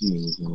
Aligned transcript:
bisa 0.00 0.48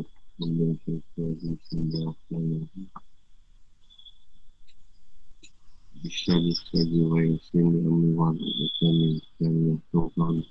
bisa 6.42 6.82
jiwa 6.90 7.17
yang 7.21 7.37
sini 7.46 7.78
amuan 7.85 8.34
kami 8.82 9.21
yang 9.38 9.78
Tuhan 9.94 10.42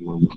Mama 0.00 0.32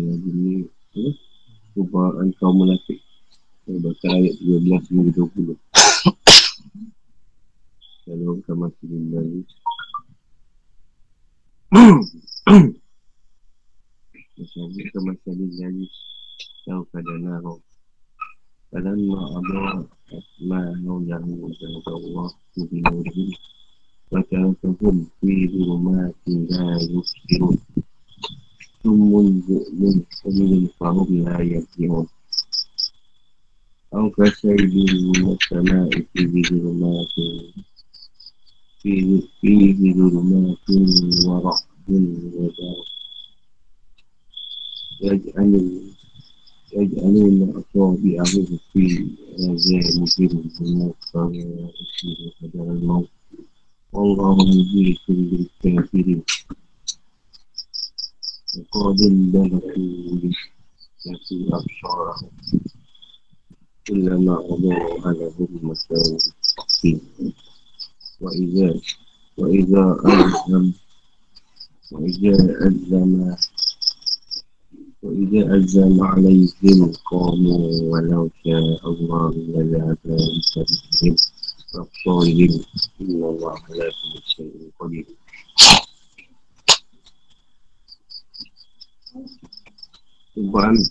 lagi 0.00 0.30
ni 0.32 0.64
Cubaan 1.76 2.32
kaum 2.40 2.64
munafik 2.64 3.04
Bahkan 3.68 4.16
ayat 4.16 4.32
13 4.40 4.80
hingga 4.96 5.12
20 5.12 5.60
Shalom 8.00 8.40
kama 8.48 8.72
lagi 9.12 9.44
Masyarakat 11.66 12.78
ke 14.94 14.98
masyarakat 15.02 15.34
ni 15.34 15.50
lagi 15.58 15.90
Tahu 16.62 16.86
keadaan 16.94 17.26
lah 17.26 17.42
Kalau 18.70 18.94
ni 18.94 19.10
mak 19.10 19.34
Allah 19.34 19.82
Asma'ah 20.14 20.78
yang 20.86 21.02
dah 21.10 21.18
Mujan 21.26 21.82
Allah 21.90 22.30
Mujan 22.54 22.86
ke 22.86 23.10
Allah 23.10 23.34
Baca 24.14 24.36
rasa 24.46 24.68
pun 24.78 25.10
Kiri 25.18 25.58
rumah 25.66 26.14
tinggal 26.22 26.78
Yusiru 26.86 27.58
Tumun 28.86 29.42
yu'lin 29.50 30.06
Tumun 30.22 30.70
fahum 30.78 31.26
layak 31.26 31.66
yu'l 31.74 32.06
Aku 33.90 34.14
rasa 34.14 34.54
ibu 34.54 34.86
Masyarakat 35.18 36.14
Kiri 36.14 36.46
rumah 36.62 37.02
tinggal 37.18 37.58
فيه, 38.85 39.21
فيه 39.41 39.93
ظلمات 39.93 40.57
ورعد 41.25 41.61
وبرق 41.89 42.85
يجعل 45.01 45.81
يجعلون 46.73 47.49
أصابعهم 47.49 48.59
في 48.73 49.07
آذانهم 49.39 50.05
من 50.61 50.91
الصوائف 50.91 51.71
حذر 52.41 52.71
الموت 52.71 53.09
والله 53.93 54.35
مجيد 54.45 54.97
بالكافرين 55.09 56.23
وقد 58.73 58.97
بلغوا 59.31 60.31
لكن 61.05 61.53
أبصارهم 61.53 62.31
كلما 63.87 64.33
أضاء 64.39 65.11
لهم 65.11 65.59
مساوي 65.63 66.17
وإذا 68.20 68.80
وإذا 69.38 69.84
ألزم 70.06 70.72
وإذا 71.92 72.36
ألزم 72.66 73.34
وإذا 75.02 75.54
ألزم 75.54 76.04
عليهم 76.04 76.92
قاموا 77.10 77.66
ولو 77.82 78.30
شاء 78.44 78.90
الله 78.90 79.30
لذهب 79.34 79.98
بسببهم 80.04 81.16
وأبصارهم 81.74 82.52
إن 83.00 83.20
الله 83.24 83.50
على 83.50 83.86
كل 83.90 84.14
شيء 84.26 84.70
قدير 84.80 85.06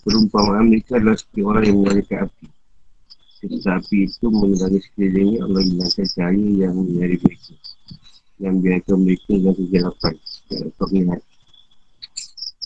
Perumpamaan 0.02 0.66
mereka 0.66 0.98
adalah 0.98 1.14
seperti 1.14 1.40
orang 1.46 1.62
yang 1.70 1.78
menyalakan 1.78 2.26
api. 2.26 2.55
Ketika 3.36 3.76
api 3.76 4.08
itu 4.08 4.26
mengenali 4.32 4.80
sekelilingnya 4.80 5.44
Allah 5.44 5.60
hilangkan 5.60 6.06
cahaya 6.08 6.48
yang 6.56 6.72
menyari 6.72 7.16
mereka. 7.20 7.52
Yang 8.40 8.54
biarkan 8.64 8.96
mereka 9.04 9.32
dalam 9.36 9.54
kegelapan. 9.60 10.14
Dapat 10.48 10.88
melihat. 10.92 11.22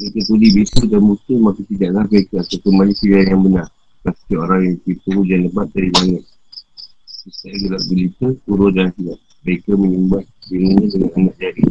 Mereka 0.00 0.20
tuli 0.30 0.48
bisu 0.54 0.82
dan 0.86 1.02
muka 1.02 1.34
maka 1.36 1.60
tidaklah 1.66 2.04
mereka 2.06 2.34
atau 2.40 2.58
kembali 2.62 2.92
pilihan 2.96 3.26
yang 3.34 3.42
benar. 3.42 3.68
Seperti 4.00 4.34
orang 4.38 4.60
yang 4.64 4.76
tipu 4.86 5.08
hujan 5.12 5.40
lebat 5.44 5.68
dari 5.74 5.90
langit. 5.92 6.24
Setelah 7.04 7.58
gelap 7.60 7.82
berita, 7.90 8.26
kurus 8.48 8.70
dan 8.72 8.88
silap. 8.96 9.20
Mereka 9.44 9.70
menyembah 9.76 10.22
dirinya 10.48 10.86
dengan 10.88 11.10
anak 11.18 11.34
jari. 11.36 11.62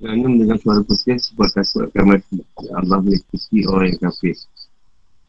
Kerana 0.00 0.26
dengan 0.36 0.58
suara 0.60 0.80
putih 0.86 1.16
sebab 1.20 1.48
takut 1.52 1.82
akan 1.90 2.04
mati. 2.14 2.36
Allah 2.72 2.98
meliputi 3.04 3.58
orang 3.68 3.92
yang 3.92 4.00
kafir. 4.08 4.36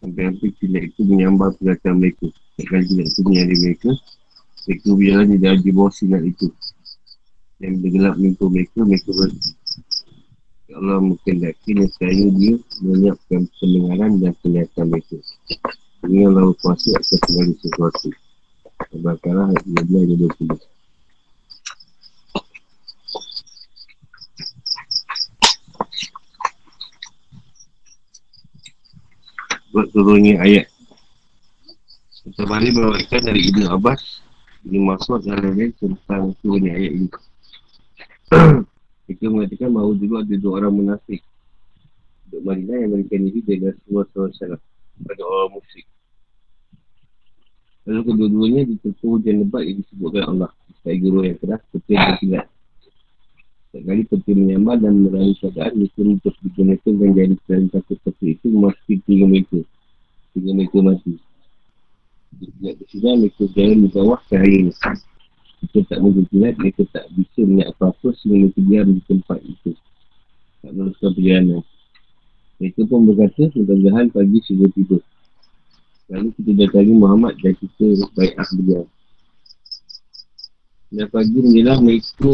Sampai-sampai 0.05 0.53
kilat 0.61 0.83
itu 0.85 1.01
menyambar 1.01 1.49
perkataan 1.57 1.97
mereka. 1.97 2.29
Takkan 2.61 2.85
kilat 2.85 3.09
itu 3.09 3.21
menyari 3.25 3.55
mereka. 3.57 3.89
Mereka 4.69 4.87
berjalan 4.93 5.27
di 5.33 5.37
dalam 5.41 5.59
bawah 5.65 5.89
sinar 5.89 6.21
itu. 6.21 6.47
Dan 7.57 7.81
bergelap 7.81 8.13
mimpi 8.21 8.45
mereka, 8.45 8.85
mereka 8.85 9.09
berhenti. 9.09 9.51
Ya 10.69 10.77
Allah 10.77 11.01
mungkin 11.01 11.35
yakin 11.41 11.75
yang 11.81 11.93
saya 11.97 12.25
dia 12.37 12.53
menyiapkan 12.85 13.49
pendengaran 13.57 14.11
dan 14.21 14.33
penglihatan 14.45 14.85
mereka. 14.93 15.17
Ini 16.05 16.29
Allah 16.29 16.53
kuasa 16.61 16.89
akan 16.93 17.17
segala 17.25 17.53
sesuatu. 17.57 18.09
Al-Baqarah 18.93 19.45
ayat 19.57 19.65
12 19.89 19.89
dan 19.89 20.17
20. 20.53 20.74
Buat 29.75 29.91
turunnya 29.91 30.39
ayat. 30.39 30.71
Kita 32.23 32.47
balik 32.47 32.71
mewariskan 32.79 33.27
dari 33.27 33.51
Ibn 33.51 33.75
Abbas. 33.75 34.23
Ini 34.63 34.79
lain-lain 34.79 35.75
tentang 35.75 36.31
turunnya 36.39 36.79
ayat 36.79 36.91
ini. 36.95 37.09
Mereka 39.05 39.25
mengatakan 39.27 39.69
bahawa 39.75 39.91
dulu 39.99 40.15
ada 40.15 40.35
dua 40.39 40.53
orang 40.63 40.73
munafik. 40.79 41.19
Untuk 42.25 42.41
Madinah 42.47 42.77
yang 42.87 42.89
memberikan 42.95 43.19
diri 43.27 43.39
dengan 43.43 43.75
salah 43.83 44.31
salah 44.39 44.59
Pada 44.95 45.21
orang 45.27 45.59
musyrik. 45.59 45.85
Lalu 47.85 48.01
kedua-duanya 48.01 48.61
ditentu 48.65 49.05
hujan 49.05 49.45
lebat 49.45 49.61
yang 49.67 49.77
disebutkan 49.83 50.23
Allah. 50.25 50.49
Sebagai 50.81 50.99
guru 51.03 51.19
yang 51.27 51.37
keras, 51.37 51.61
betul 51.69 51.99
dan 51.99 52.15
tidak 52.23 52.45
Sekali 53.75 54.07
peti 54.07 54.31
menyamar 54.31 54.79
dan 54.79 55.03
meraih 55.03 55.35
keadaan 55.35 55.75
Mereka 55.75 55.99
untuk 56.07 56.31
digunakan 56.39 56.93
dan 56.95 57.09
jadi 57.11 57.35
selain 57.43 57.67
takut 57.67 57.99
seperti 57.99 58.39
itu 58.39 58.45
Memasuki 58.47 59.03
tiga 59.03 59.25
mereka 59.27 59.59
Tiga 60.31 60.49
mereka 60.55 60.77
mati. 60.79 61.13
Jika 62.39 62.71
bersidang 62.79 63.17
mereka 63.19 63.43
jalan 63.51 63.77
di 63.83 63.89
bawah 63.91 64.19
cahaya 64.31 64.57
ini 64.63 64.71
Mereka 65.59 65.79
tak 65.91 65.99
mungkin 65.99 66.23
tidak 66.31 66.53
Mereka 66.55 66.81
tak 66.95 67.05
bisa 67.19 67.39
melihat 67.43 67.67
apa-apa 67.75 68.07
Sehingga 68.15 68.35
mereka 68.47 68.59
diam 68.63 68.87
di 68.95 69.01
tempat 69.11 69.39
itu. 69.43 69.71
Tak 70.63 70.71
meneruskan 70.71 71.11
perjalanan. 71.11 71.61
Mereka 72.63 72.81
pun 72.87 72.99
berkata 73.11 73.43
Mudah-mudahan 73.59 74.07
pagi 74.15 74.39
sudah 74.47 74.69
tiba. 74.71 74.97
Lalu 76.15 76.29
kita 76.39 76.51
datangi 76.63 76.93
Muhammad 76.95 77.35
dan 77.43 77.53
kita 77.59 77.85
baik 78.15 78.39
ah 78.39 78.49
beliau. 78.55 78.85
Dan 80.95 81.11
pagi 81.11 81.37
menjelang 81.43 81.83
mereka 81.83 82.31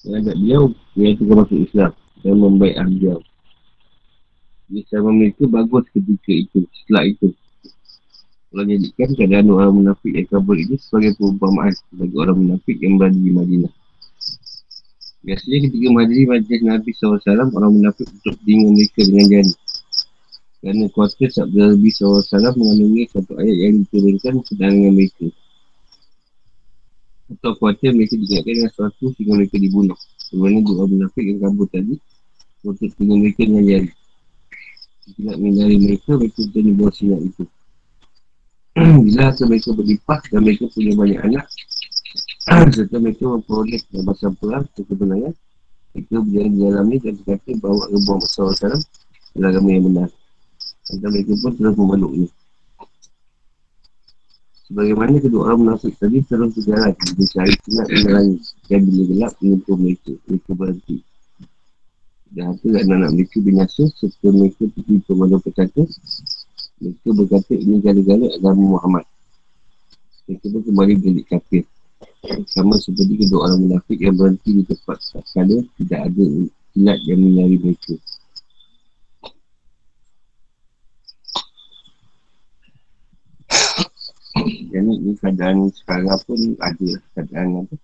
Terhadap 0.00 0.36
beliau 0.36 0.62
Yang 0.96 1.14
tengah 1.20 1.36
masuk 1.44 1.58
Islam. 1.60 1.92
Dan 2.20 2.34
membaik 2.40 2.76
beliau. 2.76 3.18
Islam 4.70 5.04
mereka 5.18 5.44
bagus 5.50 5.84
ketika 5.92 6.32
itu 6.32 6.60
Setelah 6.82 7.04
itu. 7.10 7.28
Allah 8.50 8.66
jadikan 8.66 9.08
keadaan 9.14 9.46
orang 9.54 9.72
munafik 9.78 10.10
yang 10.10 10.26
kabur 10.26 10.56
ini 10.58 10.74
Sebagai 10.80 11.14
perumpamaan 11.20 11.74
Bagi 11.94 12.16
orang 12.16 12.36
munafik 12.38 12.76
yang 12.80 12.96
berada 12.96 13.18
di 13.18 13.30
Madinah. 13.30 13.72
Biasanya 15.20 15.58
ketika 15.68 15.88
majlis 15.92 16.24
majlis 16.24 16.60
Nabi 16.64 16.90
SAW 16.96 17.50
Orang 17.52 17.72
munafik 17.76 18.08
untuk 18.08 18.36
bingung 18.42 18.72
mereka 18.72 19.04
dengan 19.04 19.26
jari. 19.28 19.52
Kerana 20.60 20.84
kuasa 20.92 21.24
sabda 21.28 21.76
Nabi 21.76 21.90
SAW 21.92 22.56
Mengandungi 22.56 23.04
satu 23.12 23.32
ayat 23.36 23.56
yang 23.68 23.72
diturunkan 23.84 24.34
Sedang 24.48 24.72
dengan 24.80 24.92
mereka 24.96 25.28
atau 27.30 27.54
khawatir 27.58 27.94
mereka 27.94 28.18
diingatkan 28.18 28.52
dengan 28.58 28.70
sesuatu 28.74 29.04
sehingga 29.14 29.32
mereka 29.38 29.56
dibunuh. 29.62 29.98
Sebenarnya 30.18 30.60
dua 30.66 30.82
munafik 30.90 31.24
yang 31.26 31.38
kabur 31.38 31.66
tadi 31.70 31.94
untuk 32.66 32.90
tinggal 32.98 33.16
mereka 33.22 33.40
dengan 33.46 33.64
jari. 33.66 33.90
Jika 35.06 35.20
nak 35.26 35.36
menghindari 35.38 35.76
mereka, 35.78 36.10
mereka 36.18 36.38
bisa 36.46 36.58
di 36.60 36.72
bawah 36.74 36.92
sinar 36.94 37.20
itu. 37.22 37.44
Bila 39.06 39.20
hasil 39.30 39.44
mereka 39.50 39.68
berlimpah 39.74 40.20
dan 40.30 40.40
mereka 40.42 40.64
punya 40.70 40.92
banyak 40.94 41.20
anak, 41.22 41.46
serta 42.74 42.96
mereka 42.98 43.24
memperoleh 43.26 43.82
dan 43.90 44.02
pasal 44.06 44.30
perang 44.38 44.64
kebenaran, 44.74 45.34
mereka 45.90 46.14
berjalan 46.22 46.50
di 46.54 46.60
dalam 46.62 46.84
ini 46.86 46.98
dan 47.02 47.12
berkata 47.18 47.50
bahawa 47.58 47.82
Rabbah 47.90 48.16
Masalah 48.22 48.54
Salam 48.54 48.82
adalah 49.34 49.48
agama 49.50 49.68
yang 49.70 49.84
benar. 49.90 50.08
Dan 50.90 51.08
mereka 51.10 51.32
pun 51.38 51.52
terus 51.54 51.74
memeluknya. 51.78 52.28
Sebagaimana 54.70 55.18
kedua 55.18 55.50
orang 55.50 55.66
munafik 55.66 55.98
tadi 55.98 56.22
terus 56.30 56.54
berjalan. 56.54 56.94
Dia 56.94 57.26
cari 57.26 57.54
sinar 57.66 57.86
langit 57.90 58.38
Dan 58.70 58.80
bila 58.86 59.02
gelap 59.10 59.32
menyentuh 59.42 59.74
mereka. 59.74 60.12
Mereka 60.30 60.50
berhenti. 60.54 60.96
Dan 62.30 62.54
harta 62.54 62.66
dan 62.70 62.86
anak 62.94 63.10
mereka 63.18 63.42
binasa 63.42 63.90
Serta 63.98 64.30
mereka 64.30 64.70
pergi 64.70 65.02
pemandu 65.02 65.42
berkata 65.42 65.82
Mereka 66.78 67.08
berkata 67.18 67.52
ini 67.58 67.82
gala-gala 67.82 68.26
agama 68.30 68.78
Muhammad. 68.78 69.04
Mereka 70.30 70.46
pun 70.54 70.62
kembali 70.62 70.94
balik 71.02 71.26
kafir. 71.26 71.66
Sama 72.46 72.78
seperti 72.78 73.26
kedua 73.26 73.50
orang 73.50 73.66
munafik 73.66 73.98
yang 73.98 74.14
berhenti 74.14 74.54
di 74.54 74.62
tempat 74.70 75.02
sekala 75.02 75.66
tidak 75.82 76.00
ada 76.06 76.24
kilat 76.78 76.98
yang 77.10 77.18
menyari 77.18 77.58
mereka. 77.58 77.98
Jadi 84.70 84.92
ni 85.02 85.12
keadaan 85.18 85.66
sekarang 85.74 86.18
pun 86.22 86.38
ada 86.62 86.88
keadaan 87.18 87.66
apa. 87.66 87.74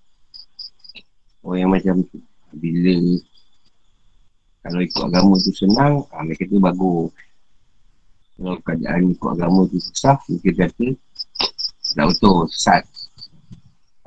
Orang 1.43 1.59
yang 1.59 1.73
macam 1.75 2.07
tu. 2.07 2.19
Bila 2.55 2.95
kalau 4.63 4.81
ikut 4.83 5.03
agama 5.03 5.35
tu 5.39 5.51
senang, 5.55 6.03
ha, 6.11 6.23
mereka 6.23 6.47
tu 6.47 6.59
bagus. 6.59 7.11
Kalau 8.39 8.59
keadaan 8.63 9.15
ikut 9.15 9.31
agama 9.31 9.67
tu 9.71 9.79
susah, 9.79 10.19
mereka 10.31 10.67
kata 10.67 10.87
tak 11.97 12.07
betul, 12.11 12.51
sesat. 12.51 12.83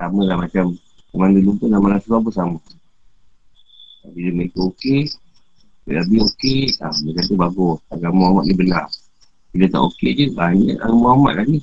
Sama 0.00 0.24
lah 0.24 0.40
macam 0.40 0.72
Teman 1.12 1.36
dulu 1.36 1.60
pun 1.60 1.68
nama 1.68 2.00
Rasulullah 2.00 2.24
pun 2.24 2.32
sama 2.32 2.58
Bila 4.16 4.30
mereka 4.32 4.64
okey 4.72 5.12
Bila 5.84 6.00
Nabi 6.00 6.16
okey 6.24 6.60
ha, 6.80 6.88
Mereka 6.88 7.20
kata 7.20 7.34
bagus 7.36 7.78
Agama 7.92 8.16
Muhammad 8.16 8.44
ni 8.48 8.54
benar 8.56 8.88
Bila 9.52 9.66
tak 9.68 9.82
okey 9.92 10.10
je 10.16 10.24
Banyak 10.32 10.80
agama 10.80 10.96
Muhammad 11.04 11.32
lah 11.36 11.46
ni 11.52 11.60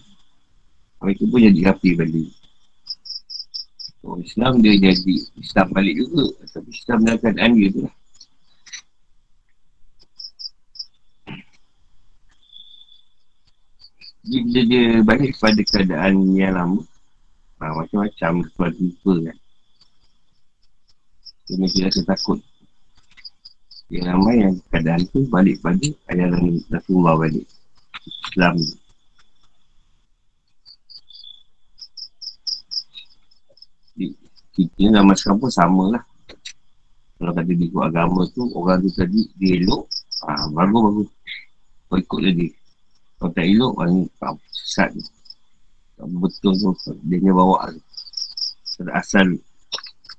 Mereka 1.08 1.24
pun 1.32 1.40
jadi 1.40 1.72
rapi 1.72 1.96
balik. 1.96 2.28
Oh, 4.04 4.20
Islam 4.20 4.60
dia 4.60 4.76
jadi 4.76 5.16
Islam 5.40 5.72
balik 5.72 5.96
juga. 6.04 6.36
Tapi 6.52 6.68
Islam 6.68 7.08
dalam 7.08 7.20
keadaan 7.24 7.52
dia 7.56 7.70
tu 7.72 7.80
lah. 7.88 7.96
Bila 14.28 14.62
dia 14.68 15.00
balik 15.08 15.40
kepada 15.40 15.62
keadaan 15.64 16.36
yang 16.36 16.60
lama 16.60 16.84
ha, 17.64 17.72
Macam-macam 17.72 18.44
Sebab 18.52 18.72
tiba 18.76 19.14
kan. 19.32 19.38
Dia 21.48 21.56
mesti 21.56 21.80
rasa 21.88 22.02
takut. 22.04 22.44
Yang 23.88 24.12
ramai 24.12 24.36
yang 24.44 24.60
keadaan 24.68 25.08
tu 25.16 25.24
Balik 25.32 25.64
pada 25.64 25.88
ajaran 26.12 26.60
Rasulullah 26.68 27.16
balik. 27.16 27.48
Islam 28.28 28.60
ni 28.60 28.87
Kita 34.54 34.84
zaman 34.94 35.16
sekarang 35.18 35.40
pun 35.42 35.52
sama 35.52 35.84
lah 35.98 36.04
Kalau 37.18 37.34
kata 37.34 37.52
ikut 37.52 37.84
agama 37.84 38.22
tu 38.32 38.46
Orang 38.54 38.86
tu 38.86 38.90
tadi 38.94 39.26
dia 39.42 39.58
elok 39.58 39.84
ha, 40.26 40.46
Bagus-bagus 40.54 41.10
Kau 41.88 41.98
ikut 41.98 42.20
lagi. 42.22 42.48
Kalau 43.18 43.32
tak 43.34 43.46
elok 43.50 43.72
Orang 43.78 43.92
ni 43.96 44.04
sesat. 44.54 44.90
Ni 44.94 45.04
betul 46.22 46.54
tu 46.62 46.70
dia 47.10 47.18
ni 47.18 47.34
bawa. 47.34 47.74
Asal 48.94 49.42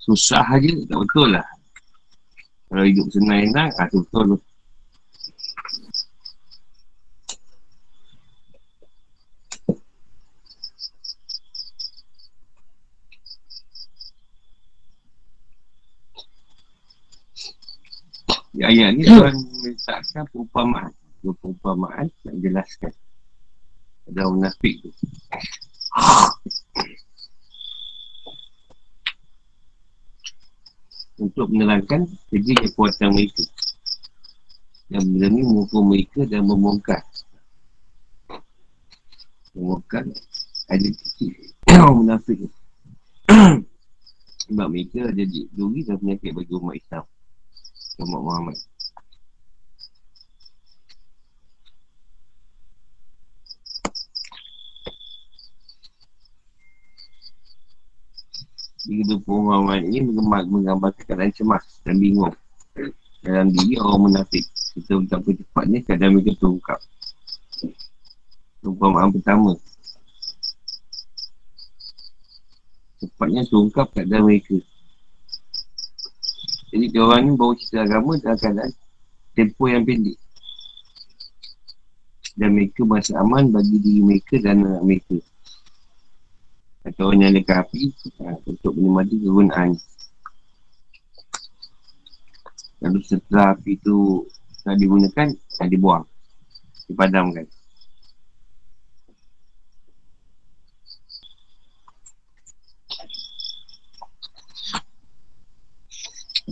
susah 0.02 0.42
aja 0.42 0.75
tak 0.90 0.98
betul 0.98 1.38
lah. 1.38 1.46
Kalau 2.69 2.84
hidup 2.84 3.06
senang 3.14 3.48
enak 3.48 3.70
ah 3.78 3.86
tu 3.86 4.02
betul 4.02 4.34
tu 4.34 4.38
Ya, 18.58 18.67
ayat 18.84 18.92
ni 18.94 19.02
Tuhan 19.02 19.34
letakkan 19.66 20.25
perumpamaan. 20.30 20.92
Dua 21.19 21.34
perumpamaan 21.42 22.06
nak 22.25 22.36
jelaskan. 22.38 22.92
Ada 24.06 24.30
munafik 24.30 24.75
tu. 24.80 24.90
Untuk 31.19 31.50
menerangkan 31.50 32.06
kerja 32.30 32.52
kekuatan 32.62 33.10
mereka. 33.10 33.44
Yang 34.88 35.04
berani 35.12 35.40
mengukur 35.42 35.82
mereka 35.82 36.20
dan 36.25 36.46
membongkar. 36.46 37.02
Membongkar 39.52 40.06
ada 40.69 40.88
orang 41.78 41.96
munafik 42.04 42.38
sebab 44.48 44.66
mereka 44.69 45.08
jadi 45.12 45.48
duri 45.52 45.84
dan 45.84 45.96
penyakit 46.00 46.32
bagi 46.32 46.52
umat 46.56 46.76
Islam 46.76 47.04
umat 47.98 48.22
Muhammad 48.22 48.58
Jika 58.88 59.04
dua 59.04 59.20
pengumuman 59.20 59.84
ini 59.84 60.00
menggambar, 60.00 60.48
menggambarkan 60.48 61.02
keadaan 61.04 61.28
cemas 61.36 61.60
dan 61.84 62.00
bingung 62.00 62.32
dalam 63.20 63.52
diri 63.52 63.76
orang 63.76 64.08
munafik. 64.08 64.48
Kita 64.48 64.96
betapa 64.96 65.28
cepatnya 65.28 65.78
keadaan 65.84 66.16
mereka 66.16 66.32
terungkap. 66.40 66.80
Perumpamaan 68.64 69.12
pertama. 69.12 69.60
Cepatnya 72.96 73.42
terungkap 73.44 73.92
keadaan 73.92 74.24
mereka. 74.24 74.56
Jadi 76.68 76.84
dia 76.92 77.00
orang 77.00 77.22
ni 77.24 77.32
bawa 77.34 77.52
cerita 77.56 77.84
agama 77.88 78.20
dalam 78.20 78.36
keadaan 78.36 78.72
tempoh 79.32 79.68
yang 79.68 79.84
pendek. 79.88 80.18
Dan 82.38 82.54
mereka 82.54 82.86
merasa 82.86 83.18
aman 83.18 83.50
bagi 83.50 83.76
diri 83.82 84.00
mereka 84.04 84.38
dan 84.38 84.62
anak 84.62 84.82
mereka. 84.86 85.18
Atau 86.86 87.10
orang 87.12 87.20
nyalakan 87.26 87.56
api 87.68 87.82
ha, 88.22 88.38
Untuk 88.48 88.72
menikmati 88.72 89.16
kegunaan 89.20 89.70
Lalu 92.80 92.98
setelah 93.04 93.52
api 93.52 93.76
tu 93.82 94.24
Telah 94.64 94.76
digunakan 94.78 95.28
Telah 95.28 95.68
dibuang 95.68 96.04
Dipadamkan 96.88 97.44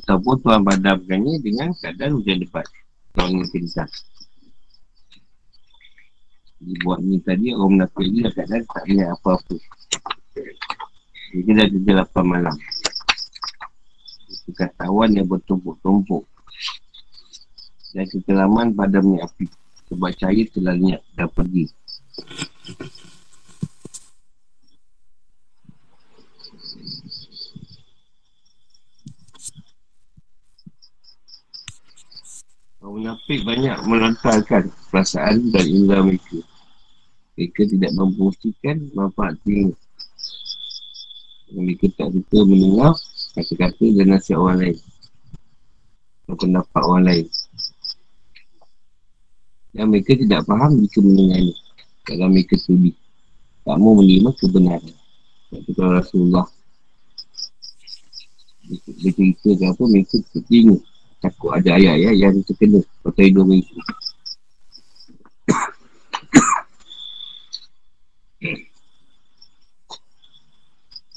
Ataupun 0.07 0.39
Tuhan 0.39 0.63
padamkannya 0.63 1.43
Dengan 1.43 1.75
keadaan 1.83 2.15
hujan 2.15 2.39
lebat 2.47 2.63
Tuhan 3.19 3.43
kencang 3.51 3.91
Dibuat 6.63 7.03
ni 7.03 7.19
tadi 7.27 7.51
Orang 7.51 7.83
menakut 7.83 8.07
ni 8.07 8.23
Keadaan 8.23 8.63
tak 8.71 8.87
ingat 8.87 9.19
apa-apa. 9.19 9.59
Jadi 11.35 11.51
dah 11.53 11.67
kerja 11.69 11.93
8 12.07 12.23
malam. 12.23 12.55
Kekasauan 14.47 15.11
yang 15.19 15.27
bertumpuk-tumpuk. 15.27 16.23
Dan 17.93 18.07
kekelaman 18.09 18.73
padamnya 18.73 19.27
api. 19.27 19.51
Sebab 19.91 20.11
cahaya 20.17 20.43
telah 20.55 20.75
lenyap 20.79 21.03
dan 21.19 21.29
pergi 21.35 21.67
Orang 32.87 33.03
munafik 33.03 33.43
banyak 33.43 33.77
melontarkan 33.83 34.71
perasaan 34.95 35.51
dan 35.51 35.67
indera 35.67 36.07
mereka. 36.07 36.39
Mereka 37.35 37.67
tidak 37.67 37.91
memfungsikan 37.99 38.95
manfaat 38.95 39.35
tinggi 39.43 39.75
mereka 41.55 41.87
tak 41.95 42.11
suka 42.11 42.39
mendengar 42.43 42.95
kata-kata 43.39 43.87
dan 43.95 44.07
nasihat 44.11 44.39
orang 44.43 44.59
lain. 44.67 44.79
Atau 46.27 46.37
pendapat 46.43 46.83
orang 46.83 47.05
lain. 47.07 47.27
Dan 49.77 49.85
mereka 49.93 50.13
tidak 50.19 50.43
faham 50.49 50.83
jika 50.83 50.99
mendengarnya. 51.05 51.55
Kalau 52.07 52.27
mereka 52.31 52.55
sudi 52.59 52.91
tak 53.67 53.77
mau 53.83 53.99
menerima 53.99 54.31
kebenaran. 54.39 54.95
Kata 55.51 55.71
kalau 55.75 55.93
Rasulullah 55.95 56.47
Dia 58.99 59.15
cerita 59.15 59.47
ke 59.55 59.63
apa 59.63 59.83
Mereka 59.87 60.27
tertinggi 60.35 60.83
Takut 61.25 61.51
ada 61.57 61.81
ayat-ayat 61.81 62.15
yang 62.17 62.35
terkena 62.45 62.81
Pasal 63.01 63.33
hidup 63.33 63.49
mereka 63.49 63.77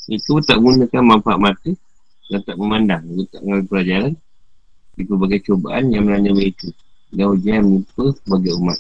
Itu 0.10 0.42
tak 0.42 0.58
menggunakan 0.58 1.06
manfaat 1.06 1.38
mata 1.38 1.72
dan 2.34 2.42
tak 2.42 2.58
memandang. 2.58 3.06
Itu 3.14 3.30
tak 3.30 3.42
mengambil 3.46 3.66
pelajaran 3.70 4.14
di 4.98 5.04
berbagai 5.06 5.40
cubaan 5.46 5.94
yang 5.94 6.10
melanda 6.10 6.34
mereka. 6.34 6.66
Dan 7.14 7.26
ujian 7.38 7.62
yang 7.62 7.66
menimpa 7.70 8.06
sebagai 8.18 8.54
umat. 8.58 8.80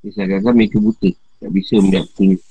Disagakkan 0.00 0.56
mereka 0.56 0.80
buta. 0.80 1.10
Tak 1.12 1.50
bisa 1.52 1.74
melihat 1.84 2.08
petunjuk. 2.12 2.42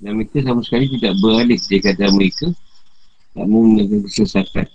Dan 0.00 0.10
mereka 0.16 0.38
sama 0.44 0.60
sekali 0.64 0.88
tidak 0.96 1.12
beralih 1.20 1.60
dari 1.60 1.80
kata 1.84 2.04
mereka. 2.08 2.46
Tak 3.36 3.44
menggunakan 3.44 4.00
kesesatan 4.08 4.66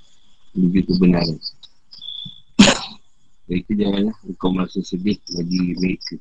menuju 0.55 0.79
kebenaran. 0.87 1.37
Mereka 3.51 3.71
janganlah 3.75 4.15
engkau 4.23 4.49
merasa 4.55 4.79
sedih 4.79 5.19
bagi 5.35 5.75
mereka. 5.75 6.15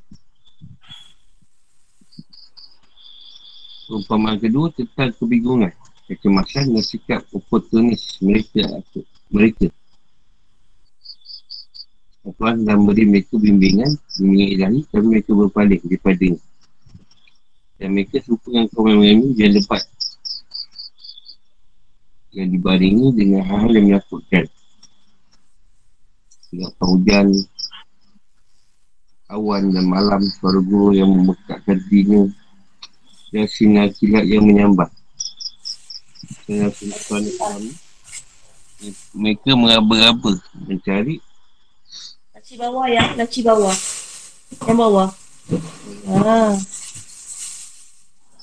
Perumpamaan 3.87 4.39
kedua 4.39 4.71
tentang 4.71 5.11
kebingungan, 5.19 5.71
kecemasan 6.07 6.75
dan 6.75 6.83
sikap 6.83 7.23
oportunis 7.35 8.19
mereka 8.23 8.83
mereka. 9.31 9.71
Tuhan 12.41 12.65
dan 12.65 12.85
beri 12.85 13.05
mereka 13.05 13.37
bimbingan, 13.37 13.97
bimbingan 14.17 14.49
ilahi, 14.57 14.79
tapi 14.89 15.05
mereka 15.05 15.31
berpaling 15.33 15.81
daripada. 15.85 16.29
Dan 17.81 17.87
mereka 17.97 18.21
serupa 18.21 18.49
dengan 18.49 18.65
kaum 18.69 18.87
yang 18.89 18.99
mengalami 19.01 19.27
dia 19.33 19.49
lebat. 19.49 19.83
Yang 22.31 22.47
dibaringi 22.57 23.07
dengan 23.15 23.41
hal-hal 23.43 23.71
yang 23.75 23.85
menakutkan. 23.91 24.45
Tidak 26.51 26.71
hujan, 26.83 27.27
awan 29.31 29.71
dan 29.71 29.85
malam, 29.87 30.19
suara 30.27 30.59
guru 30.59 30.91
yang 30.91 31.07
memekakkan 31.11 31.79
dirinya, 31.87 32.27
dan 33.31 33.47
sinar 33.47 33.87
kilat 33.95 34.27
yang 34.27 34.43
menyambat. 34.43 34.91
Sinar 36.43 36.71
kilat 36.75 37.01
kami, 37.07 37.31
mereka 39.15 39.55
meraba-raba 39.55 40.35
mencari 40.67 41.23
Laci 42.51 42.57
bawah 42.57 42.89
ya, 42.89 43.05
laci 43.15 43.39
bawah. 43.45 43.77
Yang 44.65 44.75
bawah. 44.81 45.09
Ha. 46.09 46.57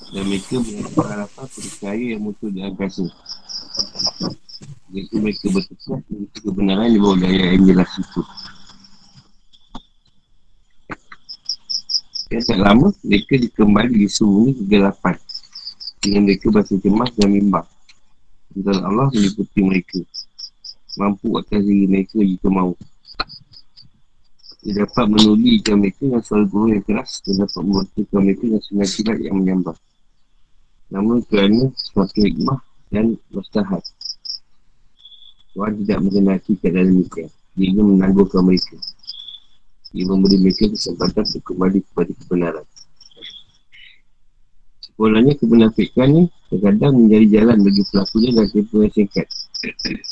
Dan 0.09 0.23
mereka 0.25 0.55
berharapan 0.95 1.45
percaya 1.45 2.05
yang 2.15 2.23
muncul 2.23 2.49
di 2.49 2.63
angkasa. 2.63 3.05
Jadi 4.89 5.15
mereka 5.21 5.45
bertekad 5.53 6.01
untuk 6.09 6.41
kebenaran 6.41 6.89
di 6.89 6.97
bawah 6.97 7.17
daya 7.21 7.53
yang 7.53 7.63
jelas 7.69 7.91
itu. 8.01 8.21
Yang 12.29 12.43
tak 12.49 12.59
lama, 12.61 12.87
mereka 13.05 13.33
dikembali 13.37 13.93
di 14.05 14.07
kegelapan. 14.09 15.15
Dengan 15.99 16.21
mereka 16.25 16.45
berasa 16.49 16.73
cemas 16.81 17.11
dan 17.17 17.29
bimbang. 17.37 17.67
Dan 18.53 18.77
Allah 18.81 19.13
meliputi 19.13 19.59
mereka. 19.61 19.99
Mampu 20.97 21.37
atas 21.37 21.61
diri 21.61 21.85
mereka 21.85 22.17
jika 22.21 22.49
mahu. 22.49 22.73
Dia 24.59 24.83
dapat 24.83 25.05
menulikan 25.07 25.79
mereka 25.79 26.03
dengan 26.03 26.19
suara 26.19 26.43
guru 26.43 26.75
yang 26.75 26.83
keras 26.83 27.23
Dia 27.23 27.47
dapat 27.47 27.63
membantukan 27.63 28.19
mereka 28.19 28.43
dengan 28.43 28.59
sungai 28.59 29.17
yang 29.23 29.35
menyambar 29.39 29.75
Namun 30.91 31.23
kerana 31.31 31.71
suatu 31.79 32.19
hikmah 32.19 32.59
dan 32.89 33.17
mastahat 33.29 33.85
Tuhan 35.53 35.73
tidak 35.83 35.99
mengenaki 36.05 36.51
keadaan 36.61 37.01
mereka. 37.01 37.25
Dia 37.57 37.65
ingin 37.73 37.97
menangguhkan 37.97 38.45
mereka. 38.45 38.77
Dia 39.89 40.05
memberi 40.05 40.37
mereka 40.37 40.69
kesempatan 40.69 41.25
untuk 41.25 41.43
kembali 41.49 41.79
kepada 41.89 42.11
kebenaran. 42.13 42.65
Sekolahnya 44.85 45.33
kebenafikan 45.35 46.07
ni 46.13 46.23
terkadang 46.53 46.93
menjadi 46.95 47.25
jalan 47.41 47.57
bagi 47.65 47.83
pelakunya 47.89 48.29
dan 48.37 48.45
tempoh 48.53 48.79
yang 48.85 48.93
singkat. 48.93 49.27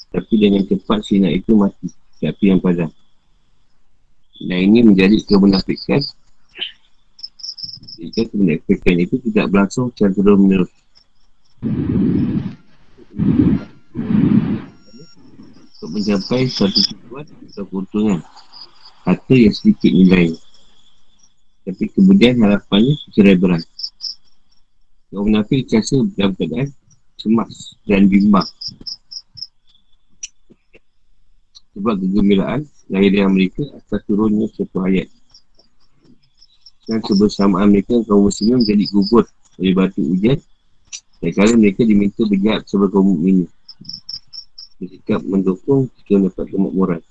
Tapi 0.09 0.33
dengan 0.35 0.63
cepat 0.65 0.99
sinar 1.05 1.31
itu 1.31 1.51
mati 1.53 1.87
Tapi 2.17 2.43
yang 2.49 2.59
padam. 2.59 2.89
Dan 4.41 4.59
ini 4.67 4.79
menjadi 4.83 5.15
kemunafikan. 5.21 6.01
Jika 7.97 8.21
kemunafikan 8.29 8.95
itu 8.99 9.15
tidak 9.29 9.45
berlangsung 9.53 9.93
secara 9.93 10.11
terus 10.13 10.37
menerus 10.37 10.71
untuk 15.87 15.89
mencapai 15.93 16.49
suatu 16.49 16.79
tujuan 16.81 17.25
atau 17.25 17.65
keuntungan 17.69 18.19
kata 19.07 19.33
yang 19.33 19.55
sedikit 19.55 19.91
nilai. 19.93 20.35
Tapi 21.63 21.83
kemudian 21.91 22.39
harapannya 22.43 22.95
cerai 23.15 23.39
berat. 23.39 23.63
Orang 25.11 25.31
munafik 25.31 25.67
rasa 25.71 26.03
dalam 26.19 26.35
keadaan 26.35 26.69
cemas 27.15 27.79
dan 27.87 28.11
bimbang. 28.11 28.47
Sebab 31.71 31.95
kegembiraan 32.03 32.67
lahiriah 32.91 33.29
mereka 33.31 33.63
atas 33.75 34.01
turunnya 34.07 34.51
satu 34.55 34.83
ayat. 34.83 35.07
Dan 36.87 37.03
kebersamaan 37.03 37.71
mereka 37.71 37.99
kaum 38.07 38.27
muslimin 38.27 38.63
menjadi 38.63 38.85
gugur 38.91 39.23
dari 39.59 39.71
batu 39.75 40.01
ujian 40.03 40.39
dan 41.17 41.31
kalau 41.33 41.53
mereka 41.57 41.81
diminta 41.81 42.21
berjaya 42.25 42.61
sebagai 42.65 42.97
kaum 42.97 43.17
mukmin 43.17 43.49
bersikap 44.77 45.21
mendukung 45.25 45.89
jika 46.01 46.13
mendapat 46.21 46.45
kemakmuran 46.53 47.01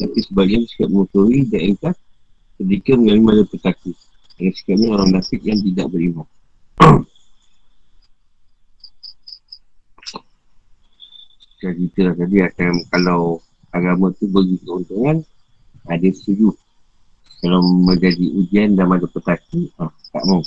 tapi 0.00 0.18
sebagian 0.24 0.62
sikap 0.66 0.88
menguturi 0.90 1.46
dan 1.46 1.74
engkau 1.74 1.94
sedikit 2.60 2.94
mengalami 3.00 3.24
malu 3.24 3.44
petaka 3.48 3.92
dengan 4.36 4.52
sikapnya 4.56 4.88
orang 4.92 5.08
nafik 5.12 5.40
yang 5.44 5.60
tidak 5.60 5.86
beriman. 5.92 6.28
Saya 11.60 11.76
cerita 11.76 12.00
lah 12.08 12.14
tadi 12.16 12.36
akan 12.40 12.72
kalau 12.88 13.20
agama 13.68 14.08
tu 14.16 14.24
bagi 14.32 14.56
keuntungan 14.64 15.20
ada 15.88 16.08
setuju. 16.08 16.56
Kalau 17.40 17.60
menjadi 17.64 18.24
ujian 18.36 18.76
dan 18.76 18.92
ada 18.92 19.08
petaka 19.08 19.60
ah, 19.80 19.92
tak 20.12 20.24
mau. 20.24 20.40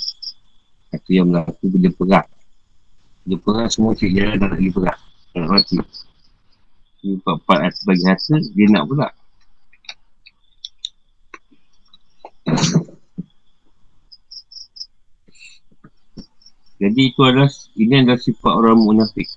Kata 0.90 1.10
yang 1.10 1.30
berlaku 1.30 1.64
bila 1.70 1.90
perak 1.94 2.26
bila 3.24 3.36
perak 3.40 3.68
semua 3.72 3.96
cik 3.96 4.12
jalan 4.12 4.36
dah 4.36 4.50
lagi 4.52 4.68
perak 4.70 4.98
nak 5.34 5.46
mati 5.50 5.76
empat-empat 7.04 7.72
bagi 7.84 8.04
hasil 8.04 8.40
dia 8.52 8.66
nak 8.70 8.84
pula 8.88 9.08
jadi 16.80 17.00
itu 17.00 17.20
adalah 17.24 17.50
ini 17.80 17.94
adalah 18.04 18.20
sifat 18.20 18.52
orang 18.52 18.78
munafik 18.78 19.28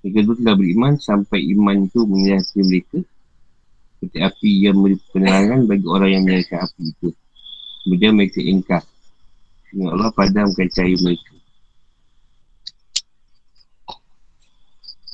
mereka 0.00 0.18
itu 0.26 0.32
telah 0.40 0.54
beriman 0.56 0.92
sampai 0.98 1.38
iman 1.54 1.86
itu 1.86 2.00
hati 2.04 2.60
mereka 2.64 2.98
seperti 4.00 4.18
api 4.24 4.64
yang 4.64 4.80
memberi 4.80 4.96
penerangan 5.12 5.60
bagi 5.68 5.84
orang 5.84 6.08
yang 6.08 6.22
menyerahkan 6.24 6.64
api 6.64 6.82
itu. 6.88 7.08
Kemudian 7.84 8.16
mereka 8.16 8.40
ingkar. 8.40 8.82
Sehingga 9.68 9.92
Allah 9.92 10.08
padamkan 10.16 10.72
cahaya 10.72 10.96
mereka. 11.04 11.36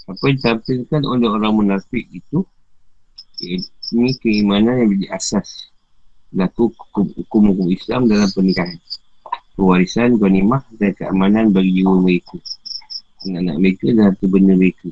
Apa 0.07 0.23
yang 0.31 0.37
ditampilkan 0.39 1.03
oleh 1.03 1.27
orang 1.27 1.53
munafik 1.55 2.07
itu 2.15 2.47
ini 3.43 4.11
keimanan 4.23 4.81
yang 4.81 4.89
menjadi 4.95 5.19
asas 5.19 5.71
berlaku 6.31 6.73
hukum-hukum 6.95 7.69
Islam 7.75 8.07
dalam 8.07 8.31
pernikahan. 8.31 8.79
Pewarisan, 9.57 10.21
ghanimah 10.21 10.63
dan 10.77 10.93
keamanan 10.95 11.51
bagi 11.51 11.81
jiwa 11.81 11.97
mereka 12.01 12.39
anak-anak 13.27 13.57
mereka 13.59 13.85
dan 13.91 14.05
harta 14.13 14.25
benda 14.29 14.55
mereka. 14.55 14.89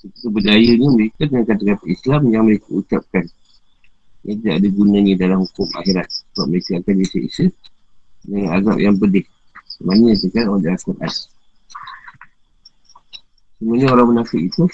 Ni 0.00 0.86
mereka 0.88 1.20
dengan 1.28 1.44
kata-kata 1.44 1.84
Islam 1.90 2.22
yang 2.32 2.44
mereka 2.48 2.68
ucapkan. 2.70 3.24
Yang 4.24 4.36
tidak 4.44 4.54
ada 4.60 4.68
gunanya 4.68 5.14
dalam 5.16 5.38
hukum 5.44 5.68
akhirat. 5.76 6.08
Sebab 6.08 6.46
mereka 6.48 6.70
akan 6.80 6.94
disiksa 7.00 7.44
dengan 8.24 8.48
azab 8.60 8.76
yang 8.80 8.96
pedih. 8.96 9.24
Mana 9.80 10.12
yang 10.12 10.20
tekan 10.20 10.46
oleh 10.48 10.70
Al-Quran. 10.72 11.12
Sebenarnya 13.60 13.92
orang 13.92 14.16
munafik 14.16 14.40
itu 14.40 14.64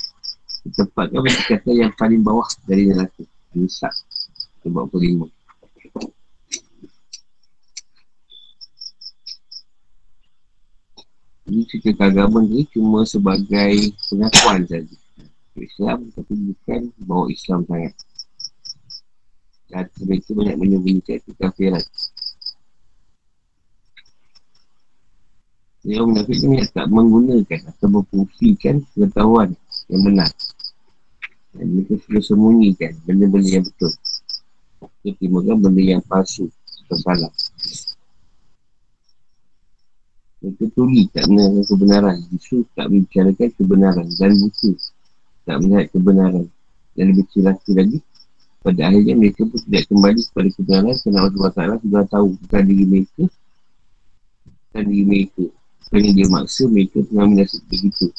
ditempatkan 0.62 1.18
pada 1.18 1.42
kata 1.50 1.70
yang 1.74 1.90
paling 1.98 2.22
bawah 2.22 2.46
dari 2.70 2.86
neraka. 2.86 3.26
Nisak. 3.50 3.90
Sebab 4.62 4.86
kelima. 4.94 5.26
Ini 11.50 11.62
cerita 11.66 12.06
agama 12.06 12.46
ni 12.46 12.62
cuma 12.70 13.02
sebagai 13.02 13.90
pengakuan 14.06 14.62
saja. 14.70 14.96
Islam 15.58 16.14
tapi 16.14 16.34
bukan 16.54 16.80
bawa 17.02 17.26
Islam 17.26 17.66
sangat. 17.66 17.94
Dan 19.66 19.90
mereka 20.06 20.30
banyak 20.30 20.56
menyembunyikan 20.62 21.18
kekafiran. 21.26 21.82
Yang 25.86 26.06
menafik 26.10 26.38
ni 26.42 26.58
tak 26.74 26.90
menggunakan 26.90 27.60
atau 27.70 27.86
berfungsikan 27.86 28.82
pengetahuan 28.90 29.54
yang 29.86 30.02
benar. 30.02 30.26
Dan 31.54 31.78
mereka 31.78 31.94
sudah 32.02 32.22
sembunyikan 32.26 32.98
benda-benda 33.06 33.62
yang 33.62 33.64
betul. 33.64 33.94
Timbulkan 35.06 35.62
benda 35.62 35.82
yang 35.86 36.02
palsu 36.02 36.50
atau 36.86 36.98
salah. 37.06 37.32
Mereka 40.42 40.74
tuli 40.74 41.06
tak 41.14 41.30
mengenai 41.30 41.62
kebenaran. 41.62 42.18
Justru 42.34 42.66
tak 42.74 42.90
membicarakan 42.90 43.48
kebenaran 43.54 44.06
dan 44.18 44.30
buku 44.42 44.74
tak 45.46 45.56
melihat 45.62 45.86
kebenaran. 45.94 46.46
Dan 46.98 47.14
lebih 47.14 47.30
celaka 47.30 47.70
lagi, 47.70 48.02
pada 48.66 48.90
akhirnya 48.90 49.14
mereka 49.14 49.46
pun 49.46 49.58
tidak 49.70 49.86
kembali 49.86 50.20
kepada 50.26 50.48
kebenaran 50.50 50.94
kerana 50.98 51.18
Allah 51.22 51.50
SWT 51.54 51.82
sudah 51.86 52.04
tahu 52.10 52.28
tentang 52.42 52.64
diri 52.66 52.84
mereka 52.90 53.24
dan 54.74 54.82
diri 54.90 55.06
mereka. 55.06 55.46
Kerana 55.86 56.10
dia 56.10 56.26
maksa 56.26 56.66
mereka 56.66 56.98
tengah 57.06 57.26
menasib 57.30 57.62
begitu. 57.70 58.10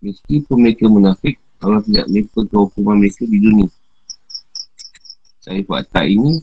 Meskipun 0.00 0.56
mereka 0.62 0.84
munafik, 0.86 1.36
Allah 1.58 1.82
tidak 1.82 2.06
melipat 2.06 2.46
hukuman 2.54 2.96
mereka 3.02 3.22
di 3.26 3.38
dunia. 3.42 3.68
Saya 5.42 5.60
buat 5.66 5.84
tak 5.90 6.06
ini, 6.06 6.38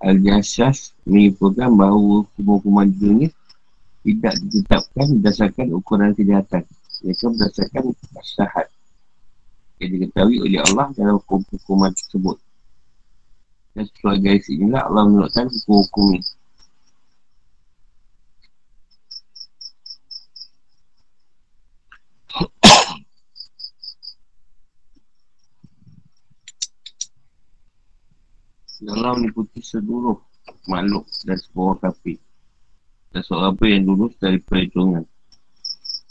Al-Jasas 0.00 0.96
menyimpulkan 1.04 1.76
bahawa 1.76 2.24
hukuman-hukuman 2.24 2.86
di 2.88 2.96
dunia 3.00 3.28
tidak 4.00 4.34
ditetapkan 4.40 5.06
berdasarkan 5.20 5.66
ukuran 5.76 6.16
kejahatan. 6.16 6.64
Mereka 7.04 7.24
berdasarkan 7.36 7.82
masyarakat 8.16 8.66
yang 9.80 9.90
diketahui 9.96 10.36
oleh 10.40 10.60
Allah 10.72 10.92
dalam 10.96 11.20
hukum-hukuman 11.20 11.92
tersebut. 11.92 12.36
Dan 13.76 13.84
sesuai 13.88 14.16
garis 14.20 14.46
inilah 14.48 14.88
Allah 14.88 15.04
menurutkan 15.08 15.46
hukum-hukum 15.48 16.16
ini. 16.16 16.24
Allah 28.88 29.12
meliputi 29.20 29.60
seluruh 29.60 30.16
makhluk 30.64 31.04
dan 31.28 31.36
sebuah 31.36 31.76
kafir. 31.84 32.16
Dan 33.12 33.20
seorang 33.26 33.52
apa 33.52 33.64
yang 33.68 33.82
lulus 33.84 34.16
dari 34.16 34.40
perhitungan. 34.40 35.04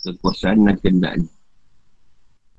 Kekuasaan 0.05 0.69
dan 0.69 0.77
kendaknya. 0.77 1.31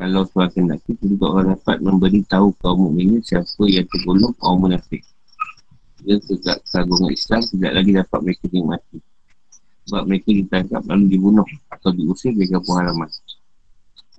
Kalau 0.01 0.25
Tuhan 0.33 0.49
kendaki, 0.57 0.97
tentu 0.97 1.25
orang 1.29 1.53
dapat 1.53 1.77
memberi 1.85 2.25
tahu 2.25 2.57
kaum 2.65 2.89
mukminin 2.89 3.21
siapa 3.21 3.69
yang 3.69 3.85
tergolong 3.85 4.33
kaum 4.41 4.65
munafik. 4.65 5.05
Dia 6.01 6.17
tegak 6.25 6.65
kagungan 6.73 7.13
Islam 7.13 7.45
tidak 7.45 7.73
lagi 7.77 7.91
dapat 7.93 8.19
mereka 8.25 8.45
nikmati. 8.49 8.99
Sebab 9.85 10.03
mereka 10.09 10.29
ditangkap 10.33 10.83
lalu 10.89 11.05
dibunuh 11.05 11.45
atau 11.69 11.93
diusir 11.93 12.33
dari 12.33 12.49
kampung 12.49 12.81
halaman. 12.81 13.13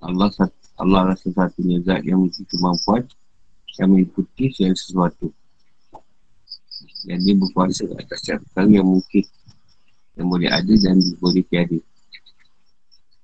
Allah 0.06 0.30
Allah 0.78 1.00
rasa 1.14 1.28
satunya 1.34 1.82
zat 1.82 2.06
yang 2.06 2.22
memiliki 2.22 2.46
kemampuan 2.46 3.02
yang 3.82 3.90
meliputi 3.90 4.54
segala 4.54 4.78
sesuatu 4.78 5.34
yang 7.06 7.20
dia 7.22 7.34
berkuasa 7.34 7.86
atas 7.98 8.18
setiap 8.22 8.38
perkara 8.46 8.68
yang 8.70 8.86
mungkin 8.86 9.24
yang 10.16 10.28
boleh 10.28 10.48
ada 10.52 10.74
dan 10.76 10.96
boleh 11.18 11.42
tiada. 11.48 11.78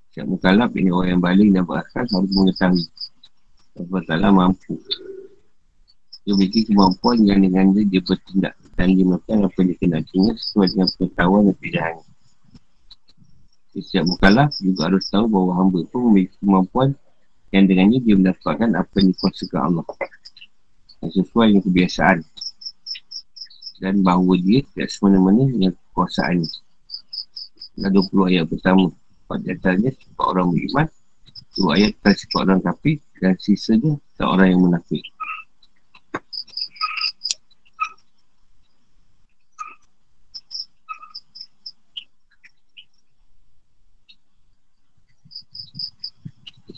Setiap 0.09 0.25
mukalab 0.25 0.73
ini 0.75 0.89
orang 0.89 1.09
yang 1.15 1.21
balik 1.21 1.49
dan 1.53 1.63
berakal 1.63 2.03
harus 2.03 2.31
mengetahui 2.33 2.85
Allah 3.79 4.01
Ta'ala 4.03 4.29
mampu. 4.35 4.75
Dia 6.27 6.35
memiliki 6.35 6.67
kemampuan 6.67 7.23
yang 7.23 7.39
dengan 7.39 7.71
dia 7.71 7.87
dia 7.87 8.01
bertindak 8.03 8.53
dan 8.75 8.93
dia 8.93 9.05
makan 9.07 9.47
apa 9.47 9.59
dia 9.63 9.75
kena. 9.79 10.03
Tinggal 10.03 10.35
sesuai 10.35 10.67
dengan 10.75 10.87
pengetahuan 10.97 11.41
dan 11.47 11.55
pilihan. 11.57 11.95
Setiap 13.79 14.03
mukalab 14.03 14.49
juga 14.59 14.91
harus 14.91 15.07
tahu 15.07 15.25
bahawa 15.31 15.63
hamba 15.63 15.79
pun 15.87 16.11
memiliki 16.11 16.35
kemampuan 16.43 16.89
yang 17.55 17.63
dengannya 17.65 17.99
dia 18.03 18.15
mendapatkan 18.19 18.69
apa 18.75 18.93
yang 18.99 19.07
dikuasakan 19.15 19.61
Allah. 19.71 19.85
Dan 20.99 21.09
sesuai 21.15 21.45
dengan 21.55 21.63
kebiasaan 21.63 22.17
dan 23.79 24.03
bahawa 24.03 24.35
dia 24.39 24.59
tidak 24.71 24.91
semena-mena 24.91 25.47
dengan 25.47 25.71
kekuasaan. 25.73 26.43
Dan 27.79 27.89
20 27.95 28.29
ayat 28.29 28.45
pertama. 28.51 28.91
Pada 29.29 29.45
antaranya 29.45 29.93
sifat 29.95 30.25
orang 30.25 30.47
beriman. 30.51 30.87
Dua 31.55 31.69
ayat 31.79 31.91
tentang 31.99 32.17
sifat 32.19 32.39
orang 32.45 32.61
kafir 32.61 32.97
dan 33.23 33.33
sisanya 33.39 33.91
tentang 34.15 34.29
orang 34.35 34.47
yang 34.51 34.61
munafik. 34.67 35.03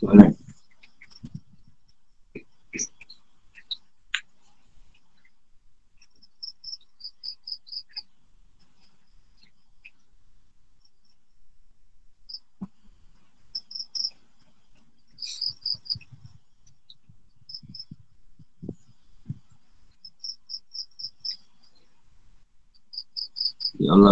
Soalan. 0.01 0.33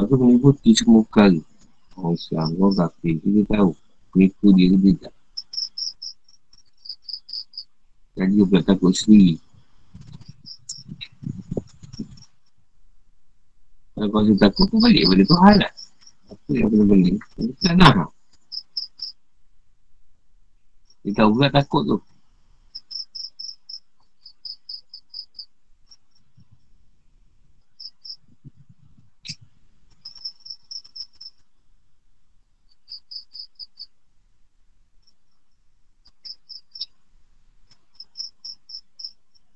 Tu 0.10 0.18
meliputi 0.18 0.74
semua 0.74 1.06
perkara. 1.06 1.38
Orang 1.94 2.18
Islam, 2.18 2.58
orang 2.58 2.74
kafir, 2.82 3.22
kita 3.22 3.42
tahu. 3.46 3.78
Menipu 4.18 4.48
dia 4.58 4.74
ke 4.74 4.78
tidak. 4.82 5.14
Dan 8.18 8.28
dia 8.34 8.44
pula 8.50 8.62
takut 8.66 8.90
sendiri. 8.90 9.38
Kalau 13.94 14.08
kau 14.10 14.26
rasa 14.26 14.34
takut, 14.50 14.66
kau 14.66 14.82
balik 14.82 15.06
pada 15.06 15.24
Tuhan 15.30 15.56
lah. 15.62 15.74
Apa 16.34 16.50
yang 16.58 16.68
kena 16.74 16.86
balik? 16.90 17.16
Tak 17.62 17.74
nak. 17.78 18.10
Dia 21.06 21.12
tahu 21.14 21.30
pula 21.38 21.54
takut 21.54 21.84
tu. 21.86 21.98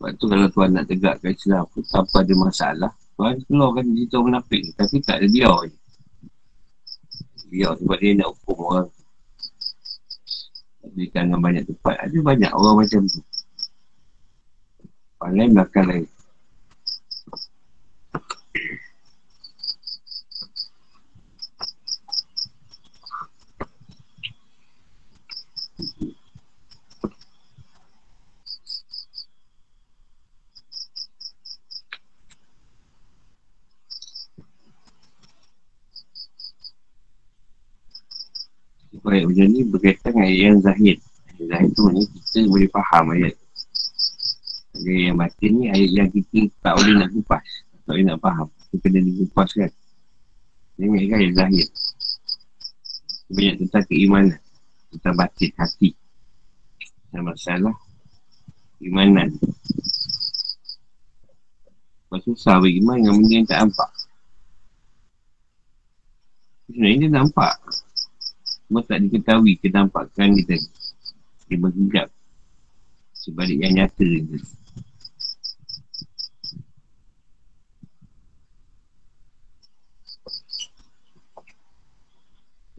Sebab 0.03 0.19
tu 0.19 0.27
kalau 0.27 0.51
Tuhan 0.63 0.79
nak 0.79 0.87
tegakkan 0.87 1.35
Islam 1.35 1.67
tanpa 1.91 2.23
ada 2.23 2.33
masalah, 2.39 2.91
Tuhan 3.19 3.35
keluarkan 3.51 3.83
cerita 3.83 4.15
munafik 4.23 4.63
tapi 4.79 4.95
tak 5.03 5.19
ada 5.19 5.27
dia 5.27 5.51
je. 5.51 5.75
Dia 7.51 7.75
sebab 7.75 7.99
dia 7.99 8.15
nak 8.15 8.31
hukum 8.31 8.57
orang. 8.71 8.89
Dengan 10.95 11.43
banyak 11.43 11.67
tempat. 11.67 11.99
Ada 11.99 12.15
banyak 12.15 12.51
orang 12.55 12.75
macam 12.79 13.01
tu. 13.11 13.19
Orang 15.19 15.35
lain 15.35 15.51
belakang 15.51 15.85
lain. 15.91 16.07
Macam 39.33 39.49
ni 39.49 39.61
berkaitan 39.65 40.13
dengan 40.13 40.25
ayat 40.29 40.41
yang 40.45 40.59
zahid. 40.61 40.97
Zahid 41.41 41.69
tu 41.73 41.83
ni 41.89 42.05
kita 42.05 42.45
boleh 42.45 42.69
faham 42.69 43.05
ayat. 43.17 43.33
Ayat 44.77 45.01
yang 45.09 45.17
batin 45.17 45.51
ni 45.57 45.65
ayat 45.73 45.89
yang 45.89 46.09
kita 46.13 46.39
tak 46.61 46.73
boleh 46.77 46.93
nak 47.01 47.09
kupas. 47.09 47.45
Tak 47.83 47.91
boleh 47.97 48.05
nak 48.05 48.21
faham. 48.21 48.47
Kita 48.53 48.75
kena 48.85 48.99
dikupas 49.01 49.49
kan. 49.57 49.71
Ini 50.77 51.09
kan 51.09 51.17
ayat 51.17 51.33
zahid. 51.33 51.67
Banyak 53.33 53.55
tentang 53.65 53.83
keimanan. 53.89 54.39
Tentang 54.93 55.15
batin 55.17 55.51
hati. 55.57 55.89
Dan 57.09 57.25
masalah 57.25 57.73
keimanan. 58.77 59.33
Lepas 62.05 62.21
susah 62.29 62.61
beriman 62.61 63.01
dengan 63.01 63.17
benda 63.17 63.33
yang 63.33 63.47
tak 63.49 63.59
nampak. 63.65 63.89
Sebenarnya 66.69 66.97
dia 67.01 67.09
nampak 67.09 67.53
semua 68.73 68.89
tak 68.89 69.05
diketahui 69.05 69.53
kenampakan 69.61 70.33
kita. 70.33 70.57
Dia 71.45 71.61
berhijab. 71.61 72.09
Sebalik 73.13 73.61
yang 73.61 73.77
nyata 73.77 74.01
je. 74.01 74.41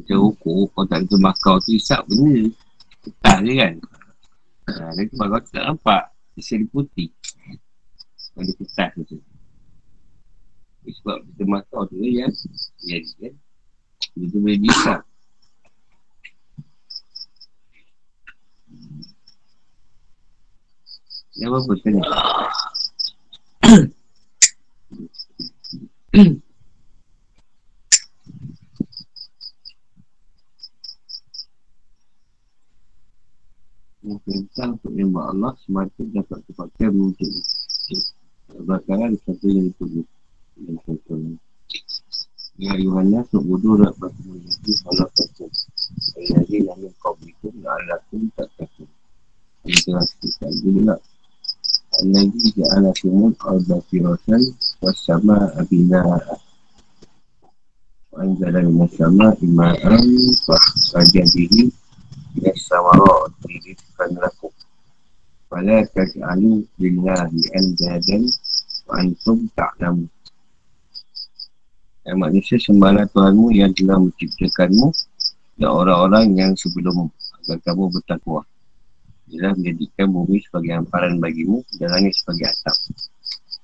Macam 0.02 0.16
rokok 0.18 0.74
kau 0.74 0.82
tak 0.82 1.06
ada 1.06 1.16
bakar 1.22 1.62
tu 1.62 1.78
isap 1.78 2.02
benda. 2.10 2.50
Ketah 3.06 3.38
je 3.46 3.52
kan? 3.54 3.74
Ha, 4.66 4.98
dia 4.98 5.06
tu 5.06 5.14
bakar 5.14 5.46
tak 5.46 5.62
nampak. 5.62 6.02
Dia 6.34 6.58
putih. 6.74 7.14
Kalau 8.34 8.42
dia 8.42 8.54
ketah 8.58 8.90
macam 8.98 9.18
sebab 10.90 11.22
kita 11.22 11.42
bakar 11.46 11.86
tu 11.86 12.02
yang 12.02 12.34
jadi 12.82 13.10
kan? 13.22 13.34
Dia 14.18 14.26
tu 14.26 14.42
boleh 14.42 14.58
Ya 21.34 21.50
apa-apa 21.50 21.74
tanya. 21.82 22.02
Perintah 34.24 34.78
untuk 34.78 34.94
menyembah 34.94 35.24
Allah 35.34 35.52
semata 35.66 36.00
dapat 36.06 36.38
terpakai 36.48 36.88
untuk 36.88 37.28
Bakaran 38.64 39.18
satu 39.26 39.46
yang 39.50 39.68
itu 39.68 40.06
Yang 40.56 40.78
contohnya 40.86 41.34
Ya 42.54 42.78
Yohanes 42.78 43.26
nak 43.34 43.42
bodoh 43.42 43.74
nak 43.74 43.98
bertemu 43.98 44.38
lagi 44.46 44.72
kalau 44.86 45.10
takut. 45.10 45.50
Al-Nazi 46.14 46.62
namin 46.62 46.94
qablikum 47.02 47.50
la'alakum 47.66 48.30
tak 48.38 48.46
takut. 48.54 48.86
Ini 49.66 49.74
telah 49.82 50.06
kita 50.22 50.48
juga. 50.62 50.94
Al-Nazi 51.99 52.47
ja'ala 52.57 52.89
kumul 52.99 53.33
arda 53.43 53.77
firasan 53.89 54.43
wassama 54.81 55.51
abina'ah. 55.59 56.39
وأنزل 58.09 58.55
من 58.65 58.83
السماء 58.83 59.37
ماء 59.45 59.79
فأخرج 60.47 61.13
به 61.35 61.55
من 62.35 62.45
الثمرات 62.51 63.31
رزقا 63.47 64.05
لكم 64.25 64.51
فلا 65.51 65.79
تجعلوا 65.95 66.57
لله 66.79 67.31
أندادا 67.59 68.19
وأنتم 68.87 69.37
تعلمون 69.57 70.09
yang 72.09 72.25
manusia 72.25 72.57
sembahlah 72.57 73.05
Tuhanmu 73.13 73.53
yang 73.53 73.69
telah 73.77 74.01
menciptakanmu 74.01 74.89
dan 75.61 75.69
orang-orang 75.69 76.33
yang 76.33 76.51
sebelummu 76.57 77.05
agar 77.45 77.61
kamu 77.61 77.93
bertakwa. 77.93 78.41
Dia 79.24 79.50
menjadikan 79.56 80.06
bumi 80.12 80.38
sebagai 80.44 80.72
hamparan 80.76 81.16
bagimu 81.18 81.64
dan 81.80 81.88
langit 81.92 82.12
sebagai 82.20 82.52
atap. 82.52 82.76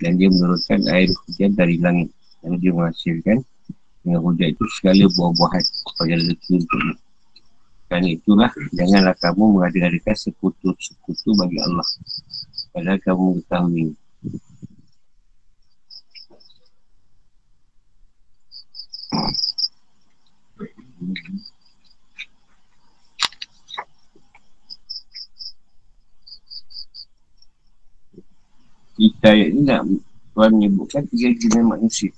Dan 0.01 0.17
dia 0.17 0.29
menurunkan 0.33 0.81
air 0.89 1.09
hujan 1.27 1.53
dari 1.53 1.77
langit. 1.77 2.09
Dan 2.41 2.57
dia 2.57 2.73
menghasilkan 2.73 3.45
dengan 4.01 4.21
hujan 4.25 4.49
itu 4.57 4.65
segala 4.81 5.05
buah-buahan 5.13 5.65
supaya 5.65 6.17
rezeki 6.17 6.65
untukmu. 6.65 6.95
Kerana 7.91 8.09
itulah, 8.09 8.51
janganlah 8.73 9.17
kamu 9.19 9.45
mengadakan 9.61 10.17
sekutu-sekutu 10.17 11.35
bagi 11.35 11.59
Allah. 11.59 11.89
Padahal 12.71 12.99
kamu 13.03 13.25
mengetahui 13.35 13.99
Kita 21.01 21.60
ayat 29.25 29.49
ni 29.57 29.65
nak 29.65 29.89
Tuhan 30.37 30.51
menyebutkan 30.57 31.03
tiga 31.09 31.33
jenis 31.33 31.65
manusia. 31.65 32.13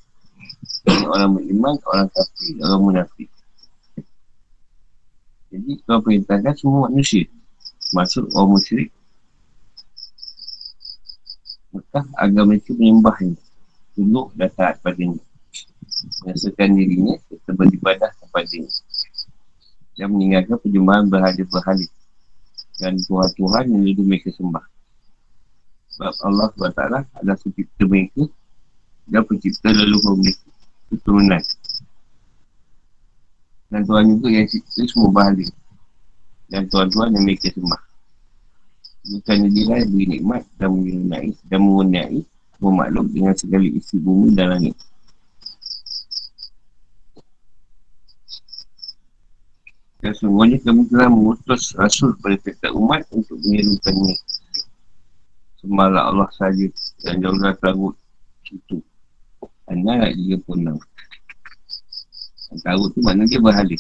Orang 1.06 1.38
beriman, 1.38 1.78
orang 1.86 2.10
kafir, 2.10 2.58
orang 2.58 2.80
munafik. 2.82 3.28
Jadi 5.52 5.78
Tuhan 5.84 6.00
perintahkan 6.02 6.54
semua 6.58 6.90
manusia. 6.90 7.28
Masuk 7.94 8.26
orang 8.34 8.58
musyrik. 8.58 8.90
Maka 11.72 12.04
agama 12.20 12.52
itu 12.52 12.76
menyembahnya 12.76 13.32
Tunduk 13.96 14.28
dan 14.36 14.52
taat 14.52 14.76
padanya 14.84 15.16
Merasakan 16.20 16.76
dirinya 16.76 17.16
Serta 17.24 17.56
beribadah 17.56 18.12
kepadanya 18.20 18.68
Dan 19.96 20.12
meninggalkan 20.12 20.60
perjumpaan 20.60 21.08
berhala-berhala. 21.08 21.88
Dan 22.76 23.00
Tuhan-Tuhan 23.00 23.64
yang 23.72 23.82
lebih 23.88 24.04
mereka 24.04 24.28
sembah 24.36 24.71
Sebab 25.92 26.14
Allah 26.24 26.48
SWT 26.57 26.81
adalah 27.20 27.37
pencipta 27.37 27.83
mereka 27.85 28.24
Dan 29.05 29.22
pencipta 29.28 29.68
leluhur 29.70 30.16
mereka 30.16 30.48
Keturunan. 30.88 31.42
Dan 33.72 33.81
Tuhan 33.88 34.05
juga 34.12 34.28
yang 34.28 34.46
cipta 34.48 34.85
semua 34.85 35.09
bahala 35.09 35.44
Dan 36.52 36.68
Tuhan-Tuhan 36.68 37.16
yang 37.16 37.24
mereka 37.24 37.48
sembah. 37.52 37.83
Bukannya 39.02 39.48
dia 39.50 39.64
lah 39.66 39.83
beri 39.83 40.07
nikmat 40.14 40.46
dan 40.62 40.78
mengenai 40.78 41.35
dan 41.50 41.59
mengenai 41.59 42.22
makhluk 42.62 43.11
dengan 43.11 43.35
segala 43.35 43.66
isi 43.66 43.98
bumi 43.98 44.31
dan 44.38 44.55
langit. 44.55 44.78
Dan 49.98 50.14
semuanya 50.14 50.59
kami 50.62 50.87
telah 50.87 51.11
mengutus 51.11 51.74
Rasul 51.74 52.14
pada 52.22 52.38
setiap 52.38 52.70
umat 52.78 53.02
untuk 53.11 53.38
menyerukannya 53.42 54.14
Sembahlah 55.62 56.11
Allah 56.11 56.29
saja 56.35 56.66
dan 57.07 57.22
jauhlah 57.22 57.55
tagut 57.62 57.94
itu. 58.51 58.83
Anda 59.70 60.03
nak 60.03 60.12
juga 60.18 60.37
pun. 60.42 60.59
Tagut 62.66 62.90
tu 62.92 63.01
maknanya 63.01 63.31
dia 63.31 63.40
berhala. 63.40 63.79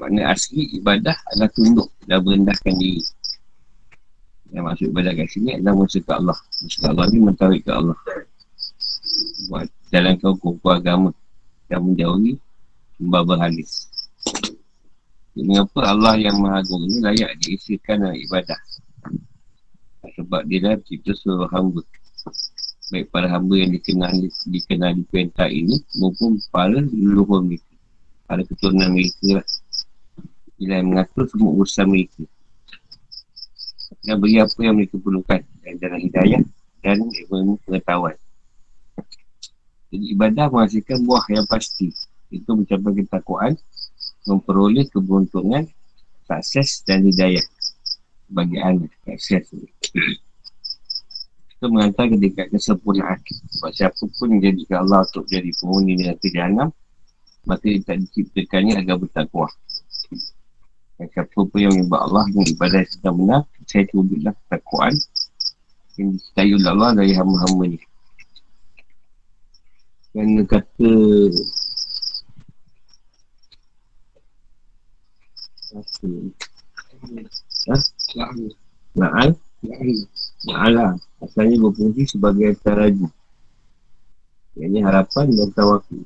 Makna 0.00 0.32
asli 0.32 0.80
ibadah 0.80 1.12
adalah 1.28 1.52
tunduk 1.52 1.92
dan 2.08 2.24
merendahkan 2.24 2.72
diri. 2.80 3.04
Yang 4.48 4.64
maksud 4.64 4.86
ibadah 4.96 5.12
kat 5.12 5.28
sini 5.28 5.50
adalah 5.60 5.74
musuh 5.76 6.00
ke 6.00 6.12
Allah. 6.16 6.38
Musuh 6.64 6.78
ke 6.80 6.86
Allah 6.88 7.04
ni 7.12 7.18
mentawik 7.20 7.62
ke 7.68 7.70
Allah. 7.70 7.98
Buat 9.52 9.68
jalan 9.92 10.16
kau 10.16 10.34
kumpul 10.40 10.72
agama 10.72 11.12
dan 11.68 11.84
menjauhi 11.84 12.40
sembah 12.96 13.22
berhala. 13.28 13.64
Mengapa 15.40 15.80
Allah 15.88 16.20
yang 16.20 16.36
Maha 16.36 16.60
Agung 16.60 16.84
ini 16.84 17.00
layak 17.00 17.32
diisikan 17.40 18.04
dalam 18.04 18.18
ibadah? 18.18 18.60
Sebab 20.20 20.44
dia 20.44 20.60
dah 20.60 20.76
cipta 20.84 21.16
seluruh 21.16 21.48
hamba. 21.48 21.80
Baik 22.90 23.08
para 23.08 23.30
hamba 23.30 23.54
yang 23.56 23.72
dikenal, 23.72 24.12
dikenal 24.50 24.90
di 24.98 25.04
perintah 25.08 25.48
ini 25.48 25.80
maupun 25.96 26.36
para 26.52 26.84
leluhur 26.84 27.40
mereka. 27.40 27.72
Para 28.28 28.44
keturunan 28.44 28.92
mereka 28.92 29.40
lah. 29.40 29.46
Dia 30.60 30.82
yang 30.84 30.92
mengatur 30.92 31.24
semua 31.30 31.56
urusan 31.56 31.86
mereka. 31.88 32.22
Dan 34.04 34.20
beri 34.20 34.44
apa 34.44 34.58
yang 34.60 34.76
mereka 34.76 35.00
perlukan. 35.00 35.40
Dan 35.64 35.72
dalam 35.80 36.00
hidayah 36.04 36.42
dan 36.84 37.00
ilmu 37.00 37.56
pengetahuan. 37.64 38.16
Jadi 39.88 40.04
ibadah 40.12 40.52
menghasilkan 40.52 41.00
buah 41.00 41.24
yang 41.32 41.46
pasti. 41.48 41.88
Itu 42.28 42.54
mencapai 42.54 42.92
ketakwaan 43.02 43.56
memperoleh 44.30 44.86
keberuntungan, 44.86 45.66
sukses 46.30 46.86
dan 46.86 47.02
hidayah 47.02 47.42
bagi 48.30 48.62
anda. 48.62 48.86
Sukses 49.18 49.50
Itu 51.50 51.66
mengantar 51.68 52.08
ke 52.08 52.16
dekat 52.16 52.46
kesempurnaan. 52.54 53.18
Sebab 53.58 53.70
siapa 53.74 54.02
pun 54.16 54.38
menjadikan 54.38 54.86
Allah 54.86 55.04
untuk 55.04 55.26
jadi 55.28 55.50
penghuni 55.58 55.98
dengan 55.98 56.16
kejahanam, 56.22 56.68
maka 57.44 57.66
dia 57.66 57.82
tak 57.84 58.00
diciptakannya 58.06 58.80
agar 58.80 58.96
bertakwa. 58.96 59.50
Dan 60.96 61.06
siapa 61.12 61.36
pun 61.36 61.58
yang 61.60 61.74
menyebab 61.76 62.00
Allah 62.00 62.24
yang 62.32 62.46
ibadah 62.48 62.80
sedang 62.88 63.16
benar, 63.20 63.42
saya 63.68 63.84
wujudlah 63.92 64.32
ketakwaan 64.46 64.94
yang 66.00 66.08
dicintai 66.16 66.50
oleh 66.56 66.70
Allah 66.72 66.90
dari 66.96 67.12
hamba-hamba 67.12 67.64
ni. 67.76 67.78
Kerana 70.10 70.42
kata 70.42 70.90
Ha? 75.70 75.78
Na'al? 78.98 79.30
Na'al 80.46 80.72
lah. 80.74 80.92
Asalnya 81.22 81.62
berfungsi 81.62 82.18
sebagai 82.18 82.58
taraju. 82.58 83.06
Yang 84.58 84.82
harapan 84.82 85.26
dan 85.30 85.48
tawakil. 85.54 86.02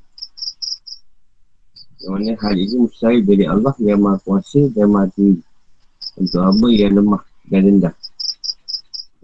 Yang 2.04 2.10
mana 2.12 2.32
hal 2.36 2.54
ini 2.60 2.76
mustahil 2.76 3.24
dari 3.24 3.44
Allah 3.48 3.72
yang 3.80 4.04
maha 4.04 4.20
kuasa 4.20 4.68
dan 4.76 4.92
maha 4.92 5.08
tinggi. 5.16 5.40
Untuk 6.20 6.44
hamba 6.44 6.68
yang 6.68 7.00
lemah 7.00 7.24
dan 7.48 7.64
rendah. 7.64 7.94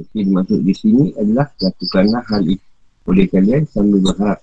Jadi 0.00 0.24
dimaksud 0.24 0.64
di 0.64 0.72
sini 0.72 1.05
adalah 1.20 1.53
lakukanlah 1.61 2.24
hal 2.33 2.48
itu 2.48 2.64
oleh 3.05 3.29
kalian 3.29 3.68
sambil 3.68 4.00
berharap 4.00 4.40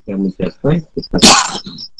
akan 0.00 0.16
mencapai 0.28 0.80
ketakutan 0.96 1.92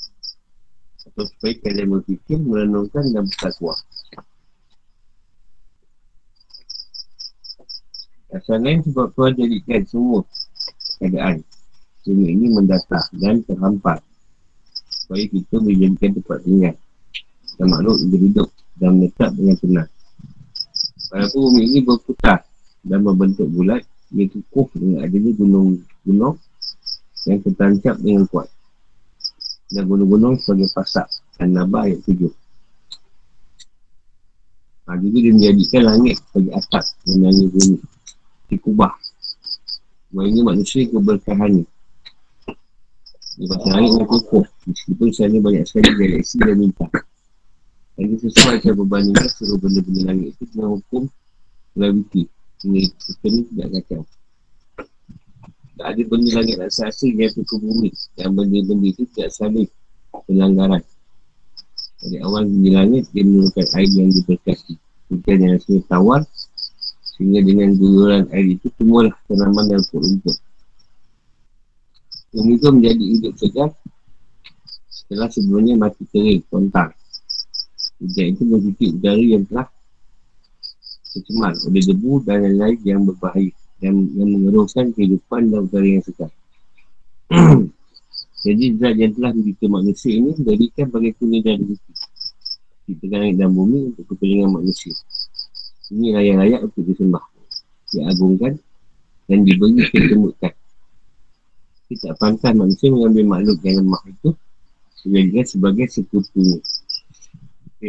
supaya 1.14 1.55
kalian 1.62 1.88
berfikir, 1.94 2.38
merenungkan 2.42 3.05
dan 3.14 3.24
bertakwa. 3.31 3.74
Asal 8.35 8.59
lain 8.59 8.83
sebab 8.83 9.14
Tuhan 9.14 9.33
jadikan 9.38 9.83
semua 9.87 10.20
keadaan 10.98 11.46
dunia 12.03 12.29
ini 12.35 12.50
mendata 12.50 13.07
dan 13.14 13.46
terhampar 13.46 14.03
supaya 14.90 15.22
kita 15.31 15.62
menjadikan 15.62 16.18
tempat 16.18 16.38
tinggal 16.42 16.74
dan 17.55 17.66
makhluk 17.70 17.96
hidup 18.03 18.48
dan 18.83 18.90
menetap 18.98 19.31
dengan 19.38 19.57
tenang. 19.62 19.90
Walaupun 21.14 21.40
bumi 21.46 21.62
ini 21.62 21.79
berputar 21.87 22.42
dan 22.83 23.00
membentuk 23.07 23.46
bulat, 23.55 23.87
ia 24.11 24.27
kukuh 24.27 24.66
dengan 24.74 25.07
adanya 25.07 25.31
gunung-gunung 25.38 26.35
yang 27.31 27.38
tertancap 27.38 27.94
dengan 28.03 28.27
kuat 28.27 28.50
dan 29.72 29.88
gunung-gunung 29.88 30.37
sebagai 30.40 30.68
pasak 30.74 31.09
dan 31.40 31.55
nabah 31.55 31.88
ayat 31.88 32.00
tujuh. 32.05 32.33
Ha, 34.85 35.00
juga 35.00 35.16
dia 35.24 35.33
menjadikan 35.33 35.83
langit 35.88 36.20
sebagai 36.20 36.53
atap 36.61 36.85
dan 37.09 37.16
langit 37.24 37.48
bumi. 37.48 37.79
Di 38.53 38.57
kubah. 38.61 38.92
Ini 40.14 40.40
manusia 40.44 40.85
keberkahannya. 40.87 41.66
Dia 43.35 43.46
pasal 43.50 43.70
langit 43.72 43.90
yang 43.96 44.07
kukuh. 44.07 44.44
Meskipun 44.68 45.09
sana 45.11 45.38
banyak 45.40 45.64
sekali 45.64 45.90
galaksi 45.96 46.37
dan 46.38 46.57
bintang 46.61 46.92
dan 47.94 48.11
dia 48.11 48.18
sesuai 48.27 48.59
saya 48.59 48.74
berbandingkan 48.74 49.29
seluruh 49.38 49.59
benda-benda 49.62 50.03
langit 50.11 50.35
itu 50.35 50.44
dengan 50.50 50.68
hukum 50.79 51.03
graviti. 51.79 52.22
Sehingga 52.59 52.81
kita 52.90 53.27
ni 53.31 53.40
tidak 53.50 53.68
kacau 53.70 54.03
Tak 55.74 55.87
ada 55.90 56.02
benda 56.06 56.30
langit 56.38 56.56
rasa-rasa 56.62 57.10
yang 57.10 57.34
tukar 57.34 57.58
bumi. 57.58 57.90
Dan 58.14 58.38
benda-benda 58.38 58.87
itu 58.87 59.02
tidak 59.10 59.34
saling 59.34 59.66
pelanggaran. 60.30 60.82
Dari 61.98 62.18
awal 62.22 62.46
di 62.46 62.70
langit, 62.70 63.10
dia 63.10 63.26
menurunkan 63.26 63.66
air 63.74 63.90
yang 63.90 64.10
diberkati. 64.14 64.74
Bukan 65.10 65.34
yang 65.34 65.52
rasanya 65.58 65.82
tawar. 65.90 66.22
Sehingga 67.14 67.40
dengan 67.42 67.74
guyuran 67.74 68.30
air 68.30 68.54
itu, 68.54 68.70
semualah 68.78 69.14
tanaman 69.26 69.66
dan 69.66 69.82
rumput-rumput. 69.82 70.37
Bumi 72.34 72.58
itu 72.58 72.66
menjadi 72.70 73.04
hidup 73.18 73.34
segar 73.38 73.70
setelah 74.90 75.30
sebelumnya 75.30 75.74
mati 75.78 76.02
kering, 76.10 76.42
kontak. 76.50 76.94
Hujan 78.02 78.34
itu 78.34 78.42
mencuci 78.42 78.84
udara 78.98 79.22
yang 79.22 79.46
telah 79.46 79.70
tercemar 81.14 81.54
oleh 81.54 81.82
debu 81.87 82.26
dan 82.26 82.42
lain-lain 82.42 82.78
yang 82.82 83.06
berbahaya 83.06 83.54
yang, 83.85 83.97
yang 84.16 84.29
mengeruhkan 84.40 84.88
kehidupan 84.97 85.53
dan 85.53 85.68
udara 85.68 85.85
yang 85.85 86.01
segar. 86.01 86.33
Jadi 88.44 88.64
zat 88.77 88.97
yang 89.01 89.12
telah 89.16 89.33
diberikan 89.33 89.70
manusia 89.73 90.12
ini 90.12 90.33
berikan 90.37 90.87
bagi 90.92 91.16
kuning 91.16 91.40
dan 91.44 91.61
rezeki. 91.64 91.92
Di 92.85 93.09
dan 93.09 93.49
bumi 93.57 93.92
untuk 93.92 94.05
kepentingan 94.12 94.61
manusia. 94.61 94.92
Ini 95.88 96.12
raya-raya 96.12 96.57
untuk 96.68 96.85
disembah. 96.85 97.25
Diagungkan 97.88 98.61
dan 99.25 99.38
diberi 99.49 99.88
ketemukan. 99.88 100.53
Kita 101.88 102.12
tak 102.12 102.14
pantas 102.20 102.53
manusia 102.53 102.92
mengambil 102.92 103.25
makhluk 103.25 103.59
yang 103.64 103.85
lemah 103.85 104.03
itu 104.09 104.31
sebagai 105.01 105.44
sebagai 105.49 105.87
sekutunya. 105.88 106.61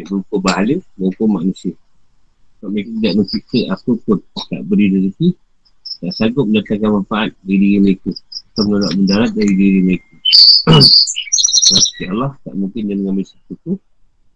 Rupa 0.08 0.36
bahala 0.40 0.76
maupun 1.00 1.28
manusia. 1.40 1.76
Kalau 2.60 2.72
mereka 2.72 2.92
tidak 3.00 3.14
mencipta 3.20 3.60
apa 3.72 3.92
pun 4.04 4.18
tak 4.52 4.62
beri 4.68 4.92
rezeki, 4.92 5.28
tak 6.02 6.12
sanggup 6.16 6.46
mendatangkan 6.48 7.02
manfaat 7.02 7.30
dari 7.44 7.58
diri 7.58 7.78
mereka. 7.80 8.12
Atau 8.54 8.64
menolak 8.68 8.92
mendarat 8.96 9.32
dari 9.36 9.54
diri 9.56 9.80
mereka. 9.84 10.14
Pasti 11.66 12.04
Allah 12.12 12.32
tak 12.46 12.54
mungkin 12.54 12.82
dia 12.86 12.96
mengambil 13.00 13.26
sekutu 13.26 13.80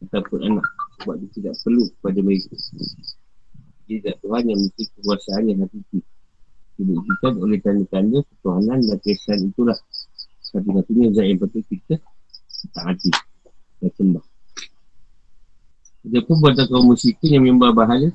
ataupun 0.08 0.40
anak 0.48 0.66
sebab 1.00 1.16
dia 1.20 1.30
tidak 1.36 1.54
perlu 1.62 1.84
kepada 2.00 2.20
mereka. 2.24 2.54
Dia 3.86 3.96
tidak 4.00 4.16
Tuhan 4.24 4.44
yang 4.48 4.60
mesti 4.60 4.84
kekuasaan 4.96 5.44
yang 5.50 5.60
hakiki. 5.66 6.00
Dibuktikan 6.80 7.34
oleh 7.44 7.60
tanda-tanda 7.60 8.20
ketuhanan 8.24 8.80
dan 8.88 8.98
kesan 9.04 9.52
itulah 9.52 9.76
satu-satunya 10.40 11.12
zat 11.12 11.26
yang 11.28 11.40
patut 11.44 11.64
kita 11.68 12.00
tak 12.72 12.84
hati 12.88 13.12
dan 13.84 13.92
sembah. 14.00 14.26
Dia 16.08 16.22
pun 16.24 16.40
buat 16.40 16.56
kaum 16.56 16.88
musyrikin 16.88 17.36
yang 17.36 17.44
menyembah 17.44 17.76
bahala 17.76 18.10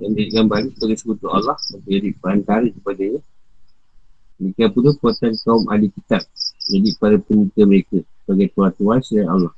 yang 0.00 0.12
digambar 0.16 0.64
sebagai 0.72 0.96
sekutu 0.96 1.26
Allah 1.28 1.58
menjadi 1.74 2.08
perantara 2.16 2.66
kepada 2.70 3.02
dia. 3.02 3.20
Mereka 4.40 4.74
pula 4.74 4.90
kuatan 4.98 5.36
kaum 5.44 5.68
ahli 5.70 5.92
kitab 5.92 6.24
jadi 6.70 6.94
para 6.94 7.18
penyita 7.18 7.66
mereka 7.66 7.98
sebagai 8.22 8.54
tuan-tuan 8.54 9.02
selain 9.02 9.26
Allah. 9.26 9.52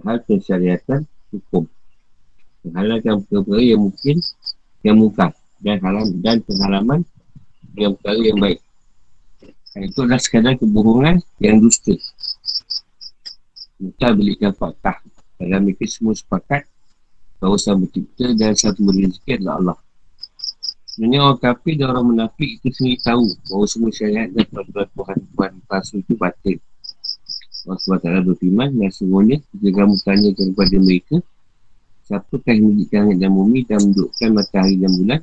Hal 0.00 0.18
kesyariatan 0.24 1.04
hukum. 1.34 1.68
Menghalalkan 2.64 3.24
perkara 3.28 3.60
yang 3.60 3.80
mungkin 3.88 4.16
yang 4.80 4.96
muka 4.96 5.32
dan 5.60 5.76
haram 5.84 6.08
dan 6.24 6.40
penghalaman 6.40 7.00
yang 7.76 7.92
perkara 8.00 8.20
yang 8.20 8.38
baik. 8.40 8.60
Itu 9.76 10.02
adalah 10.02 10.20
sekadar 10.20 10.56
kebohongan 10.56 11.20
yang 11.38 11.60
dusta. 11.60 11.94
Kita 13.76 14.12
belikan 14.16 14.52
fakta. 14.56 15.04
Dalam 15.40 15.64
mereka 15.64 15.88
semua 15.88 16.12
sepakat 16.12 16.68
bahawa 17.40 17.56
sang 17.56 17.80
bercipta 17.80 18.36
dan 18.36 18.52
satu 18.52 18.84
rezeki 18.84 19.40
adalah 19.40 19.54
Allah. 19.56 19.78
Sebenarnya 20.92 21.20
orang 21.24 21.40
kafir 21.40 21.74
dan 21.80 21.86
orang 21.96 22.06
munafik 22.12 22.60
itu 22.60 22.68
sendiri 22.76 23.00
tahu 23.00 23.24
bahawa 23.48 23.66
semua 23.66 23.90
syariat 23.90 24.28
dan 24.28 24.44
peraturan 24.52 24.88
Tuhan 24.92 25.18
Tuhan 25.32 25.52
palsu 25.64 25.94
itu 26.04 26.12
batil. 26.20 26.58
Allah 27.64 27.76
SWT 27.80 28.08
berfirman 28.28 28.68
dan 28.76 28.90
semuanya 28.92 29.36
jika 29.56 29.84
kamu 29.84 29.94
tanyakan 30.04 30.46
kepada 30.52 30.76
mereka 30.80 31.16
siapa 32.04 32.36
yang 32.50 32.74
menjadikan 32.74 33.00
langit 33.06 33.18
dan 33.22 33.30
bumi 33.32 33.60
dan 33.64 33.78
mendudukkan 33.86 34.28
matahari 34.34 34.76
dan 34.76 34.92
bulan 34.96 35.20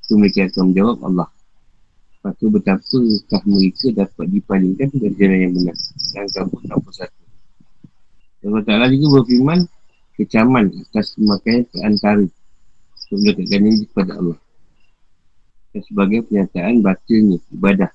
itu 0.00 0.12
mereka 0.18 0.38
akan 0.50 0.62
menjawab 0.72 0.98
Allah. 1.06 1.28
Lepas 2.10 2.32
tu 2.36 2.46
betapakah 2.48 3.42
mereka 3.48 3.86
dapat 3.92 4.26
dipalingkan 4.28 4.88
dari 4.92 5.14
jalan 5.14 5.38
yang 5.40 5.52
benar 5.52 5.76
dan 6.16 6.26
kamu 6.32 6.54
tak 6.64 6.76
apa 6.80 6.90
satu. 6.96 7.22
Allah 8.40 8.62
Ta'ala 8.64 8.86
juga 8.88 9.06
berfirman 9.20 9.58
kecaman 10.20 10.68
atas 10.84 11.16
pemakaian 11.16 11.64
perantara 11.64 12.28
untuk 12.28 13.16
mendekatkan 13.16 13.60
diri 13.64 13.84
kepada 13.88 14.12
Allah 14.20 14.38
dan 15.72 15.82
sebagai 15.86 16.18
pernyataan 16.28 16.84
batilnya 16.84 17.38
ibadah 17.54 17.90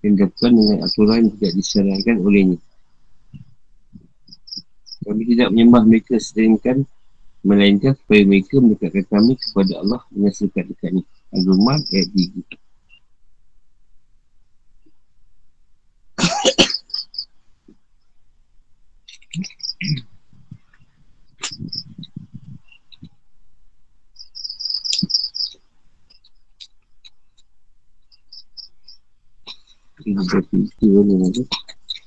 yang 0.00 0.16
dilakukan 0.16 0.52
dengan 0.54 0.78
aturan 0.86 1.18
yang 1.26 1.34
tidak 1.36 1.52
disarankan 1.58 2.16
olehnya. 2.22 2.58
Kami 5.06 5.22
tidak 5.28 5.48
menyembah 5.54 5.82
mereka 5.86 6.16
sedangkan 6.18 6.82
melainkan 7.46 7.94
supaya 7.94 8.22
mereka 8.26 8.58
mendekatkan 8.58 9.06
kami 9.06 9.38
kepada 9.38 9.72
Allah 9.78 10.00
dengan 10.10 10.32
sedekat-dekatnya. 10.34 11.02
Al-Rumah 11.36 11.78
ayat 11.94 12.08
3. 12.10 12.66
Ini 19.36 20.02
berarti 20.02 20.15
itu 30.06 30.86
ni 31.02 31.14
nanti. 31.18 31.42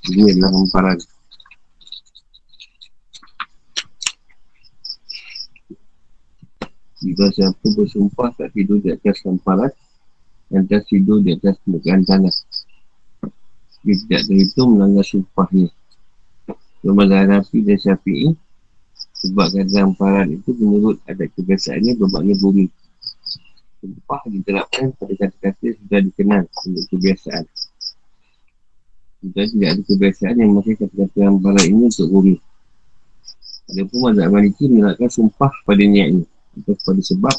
Ini 0.08 0.32
adalah 0.32 0.52
hamparan. 0.56 0.98
Jika 7.00 7.26
siapa 7.32 7.66
bersumpah 7.76 8.32
tak 8.36 8.56
tidur 8.56 8.80
di 8.80 8.92
atas 8.92 9.24
hamparan 9.24 9.72
dan 10.52 10.68
tak 10.68 10.88
tidur 10.88 11.20
di 11.20 11.36
atas 11.36 11.60
permukaan 11.64 12.04
tanah. 12.08 12.36
Dia 13.84 13.96
tidak 14.08 14.22
terhitung 14.28 14.76
melanggar 14.76 15.08
sumpahnya. 15.08 15.72
Kemudian 16.80 17.28
Hanafi 17.28 17.64
dan 17.64 17.80
Syafi'i 17.80 18.36
sebab 19.20 19.52
kata 19.52 20.32
itu 20.32 20.52
menurut 20.56 21.00
adat 21.08 21.28
kebiasaannya 21.36 22.00
bermakna 22.00 22.36
bumi. 22.40 22.72
Sumpah 23.80 24.24
diterapkan 24.28 24.92
pada 24.96 25.14
kata-kata 25.16 25.68
sudah 25.76 26.00
dikenal 26.04 26.44
untuk 26.48 26.84
kebiasaan. 26.92 27.48
Jika 29.20 29.42
tidak 29.52 29.70
ada 29.76 29.82
kebiasaan 29.84 30.36
yang 30.40 30.52
masih 30.56 30.74
kata-kata 30.80 31.18
yang 31.20 31.36
barat 31.44 31.66
ini 31.68 31.92
untuk 31.92 32.08
bumi. 32.08 32.36
Ada 33.70 33.84
pun 33.86 34.00
mazhab 34.02 34.30
maliki 34.32 34.66
menolakkan 34.72 35.10
sumpah 35.12 35.52
pada 35.68 35.84
niat 35.84 36.08
ini. 36.16 36.24
Atau 36.56 36.74
pada 36.82 37.02
sebab 37.04 37.36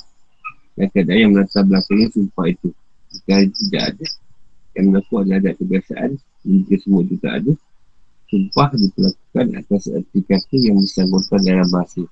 dan 0.79 0.87
keadaan 0.93 1.21
yang 1.21 1.33
melatar 1.37 1.63
belakangnya 1.67 2.09
sumpah 2.13 2.47
itu. 2.49 2.69
Jika 3.11 3.35
tidak 3.49 3.83
ada 3.93 4.07
yang 4.79 4.85
mengaku 4.93 5.13
adalah 5.21 5.39
ada 5.43 5.51
kebiasaan, 5.59 6.11
jika 6.47 6.75
semua 6.81 7.01
itu 7.03 7.15
tak 7.19 7.33
ada, 7.43 7.53
sumpah 8.31 8.69
diperlakukan 8.79 9.47
atas 9.59 9.83
arti 9.91 10.21
kata 10.23 10.57
yang 10.57 10.77
disambungkan 10.79 11.41
dalam 11.43 11.69
bahasa. 11.69 12.03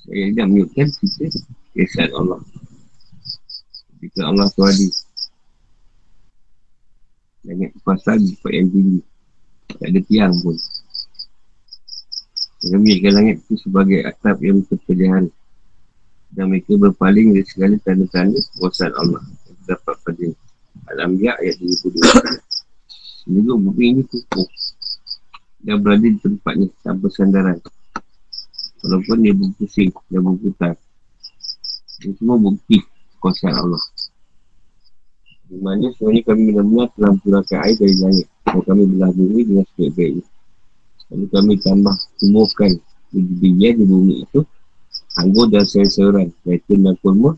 Saya 0.00 0.32
tidak 0.32 0.46
menyebutkan 0.48 0.86
kita 0.96 1.24
kesan 1.76 2.10
Allah. 2.16 2.40
Jika 4.00 4.20
Allah 4.24 4.48
tu 4.48 4.64
ada 4.64 4.86
Langit 7.40 7.72
kekuasaan 7.76 8.20
di 8.20 8.36
tempat 8.36 8.52
yang 8.52 8.68
tinggi. 8.68 9.00
Tak 9.80 9.88
ada 9.88 10.00
tiang 10.04 10.34
pun. 10.44 10.56
Mereka 12.60 12.76
menjadikan 12.76 13.12
langit 13.16 13.36
itu 13.40 13.54
sebagai 13.56 13.98
atap 14.04 14.36
yang 14.44 14.60
terpelihara 14.68 15.32
Dan 16.28 16.52
mereka 16.52 16.76
berpaling 16.76 17.32
dari 17.32 17.48
segala 17.48 17.80
tanda-tanda 17.80 18.36
kekuasaan 18.36 18.92
Allah 19.00 19.24
Yang 19.24 19.56
terdapat 19.64 19.96
pada 20.04 20.26
Al-Ambiya 20.92 21.32
ayat 21.40 21.56
32 21.56 23.32
Juga 23.32 23.52
bumi 23.56 23.84
ini 23.96 24.02
kukuh 24.04 24.48
Dan 25.64 25.80
berada 25.80 26.04
di 26.04 26.20
tempatnya 26.20 26.68
tanpa 26.84 27.08
sandaran. 27.12 27.60
Walaupun 28.80 29.20
dia 29.20 29.36
berpusing 29.36 29.92
dan 30.08 30.20
berputar. 30.24 30.72
Ini 32.00 32.16
semua 32.16 32.40
bukti 32.40 32.80
kekuasaan 33.16 33.56
Allah. 33.60 33.82
Di 35.50 35.58
sebenarnya 35.58 36.22
kami 36.30 36.54
benar-benar 36.54 36.88
telah 36.94 37.10
mengurangkan 37.18 37.58
air 37.66 37.74
dari 37.74 37.94
langit. 37.98 38.26
Dan 38.46 38.62
kami 38.62 38.82
belah 38.86 39.10
bumi 39.10 39.40
dengan 39.42 39.64
sebaik-baiknya. 39.74 40.24
Lalu 41.10 41.26
kami 41.26 41.52
tambah 41.58 41.96
tumbuhkan 42.22 42.70
biji-bijian 43.10 43.74
di 43.82 43.84
bumi 43.90 44.14
itu. 44.22 44.40
Anggur 45.18 45.50
dan 45.50 45.66
sayur-sayuran. 45.66 46.30
Zaitun 46.46 46.86
dan 46.86 46.94
kurma. 47.02 47.34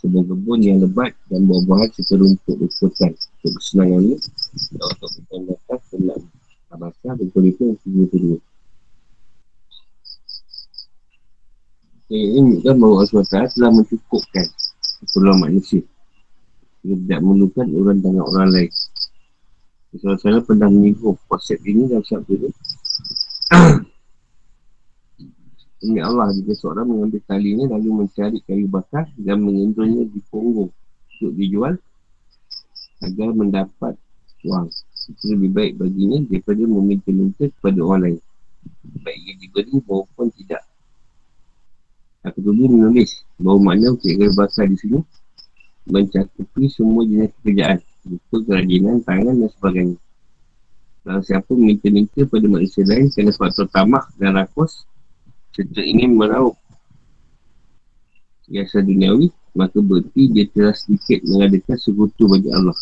Kebun-kebun 0.00 0.58
yang 0.64 0.80
lebat 0.80 1.12
dan 1.28 1.44
buah-buahan 1.44 1.88
serta 1.92 2.16
rumput 2.16 2.56
ukutan. 2.64 3.12
Untuk 3.12 3.52
kesenangan 3.60 4.00
ini. 4.00 4.16
Dan 4.72 4.80
untuk 4.80 5.40
datang 5.44 5.82
senang. 5.92 6.22
Abasa 6.72 7.08
dan 7.12 7.28
itu 7.28 7.60
yang 7.60 8.08
kedua. 8.08 8.38
Ini 12.08 12.40
menunjukkan 12.40 12.76
bahawa 12.80 12.94
Allah 13.04 13.08
SWT 13.20 13.36
telah 13.52 13.70
mencukupkan 13.72 14.46
keperluan 15.04 15.38
manusia. 15.44 15.84
Dia 16.84 17.00
tidak 17.00 17.20
memerlukan 17.24 17.66
orang 17.72 17.98
dengan 18.04 18.28
orang 18.28 18.48
lain. 18.52 18.70
Allah 19.94 20.20
SWT 20.20 20.44
pernah 20.44 20.68
menyinggung 20.68 21.16
konsep 21.24 21.56
ini 21.64 21.88
dalam 21.88 22.04
sabtu 22.04 22.36
ini. 22.36 22.50
Ini 25.84 26.00
Allah 26.00 26.32
jika 26.32 26.56
seorang 26.56 26.88
mengambil 26.88 27.20
tali 27.28 27.52
ini 27.52 27.68
lalu 27.68 27.92
mencari 27.92 28.40
kayu 28.48 28.64
bakar 28.72 29.04
dan 29.20 29.36
mengendurnya 29.44 30.08
di 30.08 30.16
punggung 30.32 30.72
untuk 30.72 31.32
dijual 31.36 31.76
agar 33.04 33.28
mendapat 33.36 33.92
wang. 34.48 34.72
Itu 35.04 35.36
lebih 35.36 35.52
baik 35.52 35.72
baginya 35.76 36.24
daripada 36.24 36.64
meminta-minta 36.64 37.52
kepada 37.52 37.80
orang 37.84 38.00
lain. 38.00 38.18
Baik 39.04 39.18
ia 39.28 39.34
diberi 39.36 39.76
maupun 39.84 40.32
tidak. 40.32 40.64
Aku 42.24 42.40
dulu 42.40 42.64
menulis 42.80 43.20
bahawa 43.36 43.76
makna 43.76 43.92
kayu 44.00 44.32
bakar 44.32 44.64
di 44.64 44.80
sini 44.80 45.04
mencakupi 45.88 46.68
semua 46.72 47.04
jenis 47.04 47.32
pekerjaan. 47.40 47.78
Buku 48.04 48.36
kerajinan, 48.44 49.00
tangan 49.00 49.34
dan 49.40 49.50
sebagainya. 49.56 49.98
Kalau 51.04 51.20
siapa 51.20 51.50
meminta-minta 51.52 52.24
pada 52.24 52.46
manusia 52.48 52.84
lain 52.84 53.12
kerana 53.12 53.32
faktor 53.36 53.68
tamak 53.68 54.04
dan 54.16 54.40
rakus, 54.40 54.88
serta 55.52 55.80
ingin 55.84 56.16
meraup 56.16 56.56
biasa 58.48 58.84
duniawi, 58.84 59.32
maka 59.56 59.80
berarti 59.80 60.22
dia 60.32 60.44
telah 60.52 60.76
sedikit 60.76 61.24
mengadakan 61.28 61.76
sekutu 61.80 62.28
bagi 62.28 62.50
Allah. 62.52 62.76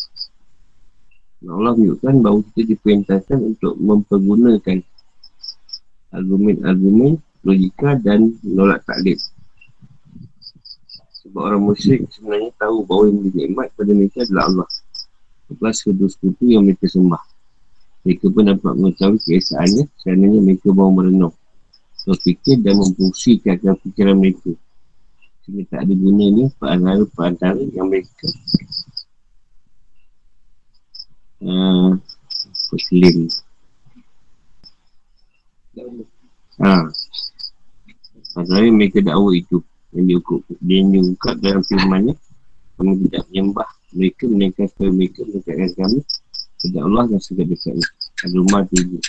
Allah 1.43 1.75
menunjukkan 1.75 2.15
bahawa 2.23 2.39
kita 2.51 2.61
diperintahkan 2.75 3.39
untuk 3.43 3.75
mempergunakan 3.75 4.79
argumen-argumen 6.15 7.19
logika 7.43 7.99
dan 7.99 8.39
menolak 8.39 8.79
taklid. 8.87 9.19
Sebab 11.23 11.39
orang 11.39 11.63
musyrik 11.63 12.03
sebenarnya 12.11 12.51
tahu 12.59 12.83
bahawa 12.83 13.07
yang 13.07 13.19
dinikmat 13.31 13.71
pada 13.79 13.91
mereka 13.95 14.27
adalah 14.27 14.43
Allah. 14.51 14.69
Lepas 15.47 15.79
sekutu-sekutu 15.79 16.43
yang 16.51 16.67
mereka 16.67 16.83
sembah. 16.91 17.23
Mereka 18.03 18.27
pun 18.27 18.43
dapat 18.51 18.73
mengetahui 18.75 19.19
keesaannya 19.23 19.87
kerana 20.03 20.35
mereka 20.43 20.75
bawa 20.75 20.91
merenung 20.91 21.31
berfikir 22.03 22.59
dan 22.59 22.75
memfungsikan 22.75 23.55
dalam 23.63 23.79
fikiran 23.79 24.19
mereka. 24.19 24.51
Sehingga 25.47 25.63
tak 25.71 25.79
ada 25.87 25.93
guna 25.95 26.25
ni 26.27 26.43
perantara-perantara 26.59 27.63
yang 27.71 27.87
mereka 27.87 28.27
uh, 31.47 31.95
berkelim. 32.67 33.31
Ha. 36.59 36.91
Maksudnya 38.35 38.71
mereka 38.75 38.99
dakwa 38.99 39.31
itu 39.31 39.63
yang 39.93 40.05
diukup, 40.09 40.41
dia 40.61 40.81
diungkap 40.81 41.37
dalam 41.41 41.61
firmannya 41.65 42.17
kami 42.77 42.91
tidak 43.07 43.23
menyembah 43.29 43.69
mereka 43.93 44.23
menaikkan 44.25 44.65
kepada 44.73 44.91
mereka 44.91 45.19
mendekatkan 45.23 45.71
kami 45.77 45.99
kepada 46.57 46.79
Allah 46.81 47.03
dan 47.13 47.19
segala 47.21 47.47
dekat 47.53 47.75
Al-Rumah 48.25 48.61
tujuh 48.73 49.03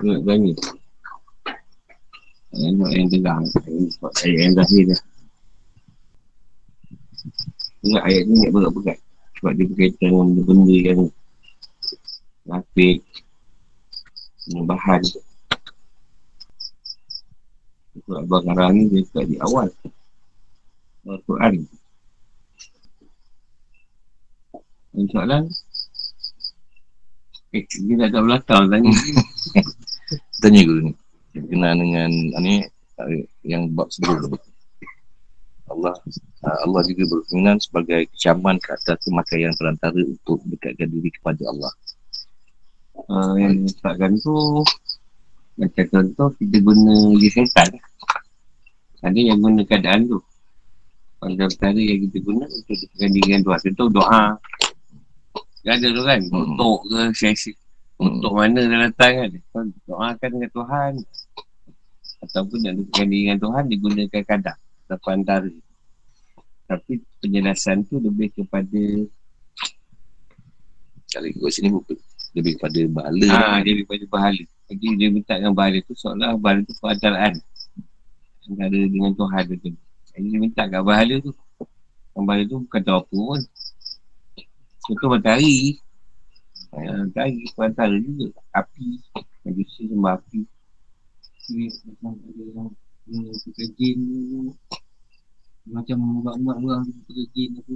Ingat 0.00 0.20
banyak 0.24 0.56
Yang 2.56 2.74
yang 2.90 3.08
tegang 3.12 3.44
Ayat 4.24 4.38
yang 4.40 4.54
terakhir 4.56 4.84
dah. 4.90 5.00
Ingat 7.80 8.02
ayat 8.08 8.22
ni 8.24 8.34
nak 8.40 8.50
berat-berat. 8.56 8.98
Sebab 9.38 9.52
dia 9.56 9.64
berkaitan 9.68 10.08
dengan 10.08 10.28
benda 10.48 10.76
yang 10.76 11.02
Lapik 12.48 13.04
Yang 14.48 15.29
bahan 17.90 18.02
Sebab 18.06 18.18
Abang 18.22 18.46
Arah 18.54 18.68
ni 18.70 18.82
dia 18.86 19.02
kat 19.10 19.24
di 19.26 19.36
awal. 19.42 19.68
Al-Quran. 21.06 21.54
Yang 24.94 25.06
soalan? 25.14 25.42
Eh, 27.50 27.64
dia 27.66 27.94
nak 27.98 28.08
kat 28.14 28.22
belakang 28.22 28.64
tanya. 28.70 28.92
Tanya 30.42 30.60
guru 30.64 30.80
ni. 30.90 30.92
Berkenaan 31.30 31.78
dengan 31.78 32.10
ni 32.42 32.54
Yang 33.46 33.62
bab 33.74 33.88
sebelum 33.90 34.34
Allah 35.70 35.94
uh, 36.42 36.58
Allah 36.66 36.82
juga 36.82 37.06
berfirman 37.06 37.62
sebagai 37.62 38.10
kecaman 38.10 38.58
ke 38.58 38.74
atas 38.74 38.98
pemakaian 39.06 39.54
perantara 39.54 40.02
untuk 40.02 40.42
dekatkan 40.50 40.90
diri 40.90 41.10
kepada 41.14 41.46
Allah. 41.46 41.72
Uh, 43.06 43.34
yang 43.38 43.64
disebabkan 43.64 44.18
tu 44.18 44.66
macam 45.60 45.84
contoh 45.92 46.28
kita 46.40 46.56
guna 46.64 46.94
lisensan. 47.20 47.68
Ada 49.04 49.20
yang 49.20 49.38
guna 49.44 49.60
keadaan 49.68 50.08
tu. 50.08 50.18
Pada 51.20 51.44
perkara 51.52 51.76
yang 51.76 52.00
kita 52.08 52.18
guna 52.24 52.48
untuk 52.48 52.76
dekatkan 52.80 53.10
diri 53.12 53.24
dengan 53.28 53.42
Tuhan. 53.44 53.60
Contoh 53.68 53.88
doa. 53.92 54.24
Dia 55.60 55.76
ada 55.76 55.88
tu 55.92 56.02
kan. 56.02 56.20
Hmm. 56.32 56.40
Untuk 56.48 56.76
ke 56.88 57.00
sesi 57.12 57.52
untuk 58.00 58.32
mana 58.32 58.64
dia 58.64 58.88
datang 58.88 59.12
kan 59.12 59.30
Kau 59.52 59.62
doakan 59.84 60.30
dengan 60.32 60.50
Tuhan 60.56 60.92
Ataupun 62.24 62.58
nak 62.64 62.72
dekatkan 62.80 63.06
diri 63.12 63.22
dengan 63.28 63.38
Tuhan 63.44 63.64
Digunakan 63.68 64.22
kadang 64.24 64.58
Ataupun 64.88 65.10
antara 65.20 65.52
Tapi 66.64 66.92
penjelasan 67.20 67.84
tu 67.84 68.00
lebih 68.00 68.32
kepada 68.32 68.82
Kalau 71.12 71.28
ikut 71.28 71.50
sini 71.52 71.68
bukan 71.68 72.00
Lebih 72.32 72.56
kepada 72.56 72.80
bahala 72.88 73.28
Ah, 73.36 73.60
Dia 73.60 73.76
lebih 73.76 73.84
kepada 73.84 74.04
bahala 74.08 74.44
Jadi 74.70 74.86
dia 74.94 75.08
minta 75.10 75.34
dengan 75.34 75.50
bahala 75.50 75.82
tu 75.82 75.98
Seolah 75.98 76.38
bahala 76.38 76.62
tu 76.62 76.74
perantaraan 76.78 77.34
Antara 78.50 78.74
dengan 78.74 79.14
Tuhan 79.14 79.42
tu. 79.62 79.70
Jadi 80.10 80.26
dia 80.26 80.38
minta 80.42 80.66
kat 80.66 80.82
bahala 80.82 81.22
tu. 81.22 81.30
Yang 82.18 82.24
bahala 82.26 82.42
tu 82.50 82.56
bukan 82.66 82.80
tahu 82.82 82.98
apa 82.98 83.14
pun. 83.14 83.40
Contoh 84.82 85.08
matahari. 85.14 85.78
Dari 87.14 87.46
perantara 87.54 87.94
juga. 87.94 88.34
Api. 88.58 88.98
Manusia 89.46 89.86
sembah 89.86 90.14
api. 90.18 90.40
Macam 91.86 92.10
ada 92.14 92.42
orang 92.54 92.70
Pekerjin 93.42 93.98
Macam 95.66 95.98
umat-umat 95.98 96.56
orang 96.62 96.82
Pekerjin 97.06 97.58
apa 97.58 97.70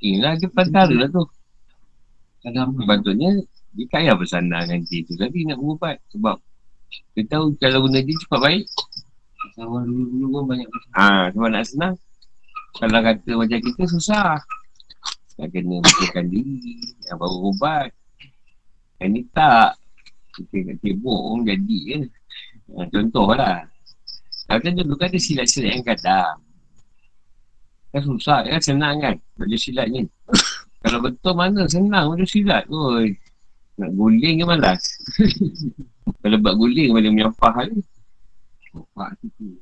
Inilah 0.00 0.32
dia 0.40 0.48
perantara 0.48 0.94
lah 0.96 1.08
tu. 1.12 1.24
Kadang 2.40 2.80
Sepatutnya 2.80 3.44
Dia 3.74 3.84
tak 3.90 4.00
payah 4.06 4.14
bersandar 4.14 4.60
dengan 4.66 4.80
dia 4.86 4.98
tu. 5.02 5.14
Tapi 5.18 5.38
nak 5.50 5.58
berubat 5.58 5.96
Sebab 6.14 6.36
Dia 7.18 7.22
tahu 7.26 7.58
kalau 7.58 7.90
guna 7.90 7.98
dia 8.00 8.14
cepat 8.22 8.40
baik 8.40 8.64
Orang 9.58 9.86
dulu-dulu 9.86 10.26
pun 10.30 10.42
banyak 10.54 10.68
Ah, 10.94 11.28
ha, 11.28 11.34
Sebab 11.34 11.48
nak 11.50 11.64
senang 11.66 11.94
Kalau 12.78 13.00
kata 13.02 13.30
macam 13.34 13.58
kita 13.58 13.82
susah. 13.90 14.38
Nak 15.38 15.48
kena 15.50 15.76
betulkan 15.82 16.26
diri 16.30 16.78
Yang 17.10 17.18
baru 17.18 17.38
ubat. 17.50 17.88
Yang 19.02 19.10
ni 19.10 19.22
tak. 19.34 19.74
Kita 20.34 20.56
kat 20.70 20.76
tembok 20.82 21.20
pun 21.34 21.40
jadi 21.46 21.78
je 21.86 21.98
ha, 22.74 22.86
Contoh 22.90 23.28
lah 23.34 23.66
Kalau 24.46 24.60
kan 24.60 24.72
dulu 24.76 24.94
kan 25.00 25.08
ada 25.08 25.18
silat-silat 25.18 25.70
yang 25.72 25.86
kadang. 25.86 26.36
Kan 27.94 28.02
susah 28.02 28.42
kan 28.42 28.60
senang 28.60 28.98
kan. 28.98 29.14
Baju 29.38 29.56
silat 29.56 29.86
ni. 29.86 30.02
Kalau 30.84 30.98
betul 31.00 31.32
mana 31.32 31.64
senang 31.70 32.10
baju 32.12 32.26
silat? 32.26 32.66
Oi. 32.68 33.14
Nak 33.74 33.90
guling 33.94 34.36
ke 34.38 34.44
malas? 34.46 34.82
Kalau 36.22 36.38
buat 36.40 36.54
guling 36.54 36.94
boleh 36.94 37.10
menyampah 37.10 37.54
ni. 37.68 37.82
Nampak 38.74 39.08
tu 39.22 39.58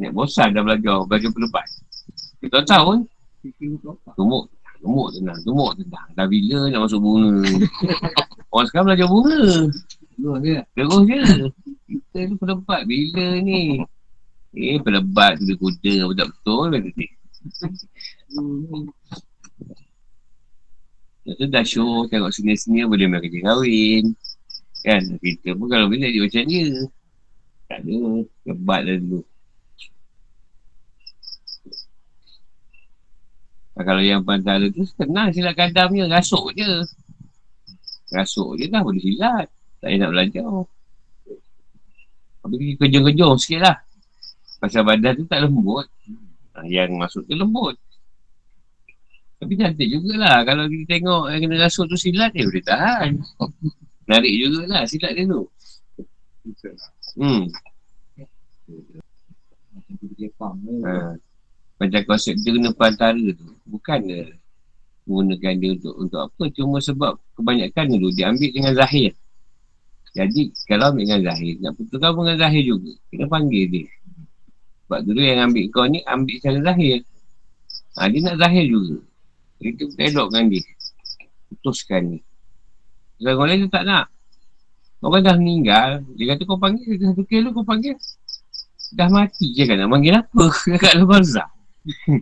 Nak 0.00 0.10
bosan 0.16 0.56
dah 0.56 0.64
belajar 0.64 1.04
Belajar 1.04 1.28
pelepas 1.28 1.68
Kita 2.40 2.64
tahu 2.64 2.84
kan 2.88 3.00
Tumuk 4.16 4.48
Tumuk 4.80 5.08
tenang 5.12 5.40
Tumuk 5.44 5.76
tenang. 5.76 6.08
Dah 6.16 6.24
bila 6.28 6.68
nak 6.68 6.88
masuk 6.88 7.00
bunga? 7.00 7.40
Orang 8.52 8.66
sekarang 8.68 8.86
belajar 8.92 9.08
bunga. 9.08 9.40
Terus 10.14 10.36
je. 10.44 10.58
Terus 10.76 11.00
je. 11.08 11.22
Kita 11.88 12.18
tu 12.28 12.36
pelebat 12.36 12.80
bila 12.84 13.26
ni. 13.40 13.80
Eh, 14.54 14.78
pelebat 14.78 15.40
tu 15.40 15.56
kuda 15.56 16.12
betul? 16.12 16.68
Betul 16.68 16.94
tadi. 21.24 21.32
Itu 21.32 21.44
dah 21.48 21.64
show 21.64 22.04
tengok 22.06 22.30
sini-sini 22.30 22.84
boleh 22.84 23.08
main 23.08 23.24
kerja 23.24 23.40
kahwin. 23.40 24.12
Kan? 24.84 25.02
Kita 25.16 25.56
pun 25.56 25.66
kalau 25.72 25.88
boleh 25.88 26.12
dia 26.12 26.20
macam 26.20 26.44
dia. 26.44 26.68
Tak 27.72 27.80
ada. 27.80 27.96
Lebat 28.44 28.80
lah 28.84 28.96
dulu. 29.00 29.20
Nah, 33.74 33.82
kalau 33.82 34.02
yang 34.06 34.22
pantara 34.22 34.70
tu 34.70 34.86
tenang 34.94 35.34
silap 35.34 35.56
kadamnya. 35.58 36.06
Rasuk 36.06 36.52
je. 36.54 36.84
Rasuk 38.12 38.60
je 38.60 38.70
dah 38.70 38.84
boleh 38.84 39.02
silat. 39.02 39.48
Tak 39.82 39.88
payah 39.90 39.98
nak 40.04 40.10
belajar. 40.12 40.46
Tapi 42.44 42.76
kejung-kejung 42.76 43.40
sikit 43.40 43.60
lah. 43.64 43.76
Pasal 44.60 44.84
badan 44.84 45.16
tu 45.16 45.24
tak 45.24 45.42
lembut. 45.42 45.88
Yang 46.68 46.94
masuk 46.94 47.22
tu 47.26 47.34
lembut. 47.34 47.74
Tapi 49.38 49.52
cantik 49.58 49.88
jugalah. 49.90 50.46
Kalau 50.46 50.64
kita 50.70 50.84
tengok 50.98 51.22
yang 51.30 51.40
kena 51.44 51.56
rasuk 51.66 51.90
tu 51.90 51.96
silat 51.98 52.30
dia 52.32 52.46
boleh 52.46 52.64
tahan. 52.64 53.10
Narik 54.10 54.32
jugalah 54.40 54.82
silat 54.86 55.12
dia 55.16 55.24
tu. 55.26 55.42
Hmm. 57.18 57.44
Ha. 60.84 61.16
Macam 61.80 62.00
konsep 62.06 62.34
dia 62.40 62.50
guna 62.54 62.70
perantara 62.72 63.24
tu. 63.34 63.48
Bukan 63.68 64.00
dia 64.06 64.32
menggunakan 65.04 65.52
dia 65.60 65.70
untuk 65.76 65.94
untuk 66.00 66.20
apa. 66.24 66.44
Cuma 66.54 66.80
sebab 66.80 67.20
kebanyakan 67.36 67.84
dulu 67.96 68.08
dia 68.14 68.32
ambil 68.32 68.50
dengan 68.52 68.72
zahir. 68.72 69.12
Jadi 70.14 70.54
kalau 70.70 70.94
ambil 70.94 71.04
dengan 71.10 71.20
zahir, 71.26 71.54
nak 71.58 71.74
putuskan 71.74 72.10
pun 72.14 72.22
dengan 72.24 72.40
zahir 72.46 72.62
juga. 72.62 72.92
Kena 73.10 73.26
panggil 73.26 73.64
dia. 73.66 73.86
Sebab 74.86 75.00
dulu 75.04 75.20
yang 75.20 75.40
ambil 75.50 75.64
kau 75.74 75.84
ni 75.90 76.00
ambil 76.06 76.36
secara 76.38 76.58
zahir. 76.72 77.02
Ha, 77.98 78.06
dia 78.08 78.20
nak 78.22 78.36
zahir 78.38 78.64
juga. 78.70 78.96
Itu 79.64 79.88
elok 79.96 80.28
dengan 80.28 80.44
dia. 80.52 80.62
Putuskan 81.48 82.02
ni. 82.12 82.18
Orang 83.24 83.48
lain 83.48 83.64
tu 83.64 83.70
tak 83.72 83.88
nak. 83.88 84.12
Orang 85.00 85.24
dah 85.24 85.36
meninggal. 85.40 86.04
Dia 86.20 86.36
kata 86.36 86.44
kau 86.44 86.60
panggil. 86.60 87.00
Dia 87.00 87.12
satu 87.12 87.24
kilo 87.24 87.56
kau 87.56 87.64
panggil. 87.64 87.96
Dah 88.92 89.08
mati 89.08 89.56
je 89.56 89.64
kan 89.64 89.80
nak 89.80 89.88
panggil 89.88 90.20
apa? 90.20 90.44
Kat 90.84 90.92
Al-Bazar. 91.00 91.48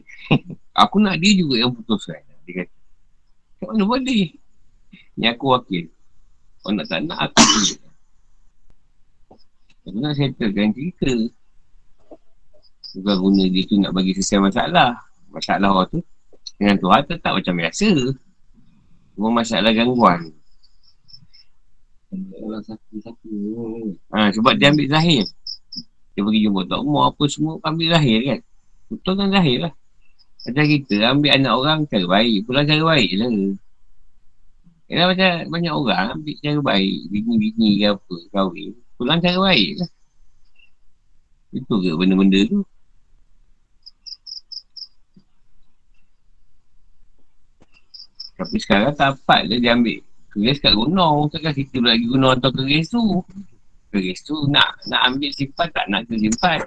aku 0.83 0.97
nak 1.03 1.19
dia 1.19 1.35
juga 1.35 1.67
yang 1.67 1.75
putuskan. 1.75 2.23
Dia 2.47 2.63
kata. 2.63 2.75
Kat 3.59 3.67
mana 3.75 3.83
boleh? 3.87 4.39
Ni 5.19 5.27
aku 5.27 5.51
wakil. 5.51 5.91
Kau 6.63 6.71
nak 6.71 6.87
tak 6.87 7.03
nak 7.03 7.19
aku. 7.31 7.43
Aku 9.83 9.99
nak 9.99 10.15
settlekan 10.15 10.71
cerita. 10.71 11.11
Bukan 12.95 13.17
guna 13.19 13.43
dia 13.51 13.67
tu 13.67 13.83
nak 13.83 13.91
bagi 13.91 14.15
selesai 14.15 14.39
masalah. 14.39 14.95
Masalah 15.35 15.75
orang 15.75 15.91
tu. 15.91 16.01
Dengan 16.63 16.79
Tuhan 16.79 17.03
tetap 17.11 17.35
macam 17.35 17.55
biasa. 17.59 17.91
Cuma 19.19 19.43
masalah 19.43 19.75
gangguan. 19.75 20.31
Ha, 24.15 24.31
sebab 24.31 24.55
dia 24.55 24.71
ambil 24.71 24.87
zahir. 24.87 25.27
Dia 26.15 26.23
pergi 26.23 26.47
jumpa 26.47 26.63
Tok 26.71 26.87
Umar 26.87 27.11
apa 27.11 27.25
semua 27.27 27.59
ambil 27.67 27.99
zahir 27.99 28.19
kan. 28.23 28.41
Betul 28.95 29.15
kan 29.19 29.35
zahir 29.35 29.59
lah. 29.67 29.75
Macam 30.47 30.65
kita 30.71 30.95
ambil 31.11 31.31
anak 31.35 31.53
orang 31.59 31.79
cara 31.91 32.07
baik. 32.07 32.47
Pulang 32.47 32.67
cara 32.71 32.83
baik 32.95 33.09
je 33.11 33.17
lah. 33.19 33.31
Kena 34.87 35.05
macam 35.11 35.31
banyak 35.51 35.73
orang 35.75 36.07
ambil 36.15 36.35
cara 36.39 36.61
baik. 36.63 36.99
Bini-bini 37.11 37.69
ke 37.83 37.87
apa 37.91 38.15
kahwin. 38.31 38.71
Pulang 38.95 39.19
cara 39.19 39.39
baik 39.51 39.83
lah. 39.83 39.91
Itu 41.59 41.75
ke 41.83 41.91
benda-benda 41.99 42.39
tu. 42.47 42.63
Tapi 48.37 48.57
sekarang 48.59 48.93
tak 48.97 49.17
dapat 49.17 49.49
dia 49.49 49.77
ambil 49.77 50.01
keris 50.33 50.59
kat 50.59 50.73
gunung. 50.73 51.29
Takkan 51.29 51.53
kita 51.53 51.77
lagi 51.85 52.05
gunung 52.09 52.33
atau 52.33 52.51
keris 52.53 52.89
tu. 52.89 53.21
Keris 53.93 54.25
tu 54.25 54.49
nak 54.49 54.81
nak 54.89 55.01
ambil 55.13 55.31
sifat 55.37 55.69
tak 55.77 55.87
nak 55.93 56.09
ke 56.09 56.17
sifat. 56.17 56.61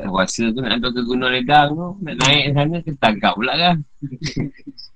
Tak 0.00 0.08
rasa 0.08 0.48
tu 0.48 0.64
nak 0.64 0.80
hantar 0.80 0.90
ke 0.96 1.02
gunung 1.04 1.28
ledang 1.28 1.76
tu. 1.76 1.88
Nak 2.00 2.14
naik 2.24 2.44
sana 2.56 2.76
ke 2.80 2.90
tangkap 2.96 3.36
pula 3.36 3.52
kan. 3.52 3.76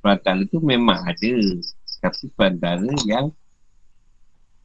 Perantara 0.00 0.42
tu 0.48 0.58
memang 0.64 0.96
ada. 1.04 1.34
Tapi 2.00 2.32
perantara 2.32 2.88
yang 3.04 3.28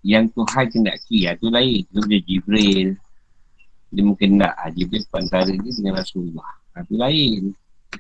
yang 0.06 0.30
Tuhan 0.30 0.70
kendaki 0.70 1.26
lah 1.26 1.34
tu 1.42 1.50
lain. 1.50 1.82
Tu 1.90 2.00
dia 2.06 2.22
Jibril. 2.22 2.94
Dia 3.90 4.04
mungkin 4.06 4.38
tak. 4.38 4.54
Ha, 4.54 4.70
Jibril 4.70 5.02
perantara 5.10 5.50
dia 5.50 5.72
dengan 5.74 5.98
Rasulullah. 5.98 6.52
Ha, 6.78 6.86
tu 6.86 6.94
lain. 6.94 7.50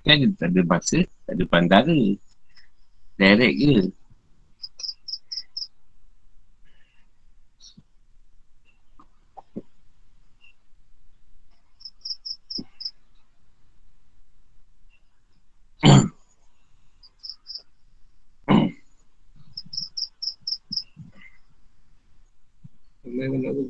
Kan 0.05 0.21
dia 0.21 0.29
tak 0.37 0.53
ada 0.53 0.61
masa, 0.69 1.01
tak 1.25 1.33
ada 1.33 1.43
perantara. 1.49 1.97
Direct 3.17 3.55
je. 3.57 3.89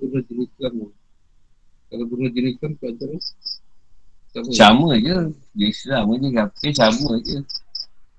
Guna 0.06 0.22
jenis 0.30 0.48
Islam 0.54 0.74
ni. 0.78 0.88
Kalau 1.90 2.06
guna 2.06 2.28
jenis 2.30 2.52
Islam 2.62 2.72
tak 2.78 2.92
ada 2.94 3.06
sama. 4.36 4.50
Sama 4.54 4.90
je. 5.02 5.18
Dia 5.58 5.68
Islam 5.72 6.04
je 6.14 6.30
kafir 6.30 6.74
sama 6.78 7.12
je. 7.26 7.40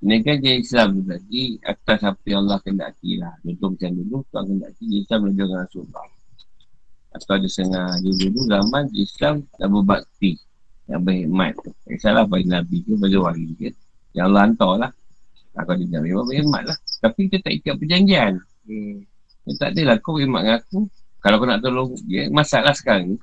Ini 0.04 0.16
kan 0.20 0.36
dia 0.42 0.54
Islam 0.60 1.00
tu 1.00 1.02
tadi 1.08 1.56
atas 1.64 1.98
apa 2.04 2.24
yang 2.28 2.44
Allah 2.46 2.60
kendaki 2.60 3.16
lah. 3.16 3.32
Contoh 3.40 3.68
macam 3.72 3.90
dulu, 3.96 4.16
Tuhan 4.28 4.44
kendaki 4.50 4.82
dia 4.90 4.98
Islam 5.04 5.18
belajar 5.24 5.44
dengan 5.46 5.60
Rasulullah. 5.64 6.06
Atau 7.16 7.32
ada 7.32 7.48
setengah 7.48 7.88
dulu 8.04 8.40
zaman 8.44 8.84
Islam 8.92 9.34
tak 9.56 9.68
berbakti. 9.72 10.32
Yang 10.86 11.00
berhikmat. 11.02 11.54
Tak 11.58 11.98
salah 11.98 12.24
pada 12.28 12.44
Nabi 12.46 12.76
ke, 12.84 12.92
pada 12.94 13.16
wali 13.18 13.50
ke. 13.56 13.68
Yang 14.14 14.24
Allah 14.30 14.42
hantar 14.46 14.72
lah. 14.78 14.92
Kalau 15.56 15.74
dia 15.80 15.86
nak 15.88 16.02
memang 16.04 16.26
berhikmat 16.28 16.62
lah. 16.68 16.76
Tapi 17.00 17.18
kita 17.26 17.36
tak 17.48 17.52
ikat 17.56 17.74
perjanjian. 17.80 18.32
Hmm. 18.68 18.96
Dia 19.48 19.52
tak 19.56 19.68
adalah 19.74 19.96
kau 19.98 20.16
berhikmat 20.16 20.40
dengan 20.44 20.56
aku. 20.60 20.80
Kalau 21.26 21.42
kau 21.42 21.48
nak 21.50 21.58
tolong 21.58 21.90
dia, 22.06 22.30
masalah 22.30 22.70
sekarang 22.70 23.10
ni. 23.10 23.16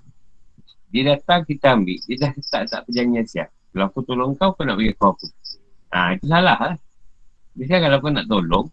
Dia 0.91 1.15
datang, 1.15 1.47
kita 1.47 1.79
ambil. 1.79 1.95
Dia 2.03 2.27
dah 2.27 2.31
tak 2.51 2.67
tak 2.67 2.81
perjanjian 2.83 3.23
siap. 3.23 3.47
Kalau 3.71 3.87
aku 3.87 4.03
tolong 4.03 4.35
kau, 4.35 4.51
kau 4.51 4.67
nak 4.67 4.75
bagi 4.75 4.91
aku 4.91 5.15
apa? 5.15 5.25
Ha, 5.95 5.99
itu 6.19 6.25
salah 6.27 6.57
lah. 6.59 6.75
Biasanya 7.55 7.79
kalau 7.87 7.97
kau 8.03 8.11
nak 8.11 8.27
tolong, 8.27 8.67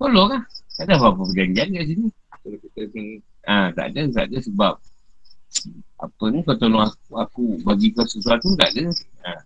tolong 0.00 0.28
lah. 0.32 0.42
Tak 0.80 0.88
ada 0.88 0.96
apa-apa 0.96 1.22
perjanjian 1.28 1.76
kat 1.76 1.84
sini. 1.92 2.08
Kalau 2.40 2.56
kita 2.64 2.80
pun 2.88 3.04
Ha, 3.44 3.68
tak 3.76 3.92
ada, 3.92 4.00
tak 4.08 4.24
ada 4.32 4.38
sebab 4.40 4.72
apa 6.00 6.24
ni 6.32 6.40
kau 6.48 6.56
tolong 6.56 6.88
aku, 6.88 7.12
aku 7.20 7.42
bagi 7.60 7.92
kau 7.92 8.08
sesuatu 8.08 8.56
tak 8.56 8.72
ada. 8.72 8.88
Ha, 9.28 9.44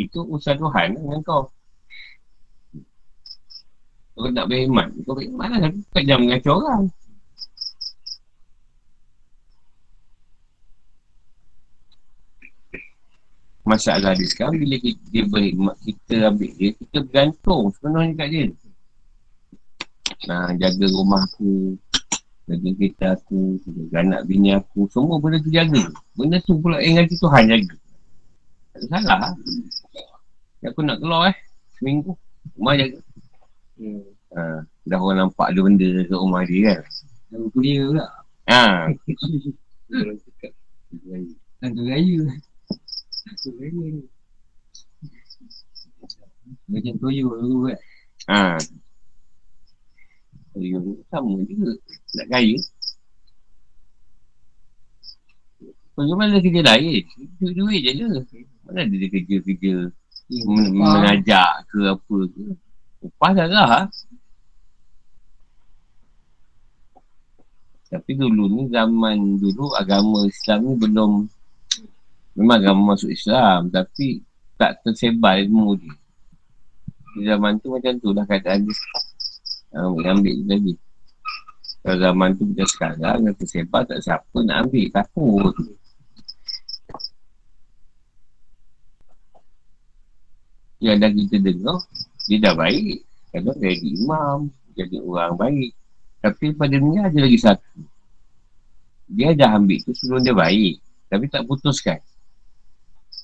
itu 0.00 0.24
usaha 0.32 0.56
Tuhan 0.56 0.96
dengan 0.96 1.20
kau. 1.20 1.52
Kau 4.16 4.32
nak 4.32 4.48
berhemat, 4.48 4.88
kau 5.04 5.12
berhemat 5.12 5.52
lah. 5.52 5.68
Kau 5.92 6.00
jangan 6.00 6.20
mengacau 6.24 6.56
orang. 6.64 6.88
Masalah 13.64 14.12
dia 14.12 14.28
sekarang 14.28 14.60
bila 14.60 14.76
kita, 14.76 15.00
dia 15.08 15.24
berkhidmat, 15.24 15.76
kita 15.80 16.14
ambil 16.28 16.50
dia, 16.60 16.70
kita 16.76 16.96
bergantung 17.00 17.62
sebenarnya 17.72 18.12
kat 18.12 18.28
dia. 18.28 18.46
Nah, 20.28 20.52
jaga 20.60 20.84
rumah 20.92 21.24
aku, 21.24 21.80
jaga 22.44 22.68
kereta 22.76 23.06
aku, 23.16 23.56
jaga 23.64 23.96
anak 24.04 24.20
bini 24.28 24.52
aku, 24.52 24.84
semua 24.92 25.16
benda 25.16 25.40
tu 25.40 25.48
jaga. 25.48 25.80
Benda 26.12 26.36
tu 26.44 26.60
pula 26.60 26.76
yang 26.84 27.00
nanti 27.00 27.16
Tuhan 27.16 27.44
jaga. 27.48 27.74
Tak 28.74 28.78
ada 28.84 28.98
salah. 29.00 29.32
Yang 30.60 30.70
aku 30.76 30.80
nak 30.84 30.98
keluar 31.00 31.22
eh, 31.32 31.36
seminggu, 31.80 32.12
rumah 32.60 32.74
jaga. 32.76 32.98
hmm. 33.80 34.02
Ha, 34.34 34.66
dah 34.90 34.98
orang 34.98 35.30
nampak 35.30 35.46
ada 35.46 35.60
benda 35.62 35.88
kat 36.04 36.18
rumah 36.18 36.42
dia 36.44 36.60
kan. 36.68 36.78
Yang 37.32 37.42
kuliah 37.54 37.82
pula 37.86 38.06
Ha, 38.44 38.62
Orang 39.94 40.18
cakap 40.20 40.52
Tentu 40.92 41.06
raya 41.08 41.32
Itu 41.64 41.80
raya 41.88 42.16
Macam 46.68 46.94
toyo 47.00 47.26
dulu 47.40 47.58
kan 47.68 47.78
ha. 48.28 48.60
Ya, 50.54 50.78
sama 51.10 51.42
juga. 51.50 51.72
Nak 52.14 52.26
kaya. 52.30 52.54
Bagaimana 55.98 56.38
kerja 56.38 56.62
lain? 56.62 57.02
Duit-duit 57.42 57.80
je 57.82 58.06
lah. 58.06 58.22
Mana 58.66 58.86
ada 58.86 58.94
dia 58.94 59.08
kerja-kerja 59.10 59.90
men- 60.46 60.74
mengajak 60.74 61.66
ke 61.70 61.78
apa 61.90 62.16
ke. 62.30 62.44
Upah 63.02 63.30
dah 63.34 63.48
lah. 63.50 63.82
Tapi 67.90 68.10
dulu 68.14 68.46
ni 68.50 68.62
zaman 68.70 69.38
dulu 69.38 69.74
agama 69.74 70.26
Islam 70.26 70.58
ni 70.66 70.72
belum 70.78 71.12
memang 72.34 72.58
agama 72.60 72.94
masuk 72.94 73.10
Islam 73.10 73.70
tapi 73.70 74.22
tak 74.58 74.82
tersebar 74.82 75.38
ilmu 75.42 75.78
dia. 75.78 75.94
Di 77.14 77.22
zaman 77.30 77.62
tu 77.62 77.70
macam 77.70 77.94
tu 77.98 78.10
lah 78.10 78.26
keadaan 78.26 78.66
dia. 78.66 78.76
Uh, 79.74 79.94
ambil 80.02 80.34
tu 80.34 80.44
tadi. 80.46 80.74
Kalau 81.82 81.98
zaman 82.00 82.28
tu 82.38 82.42
macam 82.46 82.68
sekarang 82.70 83.18
yang 83.26 83.36
tersebar 83.38 83.82
tak 83.86 83.98
siapa 84.02 84.38
nak 84.42 84.66
ambil 84.66 84.86
takut. 84.90 85.54
Yang 90.82 90.96
dah 91.00 91.10
kita 91.10 91.36
dengar 91.42 91.78
dia 92.24 92.38
dah 92.40 92.54
baik. 92.56 92.98
Kalau 93.34 93.52
jadi 93.58 93.88
imam, 93.98 94.38
jadi 94.78 94.96
orang 95.02 95.34
baik. 95.34 95.70
Tapi 96.22 96.56
pada 96.56 96.74
dunia 96.78 97.10
ada 97.10 97.18
lagi 97.18 97.38
satu. 97.38 97.82
Dia 99.10 99.36
dah 99.36 99.58
ambil 99.58 99.78
tu 99.84 99.92
sebelum 99.92 100.24
dia 100.24 100.32
baik. 100.32 100.80
Tapi 101.10 101.24
tak 101.28 101.44
putuskan. 101.44 102.00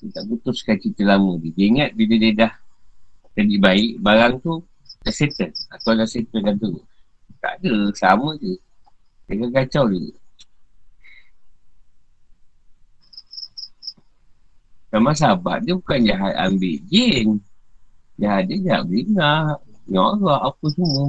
Dia 0.01 0.09
tak 0.17 0.25
putuskan 0.33 0.75
cerita 0.81 1.05
lama 1.05 1.37
dia. 1.37 1.53
Dia 1.53 1.65
ingat 1.69 1.89
bila 1.93 2.15
dia 2.17 2.33
dah 2.33 2.53
jadi 3.37 3.55
baik, 3.61 3.91
barang 4.01 4.33
tu 4.41 4.65
dah 5.05 5.13
settle. 5.13 5.53
Atau 5.69 5.93
dah 5.93 6.09
settle 6.09 6.41
kan 6.41 6.55
tu. 6.57 6.81
Tak 7.37 7.61
ada, 7.61 7.73
sama 7.93 8.33
je. 8.41 8.57
Dia 9.29 9.47
kacau 9.53 9.85
dia. 9.93 10.11
Sama 14.91 15.15
sahabat 15.15 15.63
dia 15.63 15.77
bukan 15.77 16.03
jahat 16.03 16.33
ambil 16.49 16.75
jin. 16.89 17.39
Jahat 18.19 18.49
dia 18.49 18.57
jahat 18.65 18.83
beringat. 18.89 19.57
Nyorak 19.87 20.41
apa 20.51 20.65
semua. 20.73 21.05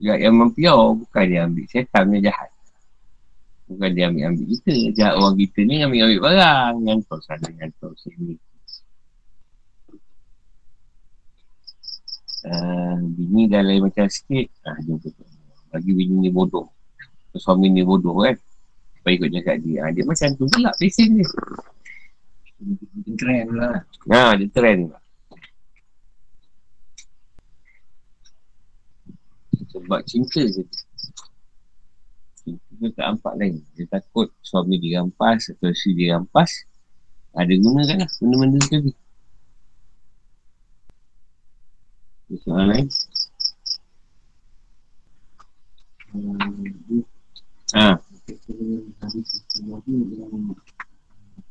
Jahat 0.00 0.20
yang 0.24 0.36
mempiau 0.38 0.96
bukan 0.96 1.24
dia 1.26 1.40
ambil 1.44 1.66
setan 1.68 2.04
dia 2.14 2.32
jahat. 2.32 2.51
Bukan 3.72 3.90
dia 3.96 4.12
ambil-ambil 4.12 4.46
kita. 4.52 4.74
Jahat 4.92 5.14
orang 5.16 5.34
kita 5.40 5.58
ni 5.64 5.80
ambil-ambil 5.80 6.20
barang. 6.28 6.74
Ngantor 6.84 7.18
sana, 7.24 7.48
ngantor 7.56 7.92
sini. 7.96 8.36
Uh, 12.42 12.98
bini 13.16 13.46
dah 13.48 13.62
lain 13.62 13.86
macam 13.86 14.06
sikit. 14.12 14.50
Ah, 14.66 14.76
jumpa 14.84 15.08
tu. 15.08 15.24
Bagi 15.72 15.90
bini 15.96 16.28
ni 16.28 16.30
bodoh. 16.30 16.68
Suami 17.32 17.72
ni 17.72 17.80
bodoh 17.80 18.20
kan. 18.20 18.36
Supaya 19.00 19.12
ikut 19.16 19.30
cakap 19.32 19.56
dia. 19.64 19.88
Ah, 19.88 19.90
dia 19.90 20.04
macam 20.04 20.28
tu 20.36 20.44
pula 20.52 20.70
pesen 20.76 21.16
dia. 21.16 21.28
Dia 23.02 23.14
trend 23.16 23.48
lah. 23.56 23.76
Ha, 24.12 24.36
dia 24.36 24.48
trend. 24.52 24.92
Sebab 29.72 30.00
cinta 30.04 30.44
je. 30.44 30.62
Tu 32.82 32.90
tak 32.98 33.14
nampak 33.14 33.38
lain. 33.38 33.62
Dia 33.78 33.86
takut 33.86 34.26
suami 34.42 34.74
dia 34.82 34.98
rampas 34.98 35.54
atau 35.54 35.70
isteri 35.70 36.02
dia 36.02 36.18
rampas. 36.18 36.66
Ada 37.30 37.54
gunakan 37.54 38.02
lah 38.02 38.10
benda-benda 38.18 38.58
tadi. 38.66 38.90
Soalan 42.42 42.66
lain? 42.74 42.86
Hmm, 46.10 47.06
Ha, 47.72 48.02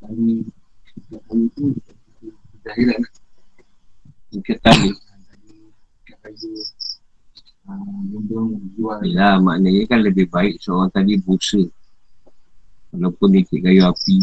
Hari 0.03 0.43
hari 1.07 1.45
tu 1.55 1.65
dah 2.61 2.75
hilang 2.75 3.03
kita 4.35 4.53
tadi. 4.59 4.91
kayu 4.91 4.91
Gendong 6.05 6.35
jual 6.35 6.65
Yelah, 9.01 9.37
maknanya 9.41 9.83
kan 9.87 9.99
lebih 10.01 10.27
baik 10.27 10.61
seorang 10.61 10.89
tadi 10.91 11.17
busa. 11.21 11.61
Walaupun 12.91 13.27
dia 13.31 13.47
cik 13.47 13.61
kayu 13.63 13.81
api, 13.87 14.17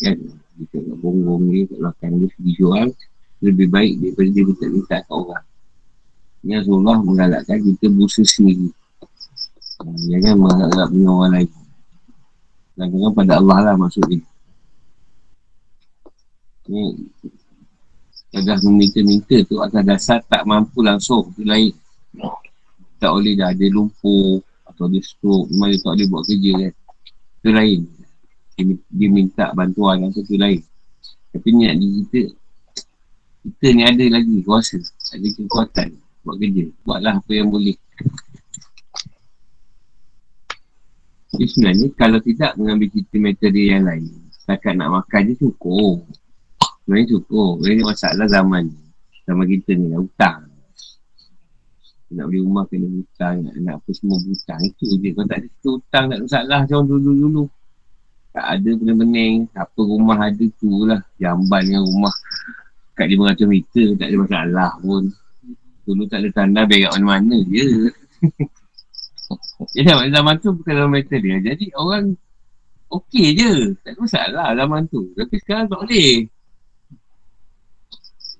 kan? 0.00 0.16
Dia 0.60 0.64
kat 0.68 0.82
bonggong 1.00 1.48
dia, 1.48 1.64
kat 1.64 1.78
belakang 1.80 2.12
dia 2.20 2.28
pergi 2.28 2.52
jual. 2.56 2.86
Lebih 3.40 3.66
baik 3.72 3.92
daripada 3.96 4.28
dia 4.28 4.44
minta-minta 4.44 4.96
kat 5.00 5.04
orang. 5.08 5.44
Ini 6.40 6.52
Rasulullah 6.60 6.98
menggalakkan 7.00 7.58
kita 7.64 7.86
busa 7.88 8.22
sendiri. 8.24 8.68
Jangan 9.80 10.34
mengharap 10.36 10.88
punya 10.92 11.08
orang 11.08 11.32
lain. 11.36 11.50
Jangan 12.76 13.12
pada 13.16 13.32
Allah 13.40 13.58
lah 13.72 13.74
maksudnya. 13.76 14.20
Ni, 16.68 16.84
Dah 18.30 18.58
meminta-minta 18.62 19.42
tu 19.42 19.58
atas 19.58 19.82
dasar 19.82 20.18
tak 20.22 20.46
mampu 20.46 20.86
langsung 20.86 21.34
tu 21.34 21.42
lain. 21.42 21.74
Tak 23.00 23.10
boleh 23.16 23.32
dah 23.32 23.48
ada 23.56 23.66
lumpur 23.72 24.44
atau 24.68 24.86
dia 24.92 25.00
stroke, 25.00 25.48
dia 25.48 25.80
tak 25.80 25.96
boleh 25.96 26.06
buat 26.12 26.24
kerja 26.28 26.52
kan. 26.52 26.72
Itu 27.40 27.50
lain. 27.50 27.80
Dia, 28.60 28.64
dia 28.76 29.08
minta 29.08 29.46
bantuan 29.56 30.04
atau 30.04 30.20
tu 30.20 30.36
lain. 30.36 30.60
Tapi 31.32 31.48
niat 31.56 31.80
dia 31.80 31.90
kita, 32.04 32.20
kita 33.40 33.66
ni 33.72 33.82
ada 33.88 34.04
lagi 34.20 34.44
kuasa, 34.44 34.76
ada 35.16 35.28
kekuatan 35.32 35.88
buat 36.20 36.36
kerja. 36.36 36.64
Buatlah 36.84 37.14
apa 37.24 37.32
yang 37.32 37.48
boleh. 37.48 37.76
Jadi 41.30 41.46
sebenarnya 41.46 41.88
kalau 41.94 42.18
tidak 42.20 42.52
mengambil 42.58 42.90
cerita 42.90 43.16
metode 43.16 43.62
yang 43.62 43.86
lain, 43.86 44.12
setakat 44.34 44.74
nak 44.76 44.90
makan 44.92 45.30
je 45.30 45.34
cukup. 45.40 46.02
Sebenarnya 46.84 47.06
cukup. 47.16 47.62
Ini 47.64 47.86
masalah 47.86 48.26
zaman. 48.26 48.66
Zaman 49.24 49.46
kita 49.46 49.78
ni 49.78 49.94
lah, 49.94 50.02
hutang. 50.02 50.49
Nak 52.10 52.24
beli 52.26 52.42
rumah 52.42 52.66
kena 52.66 52.90
hutang, 52.90 53.46
nak, 53.46 53.54
nak 53.62 53.74
apa 53.78 53.90
semua 53.94 54.18
hutang. 54.18 54.60
Itu 54.66 54.98
je. 54.98 55.08
Kalau 55.14 55.28
tak 55.30 55.38
ada 55.38 55.46
cerita 55.46 55.68
hutang, 55.70 56.04
tak 56.10 56.16
ada 56.18 56.24
masalah 56.26 56.58
macam 56.66 56.80
dulu-dulu. 56.90 57.44
Tak 58.30 58.46
ada 58.46 58.70
bening-bening. 58.74 59.36
Apa 59.54 59.80
rumah 59.82 60.18
ada 60.18 60.44
tu 60.58 60.70
lah. 60.90 61.00
Jamban 61.22 61.62
dengan 61.62 61.82
rumah 61.86 62.14
kat 62.98 63.06
500 63.08 63.46
meter, 63.48 63.86
tak 63.96 64.06
ada 64.10 64.16
masalah 64.20 64.70
pun. 64.82 65.04
Dulu 65.88 66.02
tak 66.10 66.18
ada 66.20 66.28
tanda 66.34 66.62
berak 66.68 66.92
mana-mana 66.98 67.36
je. 67.48 67.88
Jadi 69.72 69.86
zaman, 69.88 70.06
zaman 70.12 70.34
tu 70.42 70.48
bukan 70.52 70.74
zaman 70.76 70.92
meter 71.00 71.18
dia. 71.22 71.36
Jadi 71.40 71.66
orang 71.78 72.04
okey 72.90 73.38
je. 73.38 73.52
Tak 73.86 73.90
ada 73.94 73.98
masalah 74.02 74.46
zaman 74.58 74.82
tu. 74.90 75.00
Tapi 75.14 75.34
sekarang 75.40 75.66
tak 75.70 75.78
boleh. 75.80 76.12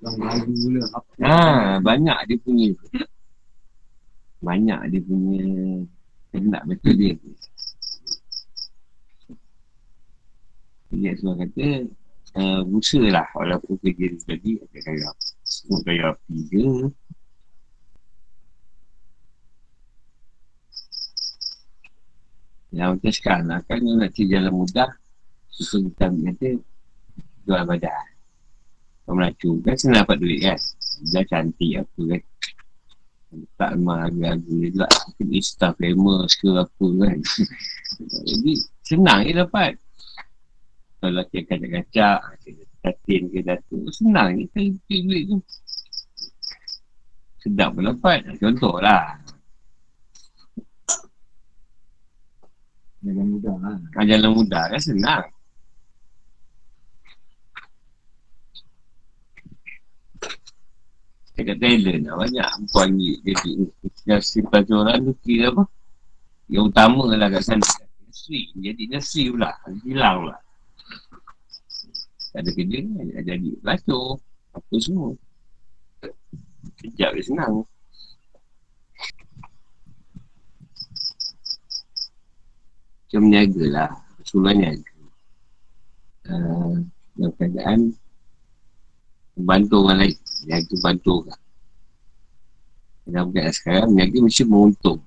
Apa 0.01 1.09
Ha, 1.21 1.77
banyak 1.81 2.19
dia 2.29 2.37
punya. 2.41 2.69
Banyak 4.41 4.79
dia 4.89 5.01
punya 5.05 5.45
kena 6.33 6.59
betul 6.65 6.93
dia. 6.97 7.13
Jadi 10.91 11.15
semua 11.15 11.39
kata 11.39 11.67
uh, 12.35 12.61
lah 13.07 13.27
walaupun 13.31 13.79
kerja 13.79 14.11
dia 14.11 14.21
tadi 14.27 14.51
ada 14.59 14.79
kaya 14.83 15.09
semua 15.45 15.79
kaya 15.87 16.03
api 16.11 16.35
je. 16.51 16.65
Yang 22.71 22.89
macam 22.95 23.11
sekarang 23.11 23.47
lah 23.51 23.59
kan 23.67 23.83
nak 23.83 24.15
cari 24.15 24.31
jalan 24.31 24.53
mudah 24.55 24.89
Susu 25.51 25.91
kita 25.91 26.07
kata 26.07 26.49
Jual 27.43 27.67
badan 27.67 28.07
Orang 29.11 29.27
Melayu 29.27 29.59
kan 29.59 29.75
senang 29.75 30.07
dapat 30.07 30.23
duit 30.23 30.39
kan 30.39 30.55
Dah 31.11 31.23
cantik 31.27 31.83
apa 31.83 32.01
kan 32.15 32.21
Tak 33.55 33.79
memang 33.79 34.07
harga-harga 34.07 34.51
dia 34.51 34.69
juga 34.75 34.87
Mungkin 34.91 35.27
Insta 35.31 35.67
famous 35.79 36.31
ke 36.35 36.49
apa 36.51 36.85
kan. 36.99 37.17
Jadi 38.27 38.53
senang 38.83 39.19
je 39.23 39.33
dapat. 39.35 39.71
Kalau 40.99 41.17
lelaki 41.17 41.47
kacak-kacak 41.47 42.19
Katin 42.81 43.23
ke 43.29 43.39
datuk 43.45 43.87
Senang 43.95 44.35
je. 44.35 44.45
Cari 44.51 44.99
duit 45.05 45.23
tu. 45.31 45.37
Sedap 47.41 47.73
pun 47.73 47.87
dapat. 47.89 48.27
Contoh 48.37 48.77
lah 48.83 49.17
Jalan 53.01 53.25
mudah 53.33 53.55
lah. 53.57 53.75
Kan 53.97 54.05
jalan 54.05 54.29
mudah 54.37 54.63
kan 54.69 54.77
senang 54.77 55.25
Dekat 61.31 61.57
Thailand 61.63 62.01
lah 62.07 62.15
banyak. 62.19 62.43
Perempuan 62.43 62.87
ni 62.99 63.15
jadi 63.23 63.49
industri 64.03 64.39
pelajaran 64.43 64.97
tu 65.07 65.13
kira 65.23 65.47
apa? 65.55 65.63
Yang 66.51 66.63
utama 66.75 67.03
lah 67.15 67.29
kat 67.31 67.43
sana. 67.47 67.67
Industri 68.03 68.39
jadi 68.59 68.81
industri 68.91 69.23
pula. 69.31 69.51
Hilang 69.87 70.15
pula. 70.27 70.37
Tak 72.31 72.39
ada 72.43 72.49
kerja 72.55 72.77
jadi 73.23 73.49
pelacur 73.63 74.19
apa 74.51 74.73
semua. 74.79 75.11
Kejap 76.79 77.11
dia 77.15 77.23
senang. 77.23 77.63
Macam 83.07 83.23
niaga 83.27 83.65
lah. 83.67 83.91
Rasulullah 84.19 84.55
niaga. 84.55 84.91
Uh, 86.31 86.79
dalam 87.17 87.31
keadaan 87.35 87.79
membantu 89.35 89.75
orang 89.83 89.99
lain 90.05 90.15
niaga 90.47 90.75
bantu 90.81 91.25
orang 91.25 91.41
dalam 93.07 93.27
keadaan 93.33 93.55
sekarang 93.55 93.89
niaga 93.91 94.17
mesti 94.21 94.43
menguntung 94.45 94.99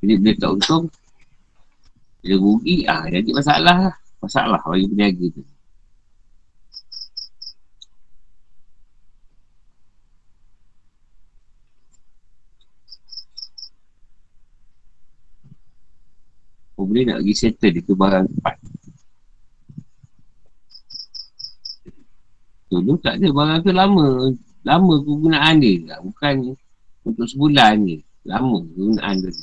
jadi 0.00 0.12
bila 0.16 0.32
tak 0.40 0.50
untung 0.56 0.84
bila 2.20 2.36
rugi. 2.40 2.84
Ah 2.88 3.04
jadi 3.08 3.30
masalah 3.32 3.76
lah. 3.92 3.94
Masalah 4.20 4.60
bagi 4.68 4.86
peniaga 4.88 5.26
tu. 5.32 5.42
Oh, 16.80 16.88
boleh 16.88 17.04
nak 17.04 17.20
pergi 17.20 17.34
settle 17.36 17.76
itu 17.76 17.92
barang 17.92 18.24
cepat. 18.24 18.56
Dulu 22.70 22.94
tak 23.02 23.18
ada 23.18 23.28
barang 23.34 23.58
tu 23.66 23.72
lama. 23.74 24.06
Lama 24.62 24.94
kegunaan 25.02 25.58
dia. 25.58 25.98
Bukan 25.98 26.54
untuk 27.02 27.26
sebulan 27.26 27.82
je. 27.82 27.98
Lama 28.22 28.62
kegunaan 28.62 29.18
dia. 29.18 29.34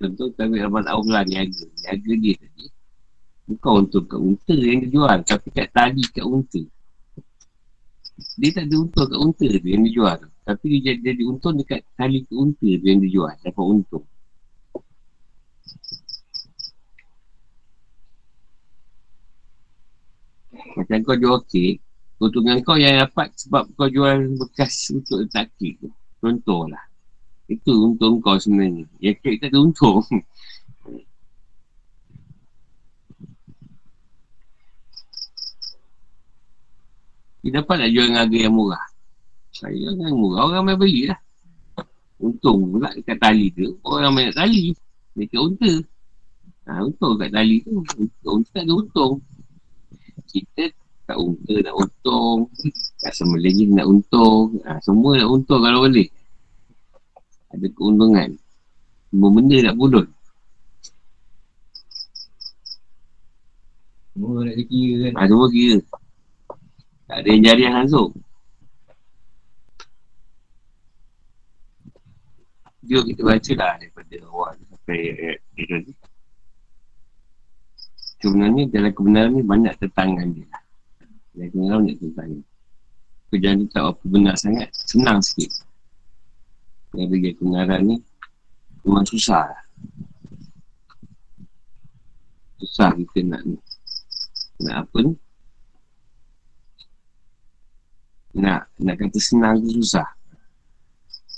Contoh 0.00 0.32
kami 0.32 0.62
Abang 0.64 0.86
Aura 0.86 1.26
niaga. 1.26 1.66
Niaga 1.82 2.12
dia 2.16 2.34
tadi. 2.38 2.66
Bukan 3.50 3.72
untuk 3.84 4.06
kat 4.06 4.20
unta 4.22 4.54
yang 4.54 4.86
dia 4.86 4.90
jual. 4.94 5.18
Tapi 5.26 5.48
kat 5.50 5.68
tali 5.74 6.04
kat 6.14 6.24
unta. 6.24 6.62
Dia 8.38 8.50
tak 8.54 8.70
ada 8.70 8.76
untung 8.80 9.08
kat 9.10 9.18
unta 9.18 9.46
tu 9.50 9.68
yang 9.68 9.82
dia 9.84 9.92
jual. 9.92 10.18
Tapi 10.46 10.66
dia 10.80 10.94
jadi, 10.98 11.22
untung 11.26 11.54
dekat 11.58 11.84
tali 11.98 12.22
ke 12.24 12.32
unta 12.32 12.68
tu 12.68 12.86
yang 12.86 13.02
dia 13.02 13.10
jual. 13.12 13.34
Dapat 13.44 13.64
untung. 13.66 14.06
Macam 20.50 20.98
kau 21.06 21.16
jual 21.16 21.38
kek. 21.46 21.78
Keuntungan 22.20 22.60
kau 22.60 22.76
yang 22.76 23.00
dapat 23.00 23.32
sebab 23.38 23.64
kau 23.74 23.88
jual 23.88 24.36
bekas 24.36 24.92
untuk 24.92 25.24
letak 25.24 25.48
kek 25.56 25.80
tu. 25.80 25.88
Contohlah. 26.20 26.84
Itu 27.48 27.90
untung 27.90 28.22
kau 28.22 28.36
sebenarnya. 28.36 28.86
Yang 29.00 29.16
kek 29.24 29.36
tak 29.40 29.48
ada 29.54 29.58
untung. 29.62 30.04
Dia 37.40 37.56
dapat 37.56 37.80
nak 37.80 37.90
jual 37.90 38.04
dengan 38.04 38.20
harga 38.28 38.38
yang 38.38 38.54
murah. 38.54 38.84
Saya 39.50 39.86
dengan 39.96 40.12
murah, 40.12 40.42
orang 40.52 40.62
main 40.68 40.76
beli 40.76 41.08
lah. 41.08 41.20
Untung 42.20 42.76
pula 42.76 42.92
dekat 42.92 43.16
tali 43.16 43.48
tu, 43.56 43.80
orang 43.80 44.12
main 44.12 44.28
nak 44.28 44.44
tali. 44.44 44.76
Dekat 45.16 45.40
unta. 45.40 45.72
Ha, 46.68 46.84
untung 46.84 47.16
kat 47.16 47.32
tali 47.32 47.64
tu. 47.64 47.80
Unta 48.28 48.48
tak 48.52 48.68
ada 48.68 48.72
untung. 48.76 49.24
Kita 50.30 50.64
kat 51.10 51.16
unta 51.18 51.54
nak 51.66 51.74
untung. 51.74 52.38
Kat 53.02 53.12
semelin 53.12 53.74
nak 53.74 53.86
untung. 53.90 54.62
Ha, 54.62 54.78
semua 54.78 55.18
nak 55.18 55.28
untung 55.28 55.60
kalau 55.60 55.82
boleh. 55.82 56.08
Ada 57.50 57.66
keuntungan. 57.74 58.30
Semua 59.10 59.28
benda 59.34 59.58
nak 59.58 59.74
pulun. 59.74 60.06
Semua 64.14 64.46
nak 64.46 64.54
dikira 64.54 64.94
kan. 65.10 65.12
Ha, 65.18 65.26
semua 65.26 65.46
kira. 65.50 65.78
Tak 67.10 67.16
ada 67.18 67.28
yang 67.34 67.42
jariah 67.42 67.72
langsung. 67.74 68.10
Jom 72.86 73.06
kita 73.06 73.22
baca 73.22 73.52
lah 73.54 73.72
daripada 73.78 74.16
awal 74.30 74.54
sampai 74.66 74.98
ayat 75.14 75.38
dia 75.54 75.64
tadi. 75.68 75.92
Sebenarnya 78.20 78.68
dalam 78.68 78.92
kebenaran 78.92 79.32
ni 79.32 79.42
banyak 79.42 79.74
tentangan 79.80 80.28
dia 80.36 80.44
lah. 80.52 80.62
Dalam 81.32 81.48
kebenaran 81.48 81.78
banyak 81.88 81.98
tentangan. 82.04 82.42
Kerjaan 83.30 83.56
ni 83.62 83.66
tak 83.72 83.84
apa 83.86 84.02
benar 84.04 84.34
sangat, 84.36 84.68
senang 84.74 85.24
sikit. 85.24 85.48
Yang 86.92 87.08
bagi 87.16 87.30
kebenaran 87.38 87.80
ni 87.86 87.96
memang 88.84 89.06
susah 89.08 89.48
lah. 89.48 89.64
Susah 92.60 92.92
kita 92.92 93.24
nak 93.24 93.40
ni. 93.48 93.56
Nak 94.68 94.76
apa 94.84 94.98
ni? 95.00 95.14
Nak, 98.36 98.62
nak 98.84 98.94
kata 99.00 99.18
senang 99.18 99.64
tu 99.64 99.80
susah. 99.80 100.06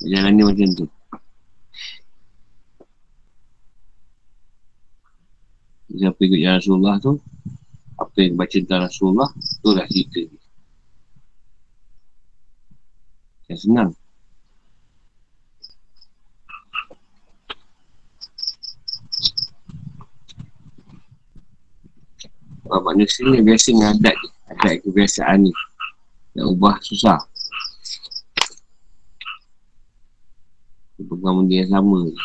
Jalan 0.02 0.34
ni 0.34 0.42
macam 0.42 0.68
tu. 0.74 0.86
Siapa 5.92 6.16
ikut 6.24 6.40
yang 6.40 6.56
Rasulullah 6.56 6.96
tu, 6.96 7.20
apa 8.00 8.16
yang 8.16 8.40
baca 8.40 8.56
tentang 8.56 8.88
Rasulullah, 8.88 9.28
tu 9.60 9.76
lah 9.76 9.84
cerita 9.92 10.24
ni. 10.24 10.38
Yang 13.52 13.60
senang. 13.68 13.90
Sebab 22.64 22.80
manusia 22.88 23.28
ni 23.28 23.44
biasa 23.44 23.68
dengan 23.68 23.92
adat 24.00 24.16
ni. 24.16 24.28
Adat 24.48 24.74
kebiasaan 24.80 25.38
ni. 25.44 25.52
Nak 26.32 26.46
ubah 26.56 26.80
susah. 26.80 27.20
Pegang 30.96 31.44
benda 31.44 31.52
yang 31.52 31.68
sama 31.68 32.08
je. 32.08 32.16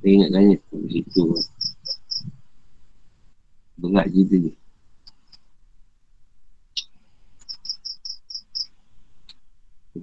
Saya 0.00 0.16
ingat 0.16 0.30
tanya 0.32 0.56
situ. 0.88 1.24
Berat 3.76 4.08
cerita. 4.08 4.36
Dia 4.40 4.52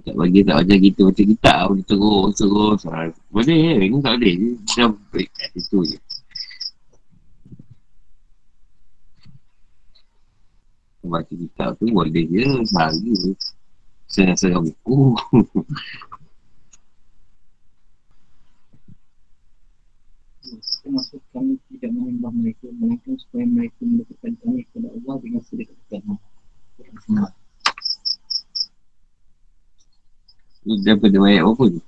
Tak 0.06 0.14
bagi 0.14 0.46
tak 0.46 0.62
macam 0.62 0.78
kita 0.78 1.00
macam 1.02 1.24
kita 1.34 1.54
boleh 1.66 1.84
terus 1.90 2.30
terus. 2.38 2.80
Ha, 2.86 3.10
boleh 3.34 3.90
ni 3.90 3.98
tak 3.98 4.14
boleh. 4.22 4.34
Dah 4.70 4.88
break 5.10 5.30
situ 5.34 5.78
je. 5.82 5.98
Baca 11.08 11.32
kitab 11.32 11.72
tu 11.80 11.88
boleh 11.90 12.24
je 12.28 12.44
sehari 12.68 13.32
setengah-setengah 14.06 14.60
buku 14.60 15.16
Termasuk 20.88 21.20
kami 21.36 21.60
tidak 21.68 21.92
menyembah 21.92 22.32
mereka 22.32 22.64
Melainkan 22.80 23.12
supaya 23.20 23.44
mereka 23.44 23.76
mendekatkan 23.84 24.32
kami 24.40 24.64
kepada 24.72 24.88
Allah 24.88 25.14
dengan 25.20 25.44
sedekat-dekatnya 25.44 26.16
Senang 27.04 27.28
ni 30.64 30.80
daripada 30.80 31.16
ayat 31.28 31.44
apa 31.44 31.64
tu 31.68 31.80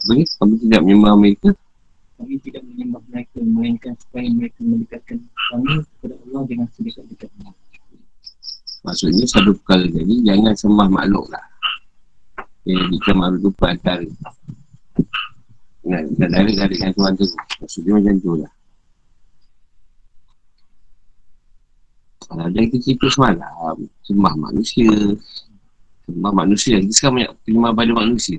apa 0.00 0.10
ni? 0.16 0.24
Kami 0.24 0.54
tidak 0.64 0.80
menyembah 0.80 1.14
mereka? 1.20 1.48
Kami 2.16 2.34
tidak 2.40 2.62
menyembah 2.64 3.02
mereka 3.12 3.36
Melainkan 3.44 3.92
supaya 4.00 4.32
mereka 4.32 4.60
mendekatkan 4.64 5.18
kami 5.28 5.84
kepada 5.84 6.14
Allah 6.24 6.42
dengan 6.48 6.68
sedekat-dekatnya 6.72 7.52
maksudnya 8.84 9.24
satu 9.24 9.56
perkara 9.56 9.88
jadi 9.88 10.14
jangan 10.28 10.52
sembah 10.52 10.88
makhluk 10.92 11.24
lah 11.32 11.44
dia 12.64 12.80
jadikan 12.80 13.14
makhluk 13.20 13.40
tu 13.44 13.50
perantara 13.54 14.08
Nah, 15.84 16.00
dan 16.16 16.28
direct 16.32 16.56
lah 16.56 16.68
dengan 16.72 16.90
Tuhan 16.96 17.12
tu. 17.20 17.26
Maksudnya 17.60 17.92
macam 18.00 18.14
tu 18.24 18.32
lah. 18.40 18.52
Kalau 22.24 22.48
dia 22.48 22.64
kita 22.64 22.76
cerita 22.80 23.06
semalam 23.12 23.76
Sembah 24.08 24.34
manusia. 24.40 24.88
Sembah 26.08 26.32
manusia. 26.32 26.80
Kita 26.80 26.92
sekarang 26.96 27.14
banyak 27.20 27.32
penyembah 27.44 27.72
pada 27.76 27.92
manusia. 28.00 28.38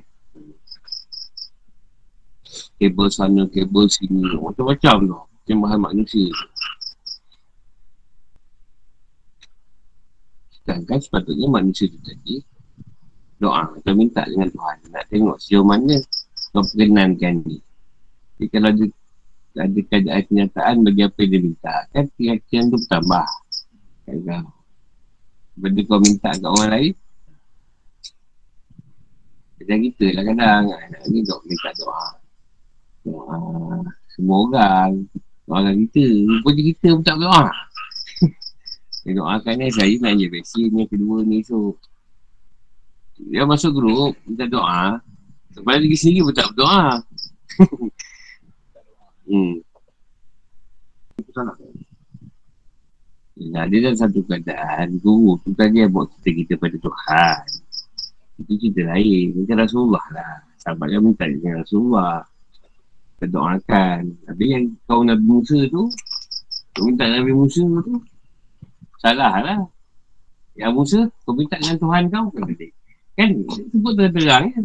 Kabel 2.81 3.07
sana, 3.13 3.41
kabel 3.53 3.85
sini. 3.93 4.25
Macam-macam 4.41 4.95
tu. 5.05 5.17
Penyembahan 5.45 5.79
manusia. 5.85 6.33
Sedangkan 10.49 10.97
sepatutnya 10.97 11.45
manusia 11.45 11.85
tu 11.85 12.01
tadi 12.01 12.41
Doa. 13.35 13.67
Atau 13.67 13.93
minta 13.95 14.23
dengan 14.23 14.47
Tuhan. 14.47 14.77
Nak 14.95 15.05
tengok 15.11 15.37
sejauh 15.43 15.67
mana 15.67 15.99
Kau 16.55 16.63
perkenankan 16.63 17.43
ni. 17.43 17.59
Jadi 18.39 18.47
kalau 18.51 18.69
ada 18.71 18.85
Ada 19.55 19.79
keadaan 19.87 20.23
kenyataan 20.27 20.75
bagi 20.83 21.01
apa 21.03 21.17
yang 21.23 21.31
dia 21.31 21.41
minta 21.43 21.75
Kan 21.91 22.05
keyakinan 22.15 22.65
tu 22.71 22.77
bertambah. 22.79 23.27
Kan 24.07 24.17
kau 24.23 24.45
Benda 25.55 25.81
kau 25.87 25.99
minta 26.03 26.29
kat 26.35 26.47
orang 26.47 26.71
lain 26.71 26.93
Macam 29.55 29.77
kita 29.83 30.05
lah 30.15 30.23
kadang. 30.31 30.63
Ni 31.11 31.19
dok 31.23 31.41
minta 31.43 31.69
doa. 31.79 32.05
Doa 33.03 33.37
Semua 34.15 34.37
orang. 34.47 34.91
Orang 35.45 35.75
kita. 35.87 36.03
Rupanya 36.07 36.61
kita 36.71 36.87
pun 36.95 37.03
tak 37.03 37.17
doa 37.19 37.43
Dia 39.05 39.11
doakan 39.13 39.53
ni 39.59 39.69
saya 39.69 39.95
nak 40.01 40.13
je 40.17 40.27
vaksin 40.31 40.71
Yang 40.71 40.89
kedua 40.95 41.21
ni 41.21 41.43
esok 41.43 41.94
Dia 43.19 43.47
masuk 43.47 43.79
grup 43.79 44.13
Minta 44.27 44.45
doa. 44.47 44.99
Sebab 45.55 45.79
diri 45.79 45.95
sendiri 45.95 46.27
pun 46.27 46.35
tak 46.35 46.51
berdoa. 46.51 46.99
Hmm. 49.25 49.57
Nah, 53.35 53.65
dia 53.65 53.79
dalam 53.81 53.97
satu 53.97 54.21
keadaan 54.21 55.01
Guru 55.01 55.41
tu 55.41 55.49
kan 55.57 55.73
dia 55.73 55.89
buat 55.89 56.13
kita 56.21 56.29
kita 56.45 56.53
pada 56.61 56.77
Tuhan. 56.77 57.37
Itu 58.45 58.53
cerita 58.61 58.93
lain. 58.93 59.33
Macam 59.33 59.57
Rasulullah 59.65 60.05
lah. 60.13 60.33
Sahabat 60.61 60.93
yang 60.93 61.09
minta 61.09 61.25
dengan 61.25 61.65
Rasulullah. 61.65 62.21
Kita 63.17 63.25
doakan. 63.33 64.01
Tapi 64.29 64.43
yang 64.45 64.63
kau 64.85 65.01
Nabi 65.01 65.25
Musa 65.25 65.57
tu 65.73 65.89
Kau 66.77 66.83
minta 66.85 67.09
Nabi 67.09 67.31
Musa 67.33 67.65
tu 67.65 67.95
Salah 69.01 69.35
lah. 69.41 69.61
Yang 70.53 70.71
Musa 70.77 70.99
Kau 71.25 71.33
minta 71.33 71.57
dengan 71.57 71.81
Tuhan 71.81 72.03
kau 72.13 72.29
Kan 72.29 72.53
Kan 73.15 73.29
Sebut 73.71 73.91
terang-terang 73.95 74.43
kan 74.51 74.63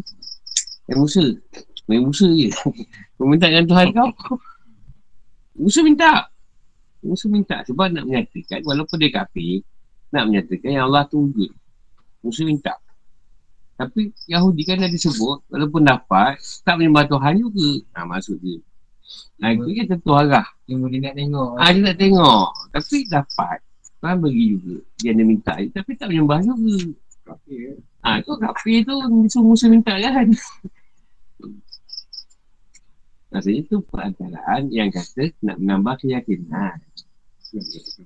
Yang 0.91 0.99
Musa 0.99 1.23
Nabi 1.87 2.01
Musa 2.03 2.27
je 2.31 2.49
Kau 3.17 3.27
minta 3.31 3.47
dengan 3.47 3.67
Tuhan 3.67 3.87
kau 3.95 4.11
Musa 5.59 5.81
minta 5.87 6.31
Musa 7.01 7.27
minta 7.33 7.65
sebab 7.65 7.89
nak 7.95 8.05
menyatakan 8.05 8.61
walaupun 8.61 9.01
dia 9.01 9.09
kafir 9.09 9.65
nak 10.11 10.27
menyatakan 10.27 10.71
yang 10.71 10.85
Allah 10.91 11.07
tu 11.07 11.23
wujud. 11.23 11.51
Musa 12.21 12.43
minta. 12.45 12.75
Tapi 13.81 14.13
Yahudi 14.29 14.69
kan 14.69 14.77
dah 14.77 14.93
disebut, 14.93 15.49
walaupun 15.49 15.81
dapat, 15.81 16.37
tak 16.61 16.77
menyembah 16.77 17.09
Tuhan 17.09 17.41
juga. 17.41 17.71
Ha, 17.97 18.05
maksud 18.05 18.37
dia. 18.45 18.61
Ha, 19.41 19.57
itu 19.57 19.73
kan 19.73 19.87
tentu 19.97 20.13
arah. 20.13 20.47
Dia 20.69 20.77
nak 20.77 21.17
tengok. 21.17 21.51
Ha, 21.57 21.65
dia 21.73 21.81
nak 21.81 21.97
tengok. 21.97 22.47
Tapi 22.77 22.97
dapat. 23.09 23.59
Tuhan 24.01 24.17
bagi 24.21 24.45
juga. 24.53 24.77
Dia 25.01 25.11
ada 25.17 25.23
minta. 25.25 25.53
Tapi 25.57 25.91
tak 25.97 26.13
menyembah 26.13 26.45
juga. 26.45 26.93
Kafir. 27.25 27.81
Ha, 28.01 28.25
tu 28.25 28.33
kafir 28.41 28.81
tu 28.89 28.97
suruh 29.29 29.45
Musa 29.45 29.69
minta 29.69 29.93
kan. 29.93 30.29
Maksudnya 33.31 33.63
tu 33.71 33.79
perantaraan 33.87 34.73
yang 34.75 34.91
kata 34.91 35.31
nak 35.45 35.57
menambah 35.63 35.95
keyakinan. 36.03 36.83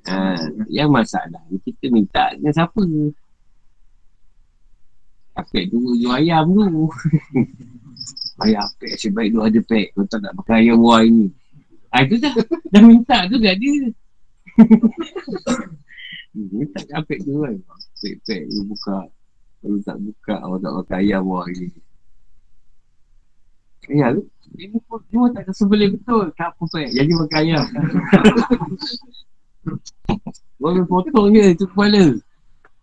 Ha, 0.04 0.36
yang 0.68 0.92
masalah 0.92 1.40
ni 1.48 1.56
kita 1.64 1.88
minta 1.88 2.34
dengan 2.36 2.52
siapa? 2.52 2.82
Apek 5.34 5.72
tu 5.72 5.80
jual 5.96 6.12
ayam 6.12 6.52
tu. 6.52 6.90
ayam 8.44 8.68
apek 8.68 8.90
asyik 9.00 9.12
baik 9.16 9.30
tu 9.32 9.40
ada 9.40 9.60
pek. 9.64 9.86
Kau 9.96 10.04
tak 10.04 10.20
nak 10.20 10.36
pakai 10.42 10.68
ayam 10.68 10.82
buah 10.82 11.02
ini. 11.08 11.32
Ha, 11.94 12.04
itu 12.04 12.18
dah, 12.20 12.34
dah 12.68 12.82
minta 12.82 13.24
tu 13.30 13.38
dia. 13.40 13.54
Hmm, 16.34 16.46
minta 16.58 16.80
apek 16.92 17.18
tu 17.24 17.40
kan. 17.40 17.56
Pek-pek 18.02 18.40
tu 18.52 18.60
buka. 18.68 19.08
Kalau 19.64 19.80
tak 19.80 19.96
buka, 19.96 20.36
awak 20.44 20.60
tak 20.60 20.76
pakai 20.76 21.08
ayam 21.08 21.24
buah 21.24 21.48
ini. 21.48 21.72
Ya, 23.88 24.12
lu 24.12 24.28
ini 24.60 24.76
pun 24.84 25.00
dia 25.08 25.24
tak 25.32 25.48
ada 25.48 25.52
sebelih 25.56 25.88
betul. 25.96 26.28
Tak 26.36 26.52
apa 26.52 26.62
pek. 26.68 26.92
Jadi 26.92 27.12
pakai 27.16 27.38
ayam. 27.48 27.64
Boleh 30.60 30.84
potong 30.84 31.32
je 31.32 31.56
tu 31.56 31.64
kepala. 31.64 32.12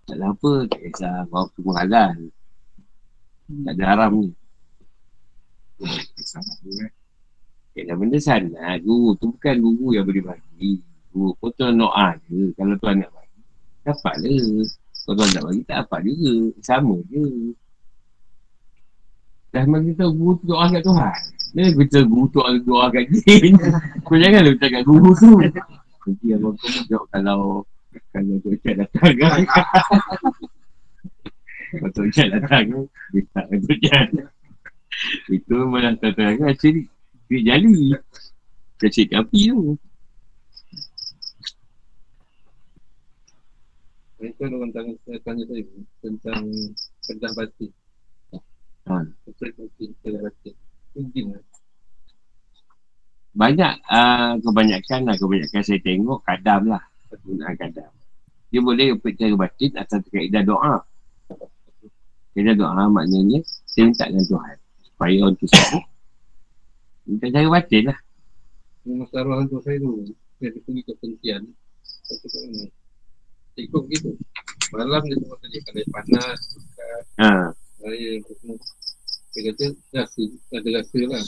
Tak 0.10 0.18
ada 0.18 0.34
apa, 0.34 0.52
tak 0.74 0.80
kisah. 0.90 1.22
Bawa 1.30 1.46
semua 1.54 1.86
halal. 1.86 2.18
Tak 3.46 3.74
ada 3.78 3.84
haram 3.86 4.26
ni. 4.26 4.34
Tu 7.72 7.78
eh. 7.78 7.86
Dah 7.86 7.96
benda 7.96 8.20
sanat. 8.20 8.82
Guru 8.82 9.14
tu 9.22 9.30
bukan 9.32 9.56
guru 9.62 9.94
yang 9.96 10.06
boleh 10.10 10.26
bagi. 10.26 10.82
Guru 11.14 11.38
potong 11.38 11.78
doa 11.78 12.18
je. 12.28 12.52
Kalau 12.58 12.76
tuan 12.82 13.00
nak 13.00 13.14
bagi, 13.14 13.42
dapat 13.86 14.14
le. 14.26 14.66
Kalau 15.02 15.16
tuan 15.18 15.30
nak 15.34 15.44
bagi, 15.50 15.62
tak 15.66 15.78
dapat 15.86 16.00
juga. 16.06 16.34
Sama 16.62 16.96
je. 17.10 17.54
Dah 19.52 19.68
bagi 19.68 19.92
tahu 20.00 20.12
guru 20.16 20.34
tu 20.40 20.46
doa 20.48 20.66
kat 20.72 20.80
Tuhan. 20.80 21.16
Dia 21.52 21.76
kata 21.76 22.00
guru 22.08 22.26
tu 22.32 22.40
doa 22.64 22.86
kat 22.88 23.04
jin. 23.12 23.60
Kau 24.08 24.16
jangan 24.16 24.48
letak 24.48 24.70
kat 24.72 24.84
guru 24.88 25.12
tu. 25.20 25.32
Nanti 25.44 26.28
abang 26.32 26.56
kau 26.56 26.70
jawab 26.88 27.08
kalau 27.12 27.42
kalau 28.16 28.36
tu 28.40 28.56
Cik 28.64 28.80
datang 28.80 29.12
kan. 29.20 29.44
Kalau 31.76 31.90
tu 31.92 32.02
Cik 32.08 32.28
datang 32.32 32.64
kan, 32.72 32.84
dia 33.12 33.22
tak 33.36 33.44
tu 33.52 33.76
Cik. 33.76 34.08
Itu 35.28 35.54
memang 35.68 36.00
dah 36.00 36.12
terang 36.16 36.40
kan, 36.40 36.56
cik 36.56 36.88
jali. 37.28 37.96
Kecil 38.80 39.12
api 39.12 39.52
tu. 39.52 39.76
Itu 44.22 44.46
orang 44.46 44.70
tanya, 44.70 44.94
tanya 45.26 45.44
saya 45.50 45.64
tentang 46.06 46.46
kedah 47.10 47.32
batin. 47.34 47.72
Ha. 48.86 48.96
Batin, 49.26 49.90
batin. 49.98 50.56
Mungkin 50.94 51.26
lah. 51.34 51.44
Banyak 53.32 53.74
uh, 53.88 54.34
kebanyakan 54.44 55.00
lah, 55.10 55.16
kebanyakan 55.18 55.62
saya 55.66 55.80
tengok 55.82 56.22
kadam 56.22 56.62
lah. 56.70 56.84
Penggunaan 57.10 57.56
kadam. 57.58 57.92
Dia 58.54 58.62
boleh 58.62 58.94
percaya 59.02 59.34
batin 59.34 59.72
atas 59.74 60.06
kaedah 60.14 60.44
doa. 60.46 60.86
Kaedah 62.38 62.56
doa 62.56 62.84
maknanya 62.94 63.42
saya 63.66 63.90
minta 63.90 64.06
dengan 64.06 64.28
Tuhan. 64.30 64.58
Supaya 64.86 65.16
orang 65.26 65.36
tu 65.42 65.48
sembuh. 65.50 65.86
Minta 67.10 67.26
cara 67.34 67.48
batin 67.50 67.84
lah. 67.90 68.00
Yang 68.86 68.98
masalah 69.08 69.36
hantu 69.42 69.58
saya 69.66 69.78
tu, 69.82 70.14
saya 70.38 70.50
pergi 70.62 70.82
ke 70.86 70.94
pentian. 71.02 71.42
Kat 72.06 72.18
mana. 72.38 72.81
Ikut 73.60 73.84
gitu. 73.92 74.16
Malam 74.72 75.04
dia 75.04 75.16
semua 75.20 75.36
tanya 75.44 75.60
kalau 75.68 75.84
panas, 75.92 76.40
dekat 76.56 77.04
Ha. 77.20 77.32
raya, 77.84 78.12
semua. 78.24 78.56
Dia 79.32 79.42
kata, 79.52 79.66
rasa, 79.96 80.24
ada 80.56 80.70
rasa 80.80 81.00
lah. 81.08 81.26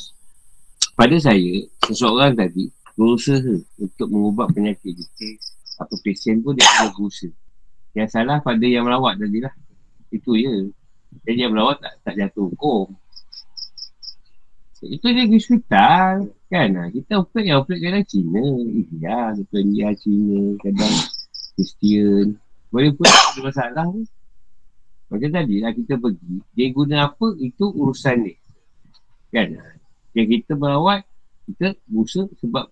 Pada 0.96 1.16
saya, 1.20 1.54
seseorang 1.88 2.36
tadi 2.40 2.72
berusaha 2.96 3.56
untuk 3.82 4.08
mengubat 4.08 4.54
penyakit 4.56 4.96
dia. 4.96 5.32
Apa 5.82 5.96
pasien 6.06 6.40
pun 6.40 6.56
dia 6.56 6.64
ada 6.80 6.94
berusaha. 6.96 7.32
Yang 7.94 8.10
salah 8.16 8.40
pada 8.40 8.64
yang 8.64 8.88
melawat 8.88 9.20
tadi 9.20 9.44
lah. 9.44 9.54
Itu 10.14 10.38
je. 10.40 10.72
Jadi 11.28 11.40
yang 11.46 11.52
melawat 11.54 11.84
tak, 11.84 11.94
tak 12.06 12.14
jatuh 12.18 12.48
hukum. 12.54 12.96
Itu 14.84 15.06
dia 15.16 15.24
pergi 15.24 15.40
hospital. 15.40 16.14
Kan? 16.52 16.70
Ha, 16.76 16.92
Kita 16.92 17.24
operate 17.24 17.48
yang 17.48 17.64
operate 17.64 17.82
kadang 17.82 18.06
Cina. 18.08 18.44
India. 18.68 19.18
Kita 19.32 19.56
India, 19.64 19.88
Cina. 19.96 20.40
Kadang 20.60 20.94
Kristian. 21.54 22.38
Boleh 22.74 22.90
pun 22.94 23.06
ada 23.06 23.40
masalah 23.42 23.86
ni. 23.94 24.04
Macam 25.14 25.30
tadi 25.30 25.56
lah 25.62 25.72
kita 25.78 26.02
pergi. 26.02 26.42
Dia 26.58 26.68
guna 26.74 26.96
apa, 27.06 27.38
itu 27.38 27.70
urusan 27.70 28.26
dia. 28.26 28.38
Kan? 29.30 29.62
Yang 30.18 30.28
kita 30.42 30.58
merawat, 30.58 31.06
kita 31.46 31.78
berusaha 31.86 32.26
sebab 32.42 32.66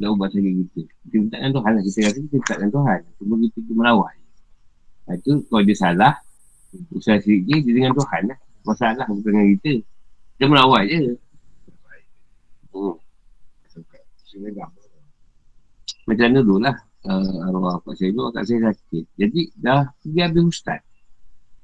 nak 0.00 0.08
ubat 0.14 0.30
sakit 0.30 0.52
kita. 0.64 0.80
Kita 0.86 1.14
minta 1.18 1.36
dengan 1.42 1.52
Tuhan 1.58 1.70
lah. 1.74 1.82
Kita 1.82 1.98
rasa 2.06 2.18
kita 2.22 2.34
minta 2.38 2.54
dengan 2.54 2.72
Tuhan. 2.72 2.98
Cuma 3.18 3.34
kita 3.42 3.58
pergi 3.58 3.74
merawat. 3.74 4.14
Itu 5.10 5.32
kalau 5.50 5.62
dia 5.66 5.76
salah, 5.76 6.14
usaha 6.94 7.18
sikit 7.18 7.42
dia, 7.50 7.56
dia 7.66 7.72
dengan 7.74 7.92
Tuhan 7.98 8.22
lah. 8.30 8.38
Masalah 8.62 9.06
bukan 9.10 9.30
dengan 9.34 9.46
kita. 9.58 9.72
Kita 10.38 10.44
merawat 10.46 10.82
je. 10.86 11.00
Hmm. 12.70 12.94
Macam 16.06 16.26
dulu 16.30 16.56
lah. 16.62 16.76
Uh, 17.00 17.48
arwah 17.48 17.80
Pak 17.80 17.96
Syaidu 17.96 18.28
kat 18.28 18.44
saya 18.44 18.70
sakit. 18.70 19.04
Jadi 19.16 19.40
dah 19.56 19.88
pergi 20.04 20.20
habis 20.20 20.44
ustaz. 20.44 20.84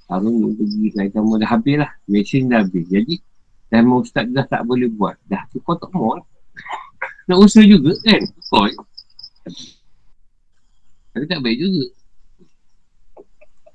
Harun 0.08 0.56
pergi 0.56 0.96
lain 0.96 1.10
kamu 1.12 1.44
dah 1.44 1.48
habis 1.52 1.76
lah. 1.76 1.90
Mesin 2.08 2.48
dah 2.48 2.64
habis. 2.64 2.88
Jadi 2.88 3.20
dah 3.68 3.84
mau 3.84 4.00
ustaz 4.00 4.24
dah 4.32 4.48
tak 4.48 4.64
boleh 4.64 4.88
buat. 4.88 5.20
Dah 5.28 5.44
tu 5.52 5.60
kau 5.60 5.76
tak 5.76 5.92
mau 5.92 6.16
lah. 6.16 6.24
Nak 7.28 7.36
usaha 7.36 7.60
juga 7.68 7.92
kan. 8.00 8.22
Kau 8.48 8.64
Tapi 11.12 11.24
tak 11.28 11.40
baik 11.44 11.58
juga. 11.60 11.84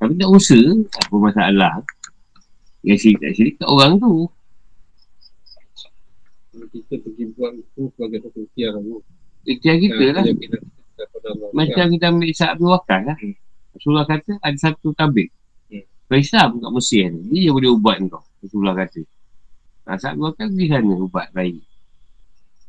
Tapi 0.02 0.18
nak 0.18 0.34
usaha, 0.34 0.66
apa 0.98 1.14
masalah. 1.14 1.74
Yang 2.82 2.98
syirik 3.06 3.20
tak 3.22 3.32
syirik 3.38 3.54
kat 3.62 3.70
orang 3.70 4.02
tu. 4.02 4.26
Kalau 6.50 6.68
kita 6.74 6.94
pergi 7.06 7.24
buat 7.38 7.54
itu 7.54 7.82
sebagai 7.94 8.18
satu 8.26 8.42
lah. 8.50 8.82
Bu. 8.82 8.98
Ikhtiar 9.46 9.78
kita 9.78 10.06
lah. 10.18 10.24
Pada 10.26 10.58
Allah. 10.58 10.81
Macam 11.52 11.86
kita 11.92 12.06
ambil 12.10 12.28
Isyak 12.30 12.50
Abdul 12.58 12.70
Wakar 12.72 13.00
lah. 13.08 13.18
Hmm. 13.18 13.36
Rasulullah 13.72 14.08
kata 14.08 14.32
ada 14.40 14.58
satu 14.58 14.92
tabik. 14.96 15.30
Hmm. 15.72 16.16
Islam 16.16 16.60
kat 16.60 16.72
Mesir 16.72 17.06
ni. 17.12 17.20
Dia 17.32 17.40
yang 17.50 17.56
boleh 17.56 17.72
ubat 17.72 17.98
kau. 18.08 18.24
Rasulullah 18.44 18.76
kata. 18.76 19.02
Nah, 19.88 19.96
Isyak 19.98 20.12
Abdul 20.16 20.26
Wakar 20.28 20.46
pergi 20.52 20.68
sana 20.70 20.94
ubat 20.96 21.28
baik. 21.32 21.62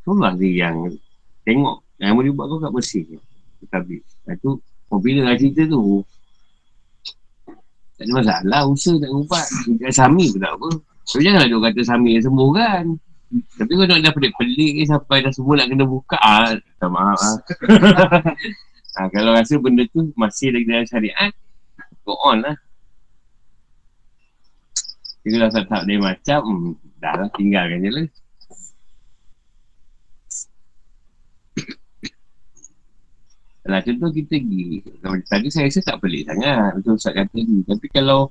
Rasulullah 0.02 0.32
dia 0.38 0.50
yang 0.66 0.76
tengok. 1.46 1.78
Yang 2.02 2.12
boleh 2.18 2.30
ubat 2.34 2.46
kau 2.50 2.58
kat 2.62 2.72
Mesir 2.74 3.02
ni. 3.06 3.18
Tu 3.62 3.64
Tabik. 3.70 4.02
Lepas 4.02 4.34
tu, 4.42 4.50
popular 4.90 5.22
lah 5.30 5.34
cerita 5.38 5.62
tu. 5.70 6.02
Tak 7.98 8.04
ada 8.08 8.12
masalah. 8.18 8.60
Usaha 8.66 8.98
nak 8.98 9.10
ubat. 9.14 9.46
Sami 9.94 10.26
pun 10.34 10.40
tak 10.42 10.52
apa. 10.58 10.68
So, 11.06 11.18
janganlah 11.22 11.46
dia 11.50 11.58
kata 11.58 11.80
Sami 11.86 12.18
yang 12.18 12.24
sembuh 12.26 12.50
kan. 12.54 12.84
Tapi 13.32 13.72
kau 13.72 13.88
nak 13.88 14.04
dah 14.04 14.12
pelik-pelik 14.12 14.70
ni 14.76 14.84
sampai 14.84 15.24
dah 15.24 15.32
semua 15.32 15.56
nak 15.56 15.72
kena 15.72 15.88
buka. 15.88 16.20
Ah, 16.20 16.52
tak 16.76 16.90
maaf 16.92 17.16
ah. 17.16 17.36
ha, 19.00 19.08
kalau 19.14 19.32
rasa 19.32 19.56
benda 19.56 19.88
tu 19.88 20.12
masih 20.20 20.52
lagi 20.52 20.68
dalam 20.68 20.84
syariat, 20.84 21.32
go 22.04 22.12
on 22.20 22.44
lah. 22.44 22.56
Jadi 25.22 25.36
kalau 25.38 25.52
tak 25.54 25.64
tak 25.70 25.82
macam, 25.86 26.40
hmm, 26.44 26.72
dah 27.00 27.14
lah 27.16 27.28
tinggalkan 27.32 27.78
je 27.80 27.90
lah. 27.94 28.06
Kalau 33.62 33.80
contoh 33.86 34.10
kita 34.12 34.34
pergi, 34.42 34.66
tadi 35.30 35.48
saya 35.48 35.70
rasa 35.70 35.80
tak 35.80 35.96
pelik 36.02 36.28
sangat, 36.28 36.74
macam 36.76 36.92
Ustaz 36.98 37.14
kata 37.16 37.38
ni. 37.38 37.64
Tapi 37.64 37.86
kalau 37.88 38.28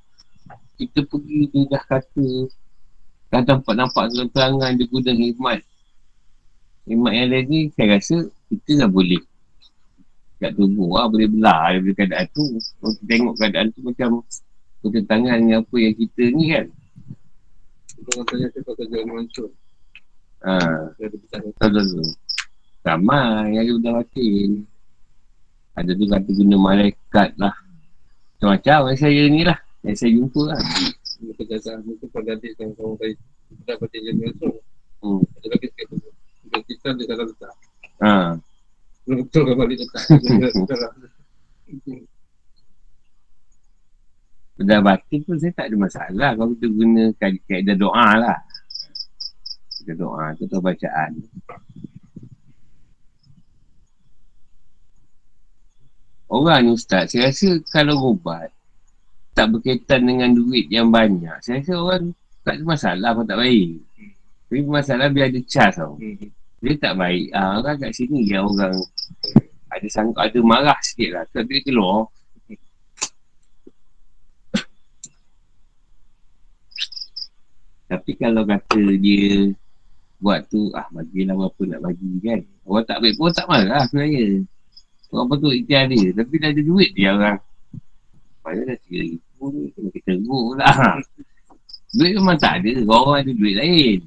kita 0.78 1.00
pergi 1.10 1.40
dia 1.50 1.62
dah 1.74 1.84
kata, 1.90 2.28
dah 3.32 3.42
nampak-nampak 3.48 4.12
terang-terangan 4.12 4.72
dia 4.76 4.86
guna 4.92 5.12
hikmat. 5.16 5.60
Hikmat 6.84 7.12
yang 7.16 7.28
lain 7.32 7.46
ni, 7.48 7.60
saya 7.72 7.96
rasa 7.96 8.18
kita 8.52 8.86
dah 8.86 8.90
boleh 8.92 9.24
kat 10.42 10.52
tubuh 10.58 10.98
lah, 10.98 11.06
boleh 11.08 11.30
belah 11.30 11.72
daripada 11.72 11.94
keadaan 12.02 12.26
tu. 12.36 12.44
Kalau 12.52 12.92
kita 12.98 13.06
tengok 13.08 13.34
keadaan 13.40 13.68
tu 13.72 13.80
macam 13.86 14.10
bertentangan 14.82 15.38
dengan 15.38 15.58
apa 15.62 15.76
yang 15.78 15.94
kita 15.96 16.24
ni 16.34 16.46
kan. 16.52 16.66
Tanya 18.02 18.46
saya 18.50 18.64
pasal 18.66 18.86
jalan 18.90 19.08
mansur. 19.14 19.50
Ha, 20.42 20.52
Saya 20.98 21.06
ada 21.06 21.16
bertanya. 21.22 21.50
tahu 21.62 21.70
tahu 21.70 21.86
tahu. 21.86 22.10
Ramai 22.82 23.54
yang 23.54 23.62
ada 23.62 23.72
udah 23.78 23.92
batin. 24.02 24.50
Ada 25.78 25.92
tu 25.94 26.06
kata 26.10 26.30
guna 26.34 26.56
malaikat 26.58 27.30
lah. 27.38 27.54
Macam-macam 28.42 28.80
yang 28.90 29.00
saya 29.00 29.22
ni 29.30 29.42
lah. 29.46 29.58
Yang 29.86 29.96
saya 30.02 30.12
jumpa 30.18 30.42
lah. 30.50 30.62
Kejagaan 31.22 31.86
itu 31.86 32.06
pada 32.10 32.34
adik 32.34 32.58
yang 32.58 32.74
kawan 32.74 32.98
baik. 32.98 33.18
Kita 33.50 33.62
dapat 33.78 33.88
dia 33.94 34.12
langsung. 34.18 34.58
Hmm. 35.06 35.22
Ada 35.38 35.48
lagi 35.54 35.68
sikit 35.70 35.86
tu. 35.94 35.98
Bila 36.50 36.60
kita 36.66 36.88
dia 36.98 37.06
salah 37.06 37.26
letak. 37.30 37.54
Ha. 38.02 38.14
Betul 39.06 39.42
kan 39.46 39.56
balik 39.58 39.78
letak. 39.86 40.06
Pada 44.62 44.78
batin 44.82 45.20
pun 45.26 45.38
saya 45.42 45.54
tak 45.58 45.66
ada 45.70 45.78
masalah 45.78 46.32
kalau 46.38 46.54
kita 46.58 46.68
guna 46.70 47.04
kaedah 47.22 47.76
doa 47.78 48.10
lah. 48.18 48.40
Kaedah 49.82 49.96
doa 49.98 50.26
tu 50.38 50.46
atau 50.50 50.62
bacaan. 50.62 51.12
Orang 56.32 56.64
ni 56.64 56.72
ustaz, 56.72 57.12
saya 57.12 57.28
rasa 57.28 57.60
kalau 57.76 58.16
ubat 58.16 58.56
tak 59.42 59.58
berkaitan 59.58 60.06
dengan 60.06 60.30
duit 60.38 60.70
yang 60.70 60.94
banyak, 60.94 61.34
saya 61.42 61.66
rasa 61.66 61.74
orang 61.74 62.14
tak 62.46 62.62
ada 62.62 62.64
masalah 62.70 63.10
pun 63.18 63.26
tak 63.26 63.42
baik. 63.42 63.74
Tapi 64.46 64.62
masalah 64.70 65.10
biar 65.10 65.34
ada 65.34 65.42
cas 65.50 65.74
tau. 65.82 65.98
Dia 66.62 66.78
tak 66.78 66.94
baik. 66.94 67.34
Ah, 67.34 67.58
orang 67.58 67.82
kat 67.82 67.90
sini 67.90 68.30
yang 68.30 68.46
orang 68.46 68.78
ada 69.74 69.88
sang 69.90 70.14
ada 70.14 70.40
marah 70.46 70.78
sikit 70.86 71.10
lah. 71.10 71.26
Tak 71.34 71.50
dia 71.50 71.58
keluar. 71.66 72.06
Tapi 77.90 78.12
kalau 78.14 78.46
kata 78.46 78.84
dia 79.02 79.58
buat 80.22 80.46
tu, 80.54 80.70
ah 80.78 80.86
bagilah 80.94 81.34
berapa 81.34 81.62
nak 81.66 81.82
bagi 81.82 82.12
kan. 82.22 82.40
Orang 82.70 82.86
tak 82.86 83.02
baik 83.02 83.18
pun 83.18 83.34
tak 83.34 83.50
marah 83.50 83.90
sebenarnya. 83.90 84.46
Orang 85.10 85.34
betul 85.34 85.58
ikhtiar 85.58 85.90
dia. 85.90 86.14
Tapi 86.14 86.34
dah 86.38 86.50
ada 86.54 86.62
duit 86.62 86.94
dia 86.94 87.10
orang. 87.18 87.42
Padahal 88.46 88.70
dah 88.70 88.78
tiga 88.86 89.18
ni, 89.50 89.74
kena 89.74 89.90
kita 89.90 90.12
teruk 90.14 90.44
pula. 90.54 90.70
Duit 91.98 92.16
memang 92.16 92.40
tak 92.40 92.64
ada. 92.64 92.72
Orang 92.88 93.20
ada 93.20 93.32
duit 93.36 93.56
lain. 93.60 94.00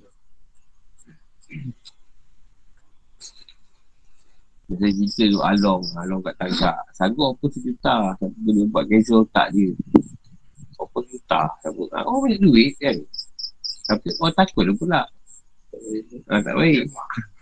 Macam 4.64 4.88
cerita 4.88 5.22
tu 5.28 5.40
Along, 5.44 5.82
Along 6.00 6.20
kat 6.24 6.34
Tanggak. 6.40 6.78
Sanggup 6.96 7.36
apa 7.36 7.44
sejuta. 7.52 7.96
Tapi 8.16 8.36
boleh 8.40 8.64
buat 8.72 8.84
cancel 8.88 9.28
otak 9.28 9.52
dia. 9.52 9.68
Apa 10.80 10.98
juta. 11.04 11.40
Sanggup. 11.60 11.92
Ah, 11.92 12.08
Orang 12.08 12.32
banyak 12.32 12.40
duit 12.40 12.72
kan. 12.80 12.96
Tapi 13.92 14.08
orang 14.16 14.32
takut 14.32 14.64
dia 14.64 14.74
pula. 14.80 15.02
Ah, 16.32 16.40
tak 16.40 16.54
baik. 16.56 16.88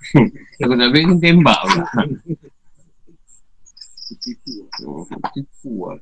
Aku 0.66 0.74
tak 0.74 0.90
baik 0.90 1.04
ni 1.06 1.14
tembak 1.22 1.60
pula. 1.62 1.86
Oh, 4.84 5.08
tipu 5.32 5.88
lah. 5.88 5.96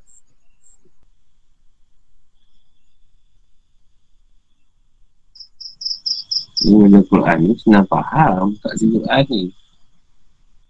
Ni 6.61 6.77
benda 6.77 7.01
Quran 7.09 7.37
ni 7.41 7.53
senang 7.57 7.89
faham. 7.89 8.53
Tak 8.61 8.77
ada 8.77 8.85
Quran 8.85 9.23
ni. 9.33 9.43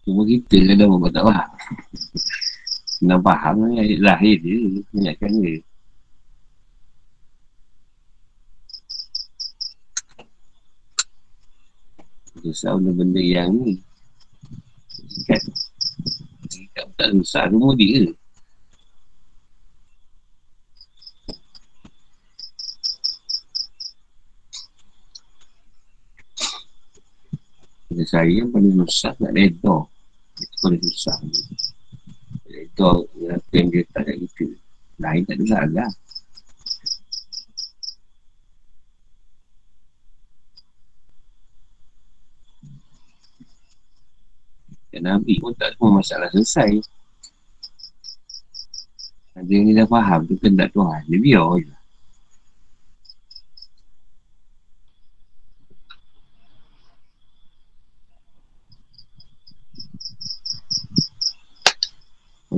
Cuma 0.07 0.21
kita 0.23 0.57
kadang 0.71 0.97
buat 0.97 1.11
tak 1.11 1.23
faham. 1.27 1.51
Senang 2.95 3.21
faham 3.25 3.55
ni 3.67 3.75
ayat 3.81 3.99
lahir 3.99 4.37
dia. 4.39 4.59
Banyakkan 4.95 5.31
dia. 5.43 5.59
Susah 12.39 12.79
benda-benda 12.79 13.21
yang 13.21 13.51
ni. 13.51 13.75
Kan? 15.27 15.43
Tak, 16.95 17.09
susah 17.19 17.51
semua 17.51 17.75
dia. 17.75 18.07
Pada 27.91 28.07
saya 28.07 28.31
yang 28.31 28.47
paling 28.55 28.71
susah 28.87 29.11
nak 29.19 29.35
reda. 29.35 29.83
Itu 30.39 30.55
paling 30.63 30.79
susah. 30.79 31.19
Reda 32.47 32.91
apa 33.35 33.51
yang 33.51 33.67
dia 33.67 33.83
tak 33.91 34.07
kat 34.07 34.15
kita. 34.15 34.47
Lain 34.95 35.27
tak 35.27 35.35
ada 35.35 35.45
salah. 35.51 35.91
Dan 44.95 45.03
Nabi 45.03 45.35
pun 45.43 45.51
tak 45.59 45.75
semua 45.75 45.99
masalah 45.99 46.31
selesai. 46.31 46.79
Ada 49.35 49.51
yang 49.51 49.67
dia 49.67 49.83
dah 49.83 49.87
faham 49.91 50.31
tu 50.31 50.39
kan 50.39 50.55
tak 50.55 50.71
Tuhan. 50.71 51.01
Dia 51.11 51.19
biar 51.19 51.47
je. 51.59 51.80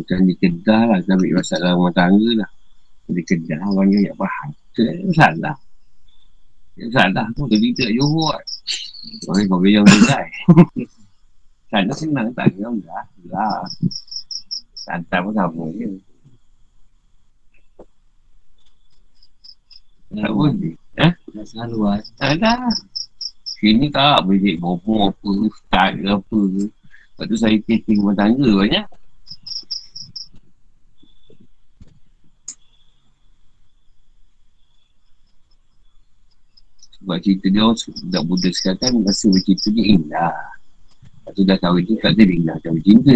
Macam 0.03 0.19
di 0.27 0.35
Kedah 0.35 0.81
lah, 0.91 0.97
kita 0.99 1.15
ambil 1.15 1.31
masalah 1.39 1.69
rumah 1.79 1.93
tangga 1.95 2.29
lah. 2.43 2.49
Di 3.07 3.23
Kedah, 3.23 3.59
orang 3.63 3.87
yang 3.95 4.17
faham. 4.19 4.49
Itu 4.75 4.79
tak 4.83 4.91
ada 4.91 5.03
masalah. 5.07 5.55
Yang 6.75 6.91
salah 6.91 7.25
tu, 7.31 7.41
dia 7.47 7.57
tidak 7.71 7.91
Johor. 7.95 8.37
Orang 9.31 9.47
kau 9.47 9.59
biar 9.63 9.79
orang 9.79 9.95
Kedah. 9.95 10.23
Sana 11.73 11.93
senang 11.95 12.29
tak 12.35 12.51
kena 12.53 12.69
dah. 12.83 13.05
Lah. 13.31 13.63
Santai 14.77 15.23
pun 15.23 15.33
sama 15.33 15.63
je. 15.73 15.89
Tak 20.13 20.29
boleh. 20.29 20.77
Eh? 21.01 21.11
Dah 21.33 21.45
selalu 21.49 21.77
lah. 21.81 21.97
Tak 22.21 22.37
ada. 22.37 22.69
Sini 23.41 23.89
tak 23.89 24.27
boleh 24.27 24.59
bobo 24.59 25.09
apa, 25.09 25.29
ustaz 25.49 25.97
ke 25.97 26.05
apa 26.05 26.39
ke. 26.51 26.63
Lepas 26.69 27.25
tu 27.25 27.37
saya 27.41 27.57
testing 27.65 28.05
rumah 28.05 28.13
tangga 28.21 28.49
banyak. 28.53 28.85
Sebab 37.03 37.19
cerita 37.19 37.51
dia 37.51 37.67
orang 37.67 37.75
dah 38.07 38.23
muda 38.23 38.47
sekarang 38.55 39.03
rasa 39.03 39.27
bercerita 39.27 39.67
dia 39.75 39.85
indah. 39.91 40.31
Lepas 41.03 41.31
tu 41.35 41.43
dah 41.43 41.59
kahwin 41.59 41.83
tu 41.83 41.99
tak 41.99 42.15
ada 42.15 42.23
indah 42.23 42.55
macam 42.55 42.79
cinta. 42.79 43.11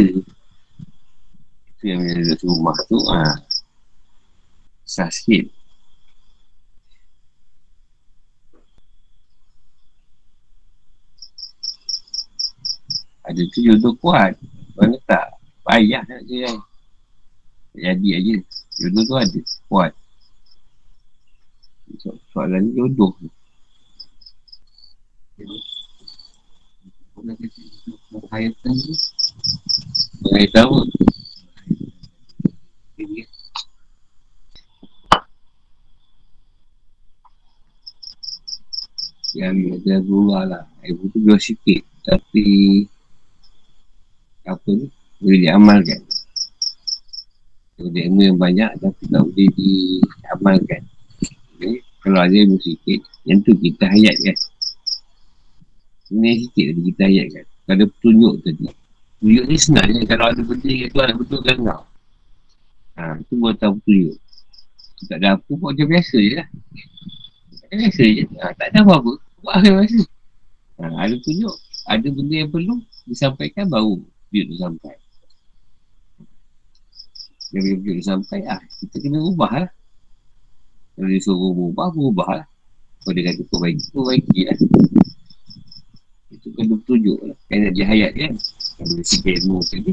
Itu 1.72 1.84
yang 1.88 2.04
bila 2.04 2.20
duduk 2.36 2.52
rumah 2.52 2.76
tu, 2.92 3.00
ha. 3.08 3.40
Sah 4.84 5.08
sikit. 5.08 5.48
Ada 13.24 13.40
tu 13.56 13.60
jodoh 13.64 13.96
kuat. 14.04 14.36
Mana 14.76 15.00
tak? 15.08 15.32
Payah 15.64 16.04
nak 16.12 16.28
je 16.28 16.44
kan. 16.44 16.58
Jadi 17.72 18.08
aja. 18.20 18.36
Jodoh 18.84 19.04
tu 19.08 19.16
ada. 19.16 19.40
Kuat. 19.72 19.92
So, 22.04 22.20
soalan 22.36 22.68
ni 22.68 22.76
jodoh. 22.76 23.16
Nak 25.38 27.38
kata 27.38 27.62
Hayatan 28.34 28.74
tu 28.74 28.94
tahu. 30.50 30.76
Dia 32.98 33.26
Yang 39.38 39.78
ada 39.78 40.02
berubah 40.02 40.44
lah. 40.50 40.64
Ibu 40.82 41.14
tu 41.14 41.22
dua 41.22 41.38
sikit. 41.38 41.86
Tapi 42.02 42.82
apa 44.42 44.70
ni? 44.74 44.90
Boleh 45.22 45.40
diamalkan. 45.46 46.02
Ada 47.78 48.00
ilmu 48.10 48.22
yang 48.26 48.42
banyak 48.42 48.74
tapi 48.82 49.04
tak 49.06 49.22
boleh 49.22 49.50
diamalkan. 49.54 50.82
Okay. 51.62 51.86
Kalau 52.02 52.20
ada 52.26 52.34
ilmu 52.34 52.58
sikit, 52.58 53.06
yang 53.30 53.46
tu 53.46 53.54
kita 53.54 53.86
hayatkan. 53.86 54.34
Ini 56.08 56.30
sikit 56.48 56.66
tadi 56.72 56.82
kita 56.94 57.04
hayatkan. 57.08 57.46
Kalau 57.48 57.76
ada 57.76 57.86
petunjuk 57.92 58.34
tadi. 58.44 58.66
Petunjuk 59.20 59.44
ni 59.50 59.56
je. 59.60 60.04
Kalau 60.08 60.26
ada 60.32 60.42
benda 60.42 60.70
yang 60.72 60.90
tu 60.90 60.98
nak 61.00 61.18
betulkan 61.20 61.58
kau. 61.64 61.84
Ha, 62.98 63.04
tu 63.28 63.34
buat 63.38 63.56
tahu 63.60 63.74
petunjuk. 63.84 64.16
Tak 65.08 65.18
ada 65.22 65.28
apa, 65.38 65.52
buat 65.54 65.72
macam 65.76 65.88
biasa 65.94 66.18
je 66.18 66.34
lah. 66.40 66.48
Macam 67.52 67.76
biasa 67.78 68.04
je. 68.08 68.24
Ha, 68.40 68.46
tak 68.56 68.68
ada 68.72 68.78
apa-apa. 68.82 69.12
Buat 69.44 69.54
macam 69.60 69.74
biasa. 69.84 70.00
Ha, 70.80 70.84
ada 71.06 71.16
tunjuk. 71.22 71.56
Ada 71.88 72.08
benda 72.12 72.36
yang 72.36 72.50
perlu 72.52 72.76
disampaikan 73.08 73.72
baru 73.72 74.04
dia 74.32 74.44
tu 74.44 74.56
sampai. 74.60 74.96
Dia 77.48 77.60
bila 77.64 77.96
dia 77.96 78.04
sampai 78.04 78.44
ah 78.44 78.60
kita 78.84 78.96
kena 79.00 79.24
ubah 79.24 79.52
lah. 79.64 79.72
Kalau 81.00 81.08
dia 81.08 81.22
suruh 81.24 81.54
berubah, 81.56 81.88
berubah 81.96 82.30
lah. 82.44 82.48
Kalau 83.06 83.14
dia 83.16 83.24
kata 83.32 83.42
perbaiki, 83.48 83.86
perbaiki 83.96 84.40
lah. 84.50 84.56
Itu 86.38 86.54
kena 86.54 86.78
bertunjuk 86.78 87.18
lah. 87.26 87.38
Dia 87.50 87.86
hayat 87.90 88.12
kan. 88.14 88.34
Dia 88.78 89.04
sikit 89.04 89.34
ilmu 89.42 89.60
tadi. 89.66 89.92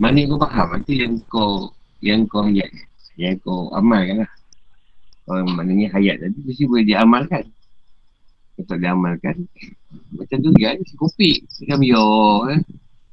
Mana 0.00 0.16
yang 0.24 0.34
kau 0.34 0.40
faham, 0.48 0.80
itu 0.80 0.92
yang 0.96 1.14
kau 1.28 1.70
yang 2.00 2.24
kau 2.24 2.42
hayat. 2.48 2.72
Yang 3.20 3.44
kau 3.44 3.68
amalkan 3.76 4.24
lah. 4.24 4.30
Oh, 5.28 5.38
maknanya 5.44 5.92
hayat 5.94 6.18
tadi 6.24 6.40
mesti 6.42 6.64
boleh 6.66 6.82
diamalkan. 6.88 7.44
Kalau 8.62 8.78
diamalkan, 8.78 9.48
macam 10.14 10.38
tu 10.38 10.50
kan, 10.56 10.76
si 10.82 10.94
kopi. 10.94 11.30
Dia 11.60 11.72
kan 11.72 11.78
biar, 11.80 12.56
eh. 12.56 12.60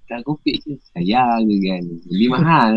Tak 0.10 0.26
kopi 0.26 0.58
je. 0.62 0.74
Sayang 0.94 1.46
je 1.46 1.56
kan. 1.64 1.84
Beli 2.10 2.26
mahal. 2.28 2.74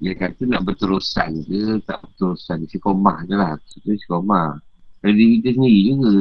Dia 0.00 0.16
kata 0.16 0.48
nak 0.48 0.64
berterusan 0.64 1.44
ke, 1.44 1.76
tak 1.84 2.00
berterusan. 2.00 2.64
Si 2.72 2.80
komah 2.80 3.20
je 3.28 3.36
lah. 3.36 3.52
Maksudnya 3.60 3.94
si 4.00 4.06
komah. 4.08 4.56
Kalau 5.04 5.12
diri 5.12 5.44
kita 5.44 5.60
sendiri 5.60 5.80
juga. 5.92 6.12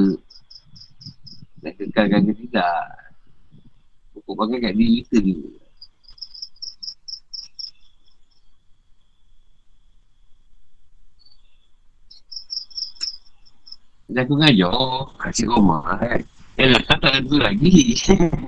Nak 1.63 1.73
kekalkan 1.79 2.21
ke 2.27 2.33
tidak. 2.43 2.83
Pokok 4.11 4.35
pakai 4.35 4.59
kat 4.67 4.73
diri 4.75 4.99
kita 5.07 5.17
juga. 5.23 5.51
Dia 14.09 14.25
aku 14.25 14.33
ngajar, 14.41 14.75
kasih 15.23 15.47
rumah 15.47 15.85
kan. 16.01 16.19
Dia 16.59 16.75
datang 16.75 16.99
tak 16.99 17.11
tentu 17.15 17.37
lagi. 17.39 17.95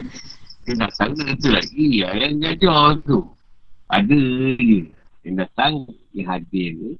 Dia 0.68 0.74
datang 0.76 1.16
tak 1.16 1.24
tentu 1.24 1.50
lagi. 1.56 1.86
Ya, 2.04 2.10
Yang 2.20 2.34
ngajar 2.44 2.84
tu. 3.08 3.20
Ada 3.88 4.20
je. 4.60 5.01
Yang 5.22 5.36
datang, 5.46 5.74
yang 6.18 6.28
hadir 6.30 6.70
tu. 6.78 6.92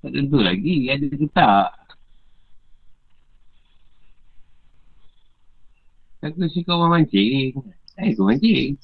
Tak 0.00 0.10
tentu 0.12 0.38
lagi. 0.40 0.88
Ada 0.88 1.04
ke 1.12 1.28
tak. 1.34 1.68
Aku 6.24 6.48
si 6.48 6.64
kau 6.64 6.88
mancing. 6.88 7.52
Eh, 8.00 8.10
kau 8.16 8.26
mancing. 8.26 8.74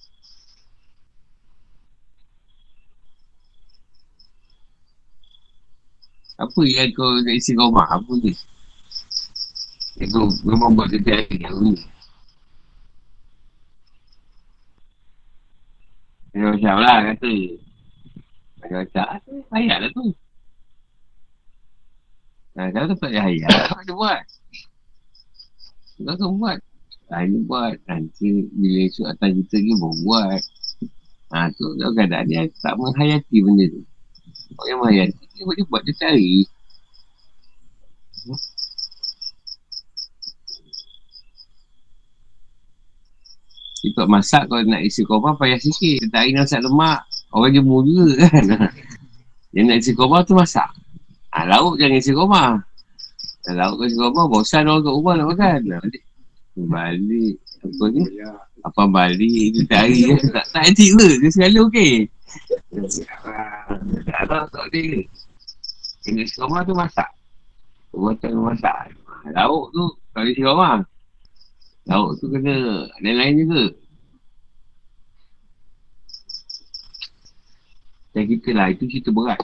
Apa 6.42 6.60
yang 6.66 6.90
kau 6.92 7.22
nak 7.22 7.34
isi 7.38 7.54
rumah? 7.54 7.86
Apa 7.86 8.12
ni? 8.18 8.34
Itu 10.00 10.20
memang 10.42 10.74
buat 10.74 10.90
kerja 10.90 11.22
hari 11.22 11.38
ni. 11.38 11.74
Macam-macam 16.32 16.76
lah 16.80 16.98
kata. 17.12 17.32
Hayat 19.52 19.78
lah 19.82 19.90
tu. 19.90 20.14
Nah, 22.52 22.68
kalau 22.68 22.92
tu 22.92 22.96
tak 23.00 23.08
payah 23.08 23.24
hayat, 23.24 23.48
apa 23.48 23.80
dia 23.88 23.96
buat? 23.96 24.22
Kau 26.02 26.14
tu 26.18 26.28
buat. 26.36 26.58
Ha, 27.08 27.24
ini 27.24 27.38
buat. 27.48 27.80
Nanti 27.88 28.44
bila 28.52 28.80
esok 28.88 29.06
atas 29.08 29.30
kita 29.40 29.56
ni 29.60 29.72
baru 29.80 29.96
buat. 30.04 30.40
Ha, 31.32 31.48
tu 31.56 31.64
kadang-kadang 31.80 32.24
dia 32.28 32.44
tak 32.60 32.76
menghayati 32.76 33.36
benda 33.40 33.64
tu. 33.72 33.80
Orang 34.60 34.68
yang 34.68 34.78
menghayati, 34.84 35.24
dia 35.32 35.42
dia 35.48 35.64
buat 35.64 35.82
dia 35.88 35.94
cari. 35.96 36.44
Ikut 43.82 44.06
masak 44.06 44.46
kalau 44.46 44.62
nak 44.62 44.82
isi 44.86 45.02
korban 45.02 45.34
payah 45.34 45.58
sikit. 45.58 46.06
Tak 46.14 46.22
hari 46.22 46.36
masak 46.36 46.62
lemak. 46.62 47.02
Orang 47.32 47.52
jemur 47.56 47.80
juga 47.88 48.28
kan. 48.28 48.44
Yang 49.56 49.64
nak 49.68 49.76
isi 49.80 49.92
korban 49.92 50.24
tu 50.24 50.32
masak. 50.36 50.68
Ha, 51.32 51.48
lauk 51.48 51.80
jangan 51.80 52.00
isi 52.00 52.12
korban. 52.12 52.60
Ha, 53.44 53.48
lauk 53.52 53.80
kau 53.80 53.84
isi 53.88 53.96
korban 53.96 54.24
bosan 54.28 54.68
orang 54.68 54.84
kat 54.84 54.92
rumah 54.92 55.14
nak 55.16 55.28
makan. 55.32 55.60
Balik. 55.72 56.04
Balik. 56.56 57.36
Apa 57.62 57.84
ni? 57.88 58.02
Apa 58.64 58.82
balik. 58.88 59.40
Itu 59.52 59.60
tak 59.68 59.88
hari. 59.88 60.00
tak 60.36 60.46
tak 60.52 60.62
etik 60.72 60.90
ke? 60.96 61.08
Dia 61.20 61.28
sekali 61.32 61.56
okey. 61.60 61.92
Tak 64.08 64.20
ada 64.28 64.38
tak 64.48 64.62
boleh. 64.72 65.04
Yang 66.08 66.16
isi 66.28 66.34
korban 66.36 66.64
tu 66.64 66.74
masak. 66.76 67.08
Tu 67.92 68.28
masak. 68.40 68.76
Lauk 69.36 69.72
tu 69.72 69.84
kalau 70.16 70.28
isi 70.28 70.40
korban. 70.40 70.78
Lauk 71.88 72.16
tu 72.20 72.24
kena 72.32 72.88
lain-lain 73.04 73.36
juga. 73.40 73.64
Dan 78.12 78.24
kita 78.28 78.50
lah, 78.52 78.68
itu 78.68 78.84
cerita 78.88 79.08
berat. 79.08 79.40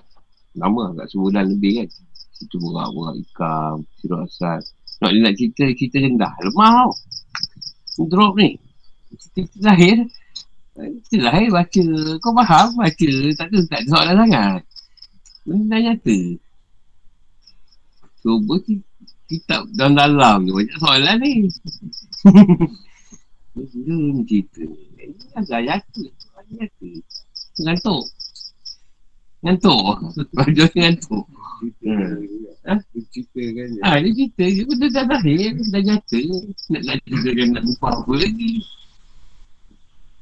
Lama 0.57 0.93
agak 0.93 1.09
sebulan 1.13 1.57
lebih 1.57 1.85
kan. 1.85 1.89
Cerita 2.37 2.57
berat, 2.61 2.89
berat 2.93 3.15
ikan, 3.25 3.75
sirap 4.01 4.21
asal. 4.29 4.61
Nak 4.99 5.11
dia 5.15 5.21
nak 5.25 5.35
cerita, 5.39 5.63
cerita 5.73 5.97
rendah. 6.03 6.33
Lemah 6.43 6.71
tau. 6.75 6.91
Drop 8.07 8.33
ni. 8.37 8.59
Cerita 9.35 9.57
lahir. 9.63 9.97
Cerita 10.77 11.17
lahir 11.23 11.49
baca. 11.55 11.85
Kau 12.21 12.33
faham 12.35 12.67
baca. 12.77 13.11
Tak 13.39 13.47
ada, 13.49 13.59
tak 13.67 13.81
ada 13.83 13.89
soalan 13.89 14.17
sangat. 14.27 14.63
Benda 15.49 15.77
nyata. 15.81 16.19
Cuba 18.21 18.55
kitab 19.31 19.63
dalam-dalam 19.73 20.45
je. 20.45 20.53
Banyak 20.53 20.77
soalan 20.83 21.17
ni. 21.25 21.33
Benda 23.55 23.95
ni 23.97 24.23
cerita. 24.29 24.65
Agak 25.39 25.61
nyata. 25.65 26.05
Nyata. 26.53 26.91
Ngantuk. 27.59 28.05
Ngantuk. 29.39 29.83
Baju 30.35 30.65
ngantuk. 30.75 31.27
Ha? 32.67 32.75
Cerita 33.15 33.41
kan 33.55 33.69
Ha, 33.87 33.99
dia 34.03 34.11
cerita 34.15 34.45
je. 34.45 34.63
Benda 34.67 34.87
dah 34.91 35.05
lahir. 35.07 35.55
Dah 35.71 35.83
nyata. 35.83 36.21
Nak 36.75 36.83
nak 36.83 36.97
cerita 37.07 37.29
kan 37.31 37.49
nak 37.55 37.65
upah 37.71 37.95
apa 38.03 38.13
lagi. 38.19 38.53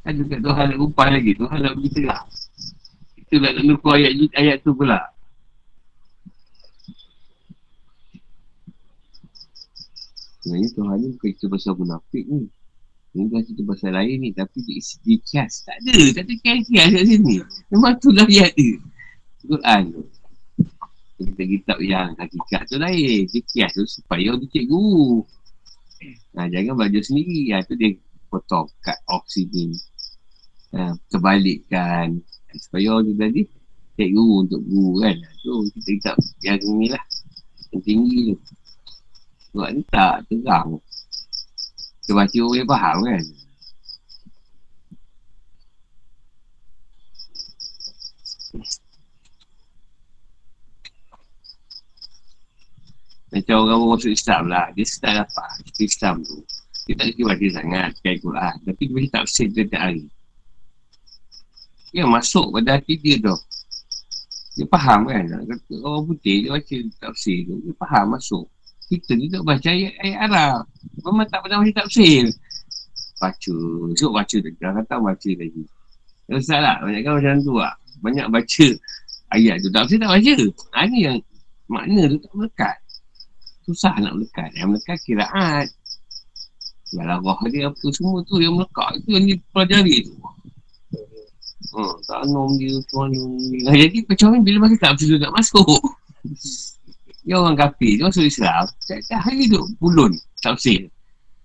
Ada 0.07 0.23
kat 0.23 0.41
Tuhan 0.45 0.65
nak 0.71 0.81
upah 0.85 1.09
lagi. 1.11 1.33
Tuhan 1.35 1.59
nak 1.65 1.75
berita 1.81 2.01
lah. 2.05 2.23
Kita 3.17 3.35
nak 3.43 3.53
nukul 3.65 3.93
ayat, 3.99 4.13
ayat 4.39 4.57
tu 4.63 4.71
pula. 4.77 5.01
Sebenarnya 10.45 10.69
Tuhan 10.79 10.97
ni 11.03 11.09
bukan 11.19 11.31
cerita 11.35 11.47
pasal 11.51 11.73
munafik 11.75 12.25
ni. 12.31 12.47
Ini 13.17 13.23
bukan 13.27 13.43
cerita 13.49 13.63
pasal 13.67 13.91
lain 13.97 14.17
ni. 14.23 14.31
Tapi 14.31 14.57
dia 14.63 14.75
isi 14.79 14.95
dia 15.03 15.17
kias. 15.25 15.67
Tak 15.67 15.77
ada. 15.83 15.97
Tak 16.15 16.23
ada 16.23 16.35
kias-kias 16.39 16.89
kat 16.95 17.05
sini. 17.09 17.37
Memang 17.73 17.97
tu 17.99 18.15
lah 18.15 18.29
dia 18.31 18.47
ada. 18.47 18.69
Quran 19.47 19.83
tu. 19.95 20.03
Kita 21.17 21.43
kitab 21.49 21.79
yang 21.81 22.13
hakikat 22.21 22.69
tu 22.69 22.77
lain. 22.77 23.25
Dia 23.31 23.41
kias 23.49 23.73
tu 23.73 23.89
supaya 23.89 24.37
orang 24.37 24.45
tu 24.45 24.49
cikgu. 24.53 25.25
Ha, 26.37 26.51
jangan 26.53 26.75
belajar 26.77 27.03
sendiri. 27.07 27.57
Ha, 27.57 27.65
tu 27.65 27.73
dia 27.79 27.97
potong 28.29 28.69
kat 28.85 29.01
sini. 29.31 29.73
Ha, 30.77 30.93
terbalikkan. 31.09 32.21
Supaya 32.61 33.01
orang 33.01 33.05
tu 33.09 33.15
tadi 33.17 33.43
cikgu 33.97 34.27
untuk 34.45 34.61
guru 34.69 35.01
kan. 35.01 35.17
Ha, 35.17 35.29
tu 35.41 35.53
kita 35.73 35.91
kitab 35.97 36.17
yang 36.45 36.61
ni 36.61 36.87
lah. 36.93 37.05
Yang 37.73 37.83
tinggi 37.87 38.21
tu. 38.29 38.37
Sebab 39.57 39.69
ni 39.73 39.83
tak 39.89 40.15
terang. 40.29 40.69
Kita 42.05 42.13
baca 42.13 42.39
orang 42.45 42.59
yang 42.61 42.69
faham 42.69 42.97
kan. 43.09 43.25
Macam 53.35 53.57
orang 53.67 53.81
masuk 53.91 54.13
Islam 54.15 54.43
lah. 54.47 54.67
Dia 54.79 54.85
start 54.87 55.15
dapat 55.27 55.49
cerita 55.67 55.83
Islam 55.83 56.15
tu. 56.23 56.39
Dia 56.87 56.95
tak 56.95 57.07
kira 57.19 57.27
baca 57.35 57.47
sangat 57.51 57.91
kain 57.99 58.19
Quran. 58.23 58.55
Tapi 58.63 58.83
dia 58.87 58.95
mesti 58.95 59.11
tafsir 59.11 59.47
setiap 59.51 59.83
hari. 59.83 60.07
Dia 61.91 62.05
masuk 62.07 62.47
pada 62.55 62.79
hati 62.79 62.95
dia 63.03 63.19
tu. 63.19 63.37
Dia 64.55 64.65
faham 64.71 65.11
kan. 65.11 65.25
Kata 65.27 65.75
orang 65.83 66.03
putih 66.07 66.47
dia 66.47 66.51
baca 66.55 66.77
tafsir 67.03 67.37
tu. 67.51 67.55
Dia 67.67 67.75
faham 67.83 68.15
masuk. 68.15 68.47
Kita 68.87 69.19
ni 69.19 69.27
tak 69.27 69.43
baca 69.43 69.67
ayat, 69.67 69.93
ayat 69.99 70.19
Arab. 70.31 70.59
Memang 71.03 71.27
tak 71.27 71.41
pernah 71.43 71.59
baca 71.59 71.73
tafsir. 71.83 72.31
Baca. 73.19 73.57
Esok 73.91 74.13
baca 74.15 74.37
lagi. 74.39 74.59
Kadang-kadang 74.63 75.01
baca 75.03 75.31
lagi. 75.35 75.63
Tak 76.31 76.39
usah 76.39 76.59
lah. 76.63 76.77
Banyak 76.87 77.03
kan 77.03 77.13
macam 77.19 77.35
tu 77.43 77.55
lah. 77.59 77.75
Banyak 77.99 78.27
baca 78.31 78.67
ayat 79.35 79.57
tu. 79.59 79.69
Tafsir 79.75 79.99
tak 79.99 80.11
baca. 80.15 80.35
Ha, 80.79 80.87
ni 80.87 80.99
yang 81.03 81.19
makna 81.67 82.07
tu 82.07 82.19
tak 82.23 82.33
melekat. 82.39 82.77
Susah 83.67 83.99
nak 83.99 84.15
melekat. 84.15 84.55
Yang 84.55 84.69
melekat 84.79 84.99
kiraat. 85.03 85.69
Yalah 86.95 87.19
roh 87.19 87.41
dia 87.51 87.67
apa 87.67 87.87
semua 87.91 88.23
tu 88.23 88.39
yang 88.39 88.55
melekat. 88.55 89.03
Itu 89.03 89.09
yang 89.11 89.27
dipelajari 89.27 90.07
tu. 90.07 90.15
Hmm, 91.75 91.93
tak 92.07 92.23
nom 92.31 92.55
dia, 92.57 92.73
dia. 92.79 93.61
Nah, 93.67 93.75
jadi 93.75 93.99
macam 94.07 94.27
ni 94.33 94.41
bila 94.47 94.59
masa 94.65 94.77
tafsir 94.79 95.13
tu 95.13 95.19
tak 95.19 95.35
masuk. 95.35 95.67
Dia 97.27 97.43
orang 97.43 97.59
kafir, 97.59 97.99
dia 97.99 98.07
masuk 98.07 98.23
Islam. 98.23 98.65
Setiap 98.79 99.19
hari 99.19 99.51
duduk 99.51 99.67
pulun 99.83 100.15
tafsir. 100.39 100.87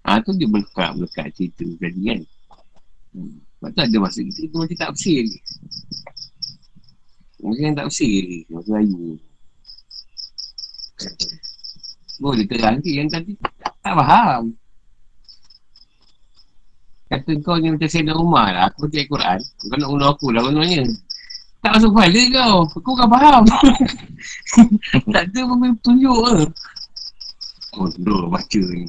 Ha, 0.06 0.22
tu 0.22 0.38
dia 0.38 0.46
melekat-melekat 0.46 1.34
cerita 1.34 1.66
tadi 1.82 2.02
kan. 2.06 2.22
Hmm. 3.18 3.42
Sebab 3.62 3.70
tu 3.74 3.82
ada 3.82 3.98
masa 3.98 4.20
kita, 4.22 4.40
kita 4.46 4.56
macam 4.62 4.78
tafsir 4.78 5.18
ni. 5.26 5.38
Masa 7.42 7.60
yang 7.66 7.78
tafsir 7.78 8.14
ni, 8.22 8.40
masa 8.54 8.70
layu. 8.78 9.18
Boleh 12.22 12.46
terang 12.46 12.78
ke 12.86 12.94
yang 12.94 13.10
tadi 13.10 13.34
tak, 13.34 13.74
faham. 13.82 14.54
Kata 17.10 17.32
kau 17.42 17.58
ni 17.58 17.74
macam 17.74 17.90
Sayyidina 17.90 18.14
Umar 18.14 18.54
lah. 18.54 18.70
Aku 18.70 18.86
baca 18.86 19.02
Quran. 19.02 19.40
Kau 19.42 19.76
nak 19.82 19.90
bunuh 19.90 20.10
aku 20.14 20.26
lah 20.30 20.42
kononnya. 20.46 20.86
Tak 21.66 21.82
masuk 21.82 21.98
kepala 21.98 22.22
kau. 22.30 22.58
Aku 22.78 22.92
kan 22.94 23.08
faham. 23.10 23.44
tak 25.18 25.24
ada 25.34 25.40
pun 25.50 25.74
tunjuk 25.82 26.14
ke. 26.14 26.36
Kodoh 27.74 28.30
baca 28.30 28.62
ni. 28.70 28.86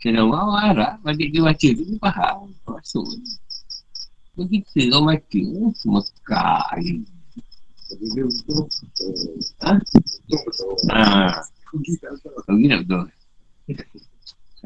Sayyidina 0.00 0.24
Umar 0.24 0.40
orang 0.48 0.64
Arab. 0.72 0.92
Balik 1.04 1.28
dia 1.36 1.44
baca 1.44 1.68
tu 1.68 1.82
dia 1.84 1.96
faham. 2.00 2.48
Masuk 2.64 3.06
ni. 3.12 3.28
Begitu 4.40 4.88
kau 4.88 5.04
baca. 5.04 5.42
Oh, 5.52 5.72
Mekah 5.84 6.64
dia 7.96 8.24
betul. 8.28 8.62
Ha? 9.64 9.72
Betul. 10.28 10.72
Ha. 10.92 11.00
Rugi 11.72 11.92
tak 12.00 12.10
betul. 12.20 12.32
Rugi 12.44 12.66
tak 12.68 12.80
betul. 12.84 13.04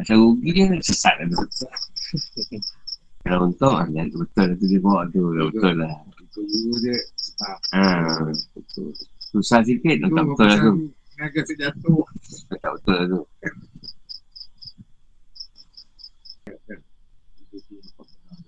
Asal 0.02 0.16
rugi 0.18 0.50
dia 0.50 0.64
sesat 0.82 1.14
lah 1.22 1.26
tu. 1.30 1.38
Kalau 3.22 3.46
untung, 3.46 3.78
ah, 3.78 3.86
yang 3.94 4.10
betul 4.10 4.48
tu 4.58 4.64
dia 4.66 4.80
bawa 4.82 5.06
tu. 5.14 5.22
Dah 5.30 5.44
betul 5.46 5.74
lah. 5.78 5.94
Dulu 6.32 6.74
dia. 6.82 6.96
Ah, 7.44 7.58
Ha, 7.70 8.26
betul. 8.56 8.90
Susah 9.30 9.60
sikit, 9.62 10.02
tak 10.02 10.10
betul 10.10 10.46
lah 10.48 10.58
tu. 10.58 10.72
Naga 11.20 11.40
sejatuh. 11.46 12.02
Tak 12.58 12.70
betul 12.80 12.94
lah 12.98 13.06
tu. 13.06 13.20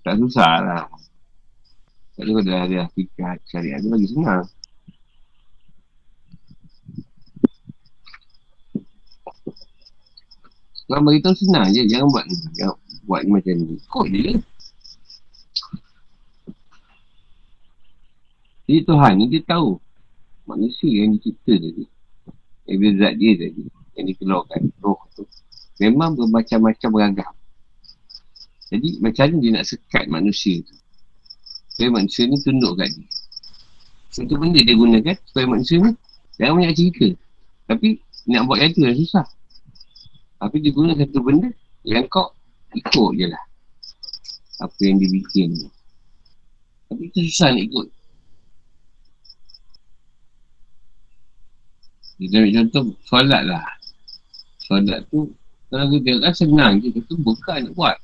Tak 0.03 0.15
susah 0.21 0.53
lah. 0.61 0.83
Tapi 2.15 2.31
kalau 2.31 2.43
dah 2.47 2.63
ada 2.63 2.77
hakikat 2.87 3.37
syariat 3.49 3.79
tu 3.83 3.89
lagi 3.91 4.07
senang. 4.07 4.45
Kau 10.85 11.01
beritahu 11.01 11.33
senang 11.33 11.73
je, 11.73 11.81
jangan 11.89 12.07
buat 12.13 12.25
ni. 12.29 12.37
Jangan 12.53 12.77
buat 13.09 13.21
ni 13.25 13.29
macam 13.33 13.53
ni. 13.57 13.75
Kod 13.89 14.07
je. 14.13 14.33
Jadi 18.65 18.81
Tuhan 18.85 19.13
ni 19.17 19.25
dia 19.29 19.41
tahu 19.45 19.77
manusia 20.45 20.89
yang 20.89 21.17
dicipta 21.17 21.53
tadi. 21.57 21.85
Dia 22.65 22.89
zat 22.97 23.13
dia 23.17 23.31
tadi. 23.37 23.63
Yang 23.97 24.05
dikeluarkan 24.13 24.61
roh 24.81 25.01
tu. 25.17 25.25
Memang 25.81 26.13
bermacam-macam 26.17 26.89
beragam. 26.93 27.33
Jadi 28.69 28.97
macam 29.01 29.23
mana 29.29 29.37
dia 29.41 29.51
nak 29.53 29.65
sekat 29.65 30.05
manusia 30.09 30.61
tu. 30.65 30.75
Supaya 31.73 31.89
manusia 32.01 32.23
ni 32.25 32.37
tunduk 32.41 32.73
kat 32.77 32.89
dia. 32.93 33.09
Satu 34.09 34.33
benda 34.39 34.63
dia 34.63 34.73
gunakan 34.77 35.17
supaya 35.27 35.45
manusia 35.49 35.77
ni 35.81 35.91
jangan 36.39 36.53
banyak 36.61 36.73
cerita. 36.77 37.07
Tapi 37.67 37.99
nak 38.29 38.41
buat 38.47 38.57
yang 38.61 38.71
tu 38.73 38.81
dah 38.81 38.95
susah. 38.95 39.25
Tapi 40.45 40.61
dia 40.61 40.69
guna 40.69 40.93
satu 40.93 41.25
benda 41.25 41.49
yang 41.81 42.05
kau 42.05 42.29
ikut 42.77 43.11
je 43.17 43.25
lah. 43.25 43.43
Apa 44.61 44.77
yang 44.85 45.01
dia 45.01 45.09
bikin 45.09 45.57
tu. 45.57 45.69
Tapi 46.85 47.09
itu 47.09 47.25
susah 47.33 47.49
nak 47.49 47.65
ikut. 47.65 47.87
Kita 52.21 52.35
ambil 52.37 52.53
contoh 52.61 52.83
solat 53.09 53.41
lah. 53.49 53.65
Solat 54.61 55.01
tu 55.09 55.33
kalau 55.73 55.89
kita 55.89 56.13
tengok 56.13 56.21
kan 56.29 56.33
senang 56.37 56.73
je. 56.77 56.93
Kita 56.93 57.13
bukan 57.17 57.59
nak 57.65 57.73
buat. 57.73 57.97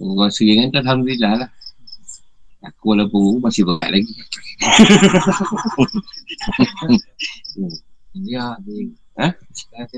Orang 0.00 0.16
rasa 0.32 0.42
yang 0.48 0.72
kan 0.72 0.80
Alhamdulillah 0.80 1.44
lah. 1.44 1.50
Aku 2.58 2.90
walaupun 2.90 3.18
guru 3.22 3.38
masih 3.38 3.62
berat 3.66 3.90
lagi. 3.90 4.14
Ya, 8.26 8.56
dia. 8.66 8.88
Ha? 9.20 9.28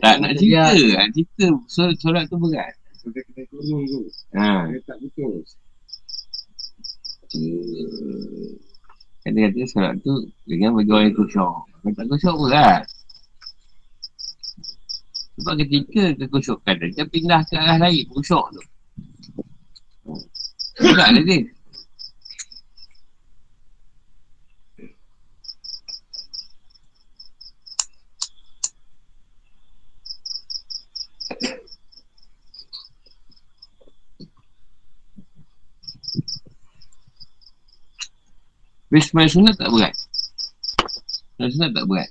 Tak 0.02 0.14
nak 0.20 0.32
cerita. 0.36 0.76
Nak 0.76 1.08
cerita. 1.14 1.46
Solat, 1.70 1.96
solat 2.02 2.24
tu 2.28 2.36
berat. 2.36 2.74
Dia 3.00 3.22
kena 3.24 3.42
turun 3.48 3.80
tu. 3.88 4.00
Ha. 4.36 4.68
Dia 4.68 4.80
tak 4.84 4.98
betul. 5.00 5.40
Uh, 7.30 8.50
kata-kata 9.24 9.60
solat 9.70 9.94
tu 10.02 10.12
dengan 10.44 10.76
bagi 10.76 10.90
orang 10.90 11.06
yang 11.08 11.16
kusyuk. 11.16 11.54
Kalau 11.64 11.92
tak 11.96 12.06
kusyuk 12.12 12.36
berat. 12.44 12.82
Sebab 15.40 15.54
ketika 15.64 16.02
kekusyukan 16.20 16.74
tu, 16.76 16.86
dia 16.92 17.04
pindah 17.08 17.40
ke 17.48 17.56
arah 17.56 17.78
lain, 17.80 18.04
kusyuk 18.12 18.44
tu. 18.52 18.62
Berat 20.80 21.08
lah 21.16 21.22
dia. 21.24 21.40
Tapi 38.90 39.06
sebenarnya 39.06 39.30
sunat 39.38 39.54
tak 39.54 39.70
berat. 39.70 39.94
Sebenarnya 41.38 41.54
sunat 41.54 41.70
tak 41.78 41.86
berat. 41.86 42.10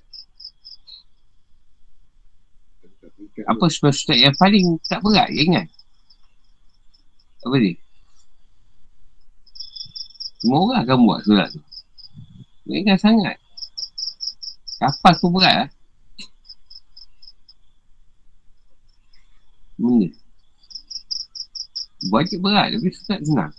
Apa 3.51 3.65
sebenarnya 3.67 3.99
sunat 3.99 4.19
yang 4.23 4.36
paling 4.39 4.65
tak 4.88 5.03
berat? 5.03 5.27
Ingat? 5.27 5.67
Apa 7.43 7.55
dia? 7.59 7.75
Semua 10.39 10.59
orang 10.63 10.80
akan 10.88 10.97
buat 11.03 11.19
sunat 11.27 11.47
tu. 11.51 11.61
Ingat 12.71 13.03
sangat. 13.03 13.36
Kapal 14.80 15.13
tu 15.19 15.27
berat 15.27 15.67
lah. 15.67 15.69
Benda. 19.75 20.07
Wajib 22.07 22.39
berat 22.39 22.71
tapi 22.71 22.88
sunat 22.88 23.19
senang. 23.27 23.51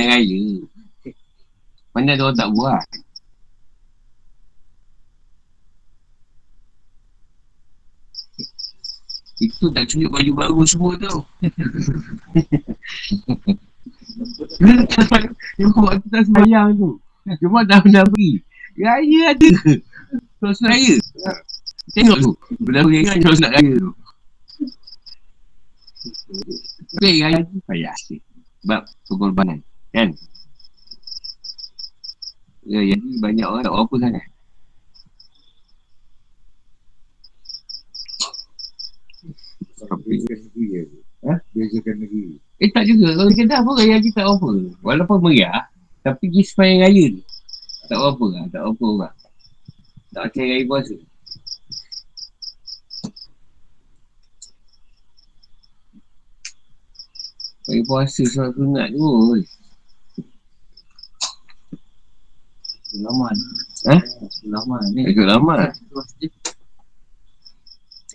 Main 0.00 0.08
raya. 0.08 0.40
Mana 1.92 2.16
ada 2.16 2.24
orang 2.24 2.38
tak 2.40 2.48
buat. 2.56 2.86
Itu 9.40 9.68
tak 9.76 9.84
tunjuk 9.92 10.08
baju 10.08 10.32
baru 10.32 10.64
semua 10.64 10.96
tau. 10.96 11.28
Yang 15.60 15.72
buat 15.76 15.96
kita 16.08 16.18
sembahyang 16.24 16.80
tu. 16.80 16.96
Cuma 17.44 17.60
dah 17.68 17.84
dah 17.84 18.04
pergi. 18.08 18.40
Raya 18.80 19.36
ada. 19.36 19.50
Terus 20.40 20.58
raya. 20.64 20.96
Tengok 21.92 22.18
tu. 22.24 22.32
Bila 22.64 22.88
pergi 22.88 23.04
kan 23.04 23.16
terus 23.20 23.40
nak 23.44 23.52
raya 23.52 23.76
tu. 23.76 23.92
Tapi 26.96 27.20
raya 27.20 27.44
tu 27.44 27.60
payah 27.68 27.92
sikit. 28.00 28.24
Sebab 28.64 28.80
pengorbanan. 29.08 29.60
Kan? 29.90 30.08
Ya, 32.70 32.80
jadi 32.86 33.08
banyak 33.18 33.46
orang 33.46 33.64
tak 33.66 33.74
apa 33.74 33.94
sangat. 33.98 34.26
Negeri. 39.90 40.86
Ha? 41.26 41.34
Bezakan 41.52 41.94
negeri. 41.98 42.38
Eh 42.60 42.70
tak 42.70 42.84
juga. 42.86 43.16
Kalau 43.16 43.32
Kedah 43.34 43.60
pun 43.66 43.74
raya 43.74 43.98
haji 43.98 44.10
tak 44.14 44.26
apa. 44.28 44.48
Walaupun 44.84 45.18
meriah. 45.24 45.66
Tapi 46.00 46.30
pergi 46.30 46.42
sepanjang 46.46 46.80
raya 46.86 47.04
tu. 47.10 47.22
Tak 47.90 47.98
apa 47.98 48.24
lah. 48.30 48.44
Tak 48.54 48.62
apa 48.62 48.84
orang. 48.86 49.14
Tak 50.14 50.22
macam 50.30 50.44
raya 50.46 50.64
puasa. 50.68 50.94
Raya 57.66 57.82
puasa 57.82 58.22
solat 58.30 58.52
sunat 58.54 58.88
tu. 58.94 59.02
oi. 59.02 59.42
Ha? 62.90 63.94
Sulaman 64.42 64.82
ni. 64.90 65.06
Ikut 65.14 65.22
lama. 65.22 65.70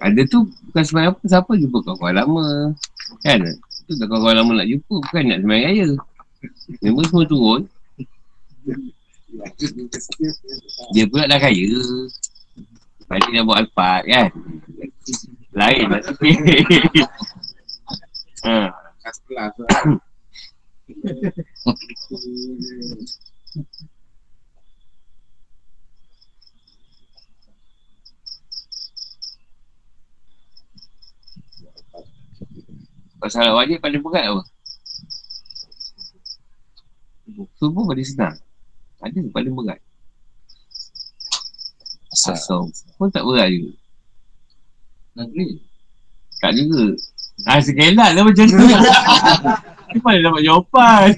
Ada 0.04 0.22
tu 0.28 0.52
bukan 0.68 0.84
semayang 0.84 1.16
apa. 1.16 1.24
Siapa 1.24 1.56
jumpa 1.56 1.80
kawan-kawan 1.80 2.16
lama. 2.20 2.76
Kan? 3.24 3.40
Tu 3.88 3.96
tak 3.96 4.12
kawan-kawan 4.12 4.36
lama 4.36 4.52
nak 4.60 4.68
jumpa. 4.68 4.96
Bukan 5.00 5.24
nak 5.32 5.40
semayang 5.40 5.72
raya. 5.72 5.88
Member 6.84 7.08
semua 7.08 7.24
turun. 7.24 7.62
Dia 10.92 11.08
pula 11.08 11.32
dah 11.32 11.40
kaya. 11.40 11.72
Dia 13.06 13.32
dah 13.32 13.44
buat 13.48 13.64
alpat 13.64 14.02
kan. 14.12 14.28
Lain 15.56 15.88
lah 15.88 16.04
sikit. 16.04 16.36
ha. 18.46 18.76
Kas 19.00 19.18
kelas 19.30 19.54
Pasal 33.26 33.58
wajib 33.58 33.82
paling 33.82 34.06
berat 34.06 34.30
apa? 34.30 34.46
Subuh 37.58 37.90
paling 37.90 38.06
senang. 38.06 38.38
Ada 39.02 39.18
paling 39.34 39.50
berat. 39.50 39.82
Asal. 42.14 42.38
Asal. 42.38 42.70
Pun 43.02 43.10
tak 43.10 43.26
berat 43.26 43.50
juga. 43.50 43.74
Negeri. 45.18 45.58
Tak 46.38 46.54
juga. 46.54 46.94
Ah, 47.50 47.58
sekelat 47.58 48.14
lah 48.14 48.22
macam 48.22 48.46
tu. 48.46 48.62
Dia 48.62 50.00
mana 50.06 50.22
dapat 50.22 50.42
jawapan? 50.46 51.10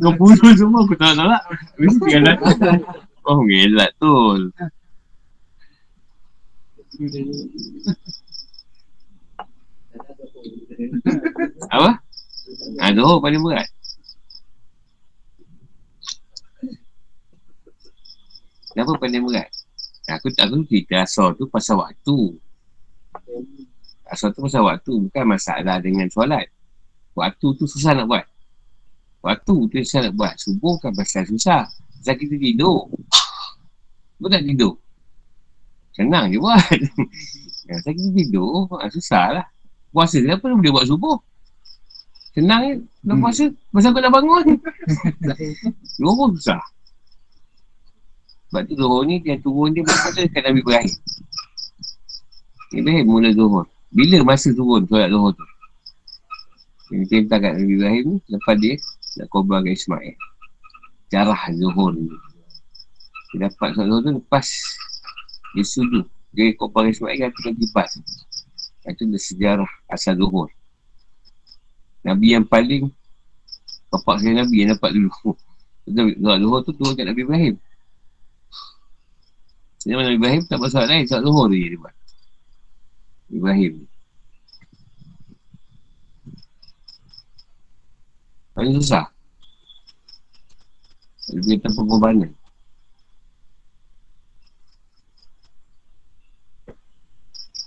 Kau 0.00 0.16
bunuh 0.16 0.52
semua 0.56 0.80
aku 0.80 0.96
tak 0.96 1.12
nak. 1.12 1.44
Mesti 1.76 2.00
tinggal 2.08 2.40
aku. 2.40 2.56
Oh, 3.28 3.44
ngelat 3.44 3.92
tu. 4.00 4.16
Apa? 11.70 11.90
Ah, 12.80 12.90
Zohor 12.94 13.22
paling 13.22 13.42
berat. 13.42 13.68
Kenapa 18.70 18.92
paling 18.98 19.22
berat? 19.26 19.50
Aku 20.10 20.26
tak 20.34 20.50
tahu 20.50 20.66
cerita 20.66 21.06
asal 21.06 21.38
tu 21.38 21.46
pasal 21.46 21.78
waktu. 21.78 22.18
Asal 24.10 24.34
tu 24.34 24.42
pasal 24.42 24.66
waktu. 24.66 24.92
Bukan 25.06 25.24
masalah 25.26 25.78
dengan 25.78 26.10
solat. 26.10 26.50
Waktu 27.14 27.46
tu 27.54 27.64
susah 27.66 27.94
nak 27.94 28.10
buat. 28.10 28.26
Waktu 29.22 29.54
tu 29.70 29.76
susah 29.86 30.10
nak 30.10 30.14
buat. 30.18 30.34
Subuh 30.38 30.74
kan 30.82 30.90
pasal 30.94 31.26
susah. 31.30 31.70
Pasal 32.02 32.14
kita 32.18 32.34
tidur. 32.34 32.90
Kau 34.18 34.28
tak 34.28 34.42
tidur. 34.42 34.74
Senang 35.94 36.30
je 36.30 36.38
buat. 36.38 36.60
Pasal 37.70 37.92
kita 37.94 38.10
tidur. 38.14 38.66
Ah, 38.78 38.90
susah 38.90 39.26
lah. 39.36 39.46
Puasa 39.90 40.22
kenapa 40.22 40.46
dia 40.46 40.56
boleh 40.56 40.72
buat 40.72 40.86
subuh? 40.86 41.16
Senang 42.30 42.62
je. 42.62 42.74
Nak 43.02 43.14
Hmm. 43.18 43.22
puasa. 43.26 43.44
Pasal 43.74 43.90
kau 43.90 44.02
nak 44.02 44.12
bangun. 44.14 44.44
Dua 45.98 46.12
pun 46.14 46.30
susah. 46.38 46.62
Sebab 48.50 48.62
tu 48.66 48.74
Zuhur 48.74 49.02
ni 49.06 49.22
yang 49.22 49.38
turun 49.42 49.70
dia 49.70 49.82
masa 49.86 50.10
dekat 50.10 50.42
Nabi 50.42 50.58
Ibrahim. 50.62 50.94
Nabi 52.70 52.78
Ibrahim 52.82 53.04
mula 53.06 53.30
Zuhur. 53.34 53.64
Bila 53.90 54.16
masa 54.22 54.50
turun 54.50 54.86
solat 54.86 55.10
Zuhur 55.10 55.30
tu? 55.34 55.46
Yang 56.90 56.98
kita 57.06 57.14
minta 57.18 57.36
kat 57.38 57.52
Nabi 57.58 57.72
Ibrahim 57.78 58.04
ni, 58.06 58.16
lepas 58.26 58.54
dia 58.58 58.74
nak 59.18 59.26
korbankan 59.30 59.74
Ismail. 59.74 60.14
Jarah 61.10 61.42
Zuhur 61.54 61.90
ni. 61.94 62.10
Dia 63.34 63.46
dapat 63.46 63.74
solat 63.74 63.86
Zuhur 63.90 64.02
tu 64.02 64.10
lepas 64.18 64.46
dia 65.54 65.64
sujud. 65.66 66.06
Dia 66.30 66.54
korbankan 66.54 66.90
Ismail 66.90 67.16
kan 67.18 67.30
tinggal 67.38 67.54
kipas. 67.58 67.90
Itu 68.90 69.06
dia 69.06 69.20
sejarah 69.20 69.70
asal 69.86 70.18
Zuhur. 70.18 70.50
Nabi 72.02 72.34
yang 72.34 72.46
paling 72.46 72.90
Bapak 73.90 74.22
saya 74.22 74.46
Nabi 74.46 74.62
yang 74.62 74.70
dapat 74.78 74.94
dulu. 74.94 75.10
Solat 75.90 76.38
Zuhur 76.42 76.60
tu 76.62 76.70
turun 76.74 76.94
kat 76.94 77.06
Nabi 77.06 77.26
Ibrahim. 77.26 77.54
Jadi 79.80 79.96
Nabi 79.96 80.16
Ibrahim 80.20 80.42
tak 80.44 80.60
solat 80.68 80.88
lain, 80.92 81.04
solat 81.08 81.24
zuhur 81.24 81.48
je 81.48 81.56
dia 81.56 81.78
buat. 81.80 81.94
Ibrahim. 83.32 83.72
Paling 88.52 88.74
susah. 88.76 89.08
Lebih 91.32 91.64
tanpa 91.64 91.80
pengorbanan. 91.80 92.30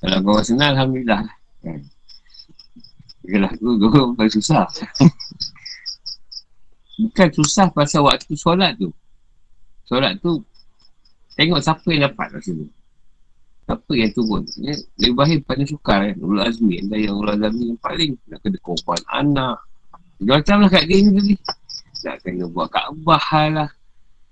Kalau 0.03 0.19
kau 0.19 0.35
orang 0.35 0.43
senang, 0.43 0.75
Alhamdulillah. 0.75 1.23
Kan? 1.63 1.80
Kalau 3.23 3.47
aku, 3.47 3.88
kau 3.88 4.11
paling 4.19 4.35
susah. 4.35 4.67
Bukan 7.07 7.30
susah 7.31 7.71
pasal 7.71 8.03
waktu 8.03 8.35
solat 8.35 8.75
tu. 8.75 8.91
Solat 9.88 10.19
tu 10.19 10.43
Tengok 11.34 11.59
siapa 11.65 11.88
yang 11.89 12.05
dapat 12.11 12.38
kat 12.38 12.41
sini. 12.45 12.65
Siapa 13.65 13.91
yang 13.97 14.11
turun. 14.13 14.43
Ya, 14.61 14.77
Nabi 15.01 15.09
Ibrahim 15.09 15.39
paling 15.41 15.65
sukar 15.65 16.05
kan. 16.05 16.15
Ulul 16.21 16.45
Azmi. 16.45 16.77
Yang 16.85 17.17
Ulul 17.17 17.41
Azmi 17.41 17.63
yang 17.73 17.81
paling 17.81 18.11
nak 18.30 18.39
kena 18.45 18.57
korban 18.61 19.01
anak. 19.09 19.57
Macam 20.21 20.55
lah 20.61 20.69
kat 20.69 20.85
ni 20.85 21.09
tadi. 21.09 21.34
Nak 22.05 22.15
kena 22.21 22.45
buat 22.53 22.69
Kaabah 22.69 23.25
lah. 23.49 23.69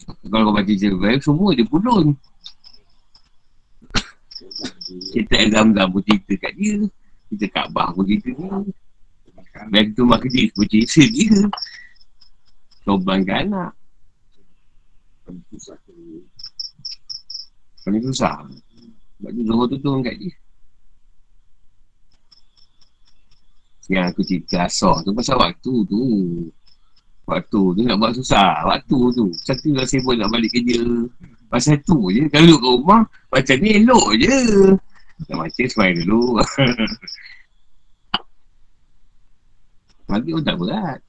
Kalau 0.06 0.50
kau 0.50 0.54
baca 0.54 0.74
cerita 0.74 1.26
semua 1.26 1.58
dia 1.58 1.66
pulun. 1.66 2.14
Kita 5.12 5.36
Zam-Zam 5.52 5.88
pun 5.92 6.02
cerita 6.04 6.34
kat 6.48 6.54
dia. 6.58 6.76
Kita 7.32 7.46
Kaabah 7.52 7.96
pun 7.96 8.04
cerita 8.08 8.30
dia. 8.32 8.52
Dan 9.72 9.86
tu 9.96 10.04
mak 10.08 10.24
dia 10.28 10.48
pun 10.56 10.66
cerita 10.68 11.02
dia. 11.06 11.36
Korbankan 12.84 13.52
anak. 13.52 13.72
Paling 17.82 18.04
susah. 18.10 18.46
Sebab 19.22 19.32
tu 19.38 19.42
Zuhur 19.46 19.66
tu 19.70 19.78
turun 19.80 20.02
kat 20.02 20.18
dia. 20.18 20.34
Yang 23.92 24.06
aku 24.16 24.22
cerita 24.24 24.72
asal 24.72 25.04
tu 25.04 25.12
pasal 25.12 25.36
waktu 25.36 25.74
tu. 25.86 26.02
Waktu 27.28 27.62
tu 27.76 27.82
nak 27.84 27.98
buat 28.00 28.16
susah. 28.16 28.66
Waktu 28.66 28.98
tu. 29.14 29.26
Satu 29.36 29.72
dah 29.76 29.86
sibuk 29.86 30.16
nak 30.16 30.32
balik 30.32 30.52
kerja. 30.56 30.80
Pasal 31.52 31.84
tu 31.84 32.08
je. 32.16 32.32
Kalau 32.32 32.48
duduk 32.48 32.64
kat 32.64 32.72
rumah, 32.80 33.04
macam 33.28 33.60
ni 33.60 33.84
elok 33.84 34.16
je. 34.16 34.40
Dah 35.28 35.36
macam 35.36 35.68
semai 35.68 35.92
dulu. 36.00 36.40
Pagi 40.08 40.32
pun 40.32 40.44
tak 40.48 40.56
berat. 40.56 41.04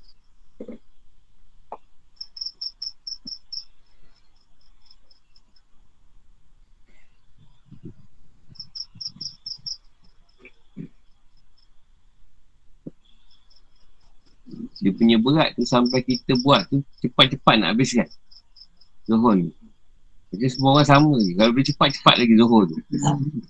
Dia 14.82 14.90
punya 14.90 15.22
berat 15.22 15.54
tu 15.54 15.62
sampai 15.62 16.02
kita 16.02 16.34
buat 16.42 16.66
tu 16.66 16.82
cepat-cepat 16.98 17.62
nak 17.62 17.78
habiskan. 17.78 18.10
Zuhur 19.06 19.38
ni. 19.38 19.61
Jadi 20.32 20.48
semua 20.48 20.80
orang 20.80 20.88
sama 20.88 21.12
je. 21.20 21.36
Kalau 21.36 21.52
boleh 21.52 21.66
cepat-cepat 21.68 22.14
lagi 22.16 22.34
Zuhur 22.40 22.64
tu. 22.64 22.76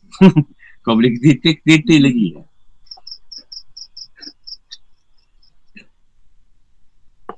Kau 0.82 0.98
boleh 0.98 1.14
kereta-kereta 1.14 1.94
lagi. 2.02 2.34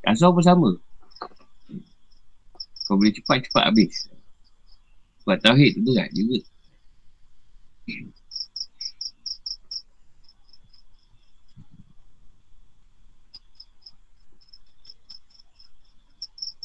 Asal 0.09 0.33
pun 0.33 0.45
sama. 0.45 0.71
Kau 2.89 2.97
boleh 2.97 3.13
cepat-cepat 3.13 3.69
habis. 3.69 4.09
Buat 5.29 5.41
tauhid 5.45 5.77
tu 5.77 5.81
berat 5.93 6.09
juga. 6.13 6.41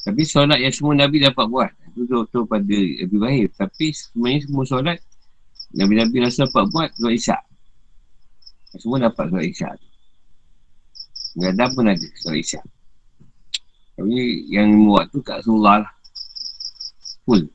Tapi 0.00 0.22
solat 0.24 0.64
yang 0.64 0.72
semua 0.72 0.96
Nabi 0.96 1.20
dapat 1.20 1.44
buat 1.44 1.70
Itu 1.90 2.06
betul 2.06 2.46
pada 2.46 2.62
Nabi 2.62 3.02
Ibrahim 3.02 3.48
Tapi 3.58 3.86
sebenarnya 3.90 4.40
semua 4.46 4.64
solat 4.66 4.98
Nabi-Nabi 5.70 6.26
rasa 6.26 6.50
dapat 6.50 6.66
buat? 6.74 6.90
Solat 6.98 7.14
isyak. 7.14 7.42
Semua 8.74 8.98
dapat 8.98 9.30
solat 9.30 9.46
isyak. 9.46 9.74
Mengadam 11.38 11.68
pun 11.78 11.86
ada 11.86 12.06
solat 12.18 12.42
isyak. 12.42 12.64
Tapi 13.94 14.50
yang 14.50 14.74
buat 14.82 15.06
tu 15.14 15.22
kat 15.22 15.42
Rasulullah 15.42 15.86
lah. 15.86 15.92
Full. 17.22 17.46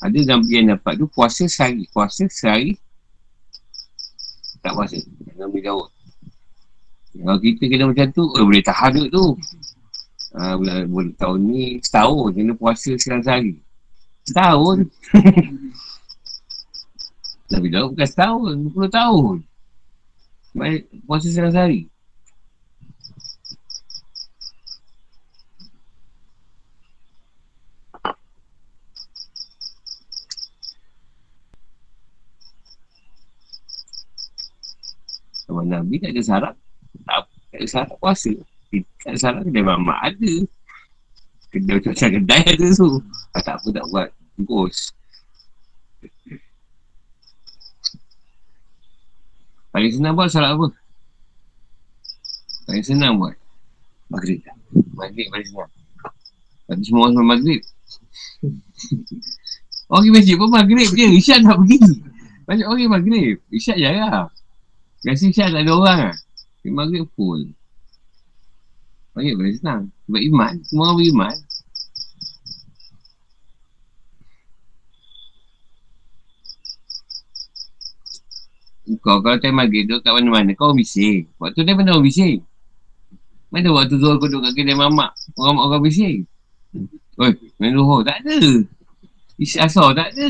Ada 0.00 0.18
Nabi 0.26 0.50
yang 0.58 0.74
dapat 0.74 0.98
tu 0.98 1.06
puasa 1.06 1.46
sehari. 1.46 1.86
Puasa 1.94 2.26
sehari 2.26 2.74
tak 4.60 4.76
puasa. 4.76 4.96
Nabi 5.40 5.64
Daud 5.64 5.88
Kalau 7.20 7.36
kita 7.36 7.68
kena 7.68 7.84
macam 7.92 8.08
tu 8.16 8.24
eh, 8.32 8.44
Boleh 8.44 8.64
tahan 8.64 8.90
duduk 8.96 9.10
tu. 9.12 9.26
Ha, 10.30 10.54
bulan, 10.56 10.86
bulan 10.88 11.12
tahun 11.18 11.38
ni 11.42 11.76
Setahun 11.84 12.30
Kena 12.32 12.52
puasa 12.56 12.90
sekarang 12.96 13.22
sehari. 13.22 13.54
Setahun? 14.24 14.88
Nabi 17.50 17.66
Daud 17.66 17.98
bukan 17.98 18.06
setahun 18.06 18.54
20 18.78 18.94
tahun. 18.94 19.36
Baik, 20.54 20.86
Puasa 21.02 21.26
sekarang 21.26 21.50
sehari. 21.50 21.90
Nabi 35.70 36.02
tak 36.02 36.10
ada 36.14 36.22
syarat 36.22 36.54
Tak, 37.06 37.28
tak 37.28 37.58
ada 37.58 37.66
syarat 37.66 37.96
puasa 37.98 38.32
Tak 39.02 39.08
ada 39.10 39.18
syarat 39.18 39.42
kedai 39.46 39.64
mamak 39.64 39.98
ada 40.02 40.34
Kedai 41.50 41.72
macam-macam 41.78 42.08
kedai 42.20 42.42
ada 42.46 42.66
tu 42.76 42.88
ah, 43.34 43.42
Tak 43.42 43.54
apa 43.60 43.68
tak 43.74 43.84
buat 43.90 44.08
Bungkus 44.38 44.94
Paling 49.70 49.92
senang 49.94 50.18
buat 50.18 50.26
syarat 50.26 50.58
apa? 50.58 50.66
Paling 52.66 52.84
senang 52.86 53.22
buat. 53.22 53.38
Maghrib. 54.10 54.42
Maghrib 54.98 55.26
paling 55.30 55.46
senang. 55.46 55.70
Tapi 56.66 56.82
semua 56.82 57.10
orang 57.10 57.26
maghrib. 57.38 57.62
orang 59.90 60.02
pergi 60.06 60.14
masjid 60.14 60.34
pun 60.38 60.50
maghrib 60.50 60.90
je. 60.90 61.06
Isyak 61.18 61.46
tak 61.46 61.58
pergi. 61.62 61.78
Banyak 62.46 62.66
orang 62.66 62.90
maghrib. 62.90 63.38
Isyak 63.54 63.78
jarang. 63.78 64.30
Biasa 65.06 65.22
isyak 65.30 65.48
tak 65.54 65.62
ada 65.62 65.72
orang 65.74 65.98
lah. 66.10 66.16
Pergi 66.60 66.76
maghrib 66.76 67.08
full. 67.16 67.56
Maghrib 69.16 69.34
paling 69.40 69.56
senang. 69.56 69.82
Sebab 70.04 70.20
iman. 70.28 70.54
Semua 70.60 70.84
orang 70.92 70.98
beriman. 71.00 71.36
Kau 79.00 79.22
kalau 79.22 79.38
time 79.38 79.56
maghrib 79.56 79.86
duduk 79.86 80.04
kat 80.04 80.12
mana-mana 80.12 80.52
kau 80.52 80.76
bising. 80.76 81.24
Waktu 81.40 81.64
dia 81.64 81.72
mana 81.72 81.96
orang 81.96 82.04
bising? 82.04 82.44
Mana 83.48 83.72
waktu 83.72 83.96
Zuhur 83.96 84.20
kau 84.20 84.28
duduk 84.28 84.50
kat 84.50 84.52
kedai 84.52 84.76
mamak 84.76 85.16
orang 85.40 85.62
orang 85.62 85.80
bising? 85.80 86.28
Oi, 87.16 87.32
main 87.56 87.72
Zuhur 87.72 88.04
tak 88.04 88.20
ada. 88.20 88.36
Isi 89.40 89.56
asar 89.56 89.96
tak 89.96 90.12
ada. 90.12 90.28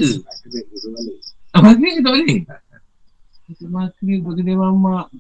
Maghrib 1.59 2.05
tak 2.05 2.13
boleh. 2.15 2.39
Maghrib 3.59 4.23
kat 4.23 4.35
kedai 4.39 4.55
mamak. 4.55 5.11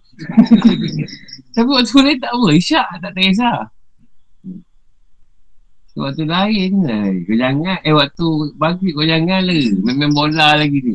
Tapi 1.51 1.67
waktu 1.67 1.99
lain 1.99 2.19
tak 2.23 2.31
apa. 2.31 2.49
Isyak 2.55 2.87
tak 3.03 3.11
tak 3.11 3.23
kisah. 3.27 3.59
Waktu 5.99 6.25
lain 6.31 6.73
lah. 6.87 7.11
Kau 7.27 7.35
jangan. 7.35 7.79
Eh 7.83 7.91
waktu 7.91 8.27
maghrib 8.55 8.95
kau 8.95 9.03
jangan 9.03 9.43
lah. 9.43 9.59
Main-main 9.83 10.15
bola 10.15 10.55
lagi 10.55 10.79
ni. 10.79 10.95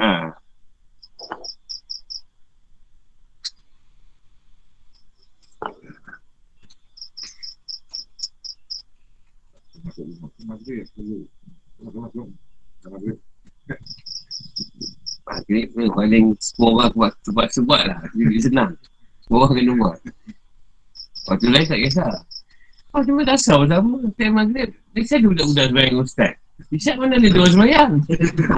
Ha. 0.00 0.40
Maghrib 10.48 10.88
ni 15.48 15.68
paling 15.92 16.36
semua 16.40 16.68
orang 16.76 16.92
buat 16.96 17.12
sebab-sebab 17.24 17.80
lah. 17.88 17.98
Jadi 18.12 18.38
senang. 18.42 18.72
Semua 19.24 19.46
orang 19.46 19.56
kena 19.56 19.72
buat. 19.78 19.98
Waktu 21.30 21.46
lain 21.48 21.66
tak 21.70 21.80
kisah. 21.86 22.12
Oh, 22.92 23.00
cuma 23.00 23.24
tak 23.24 23.40
sah 23.40 23.64
sama. 23.64 23.96
Time 24.18 24.34
maghrib. 24.36 24.68
Dia 24.92 25.00
saya 25.08 25.24
budak-budak 25.24 25.66
sebayang 25.72 25.96
ustaz. 26.02 26.32
Isyak 26.68 26.96
mana 27.00 27.16
ada 27.16 27.28
dua 27.32 27.46
semayang? 27.48 27.92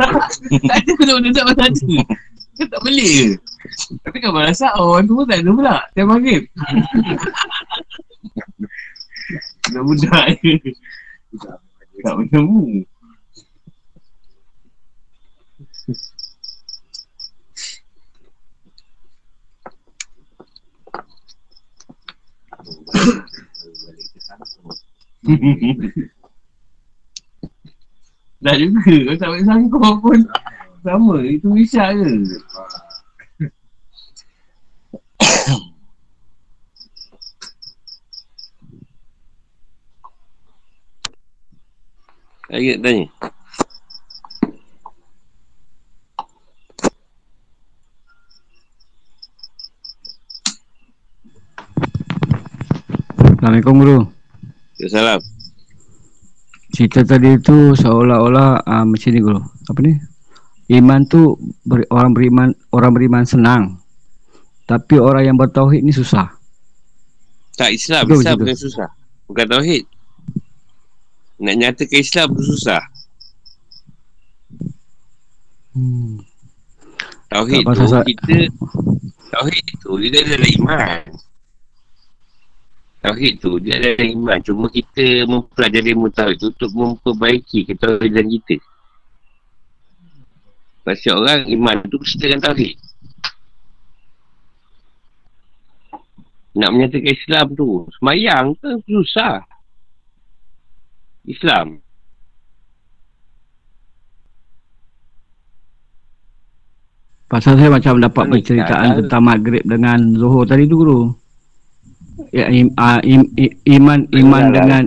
tak 0.70 0.76
ada 0.82 0.90
budak-budak 0.98 1.44
mana 1.46 1.62
ada. 1.70 1.86
Kan 2.54 2.66
tak 2.70 2.80
boleh. 2.82 3.38
Tapi 4.02 4.16
kan 4.22 4.30
merasa 4.34 4.66
orang 4.74 5.06
tu 5.06 5.14
pun 5.14 5.26
tak 5.26 5.38
ada 5.42 5.50
pula. 5.54 5.76
Time 5.94 6.08
maghrib. 6.10 6.42
Budak-budak. 9.70 10.26
Tak 12.04 12.14
bertemu. 12.18 12.84
Dah 28.44 28.52
juga, 28.60 28.84
kau 28.84 29.16
tak 29.16 29.28
boleh 29.32 29.44
sangkut 29.48 29.80
pun 30.04 30.20
Sama, 30.84 31.16
itu 31.24 31.48
isyak 31.56 31.96
Lagi 42.52 42.68
nak 42.76 42.80
tanya. 42.84 43.08
Assalamualaikum 53.44 53.76
guru. 53.76 54.00
Salam. 54.88 55.20
Cerita 56.72 57.04
tadi 57.04 57.36
tu 57.44 57.76
seolah-olah 57.76 58.64
uh, 58.64 58.84
macam 58.88 59.10
ni 59.12 59.20
guru. 59.20 59.36
Apa 59.68 59.84
ni? 59.84 60.00
Iman 60.72 61.04
tu 61.04 61.36
ber, 61.60 61.84
orang 61.92 62.16
beriman 62.16 62.56
orang 62.72 62.96
beriman 62.96 63.28
senang. 63.28 63.76
Tapi 64.64 64.96
orang 64.96 65.28
yang 65.28 65.36
bertauhid 65.36 65.84
ni 65.84 65.92
susah. 65.92 66.32
Tak 67.60 67.68
Islam, 67.68 68.08
Betul 68.08 68.24
Islam 68.24 68.36
bukan 68.40 68.56
susah. 68.56 68.88
Bukan 69.28 69.46
tauhid. 69.52 69.84
Nak 71.44 71.54
nyatakan 71.60 72.00
Islam 72.00 72.26
tu 72.32 72.42
susah. 72.48 72.80
Hmm. 75.76 76.16
Tauhid 77.28 77.60
Tak 77.60 77.76
tu 77.76 78.08
kita 78.08 78.36
Tauhid 79.36 79.64
tu 79.84 80.00
dia 80.00 80.24
adalah 80.24 80.48
iman 80.48 81.04
Tauhid 83.04 83.36
tu 83.36 83.60
dia 83.60 83.76
adalah 83.76 84.00
iman. 84.00 84.38
Cuma 84.40 84.66
kita 84.72 85.28
mempelajari 85.28 85.92
ilmu 85.92 86.08
tauhid 86.08 86.40
tu 86.40 86.48
Untuk 86.48 86.72
memperbaiki 86.72 87.68
ketauhidan 87.68 88.32
kita. 88.32 88.56
Pasal 90.88 91.20
orang 91.20 91.44
iman 91.52 91.84
tu 91.92 92.00
sertakan 92.00 92.40
tauhid. 92.40 92.80
Nak 96.56 96.70
menyatakan 96.72 97.12
Islam 97.12 97.46
tu 97.52 97.84
Semayang 98.00 98.56
tu 98.56 98.72
susah? 98.88 99.44
Islam. 101.28 101.84
Pasal 107.28 107.60
saya 107.60 107.68
macam 107.68 108.00
dapat 108.00 108.24
penceritaan 108.32 108.88
tentang 109.04 109.22
maghrib 109.24 109.64
dengan 109.64 109.98
zuhur 110.16 110.48
tadi 110.48 110.64
tu 110.64 110.80
guru. 110.80 111.23
Ya, 112.34 112.50
im, 112.50 112.74
uh, 112.74 112.98
im, 113.06 113.30
i- 113.38 113.54
iman 113.78 114.10
iman 114.10 114.42
Yalah. 114.42 114.54
dengan 114.58 114.82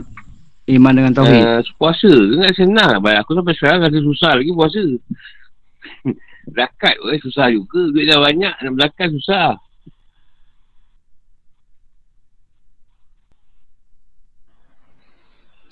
iman 0.67 0.93
dengan 0.93 1.13
tauhid. 1.15 1.43
Uh, 1.47 1.61
puasa 1.79 2.11
kan 2.11 2.51
senang. 2.51 2.91
Baik 2.99 3.23
aku 3.23 3.31
sampai 3.39 3.55
sekarang 3.55 3.79
rasa 3.87 3.99
susah 4.03 4.31
lagi 4.35 4.51
puasa. 4.51 4.83
Zakat 6.57 6.95
pun 6.99 7.15
susah 7.23 7.47
juga. 7.47 7.87
Duit 7.91 8.03
dah 8.03 8.19
banyak. 8.19 8.51
Nak 8.51 8.71
berzakat 8.75 9.07
susah. 9.15 9.55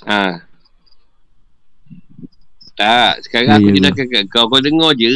Ha. 0.05 0.45
Tak. 2.75 3.13
Sekarang 3.25 3.47
Ya, 3.47 3.55
aku 3.57 3.69
ya, 3.71 3.75
jelaskan 3.79 4.07
kat 4.11 4.23
kau. 4.27 4.45
Kau 4.51 4.59
dengar 4.59 4.91
je. 4.99 5.11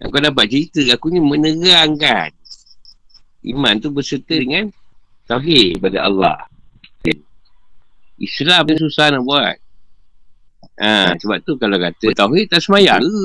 Kau 0.00 0.20
dapat 0.22 0.46
cerita. 0.48 0.80
Aku 0.94 1.10
ni 1.10 1.18
menerangkan. 1.18 2.30
Iman 3.44 3.76
tu 3.76 3.92
berserta 3.92 4.32
dengan 4.32 4.72
Tauhid 5.28 5.80
pada 5.80 6.08
Allah. 6.08 6.38
Islam 8.16 8.62
ni 8.70 8.76
susah 8.78 9.12
nak 9.12 9.22
buat. 9.24 9.56
Ha, 10.80 11.14
sebab 11.20 11.38
tu 11.44 11.54
kalau 11.60 11.76
kata 11.76 12.12
Tauhid 12.16 12.48
tak 12.48 12.64
semayang 12.64 13.04
ke? 13.04 13.24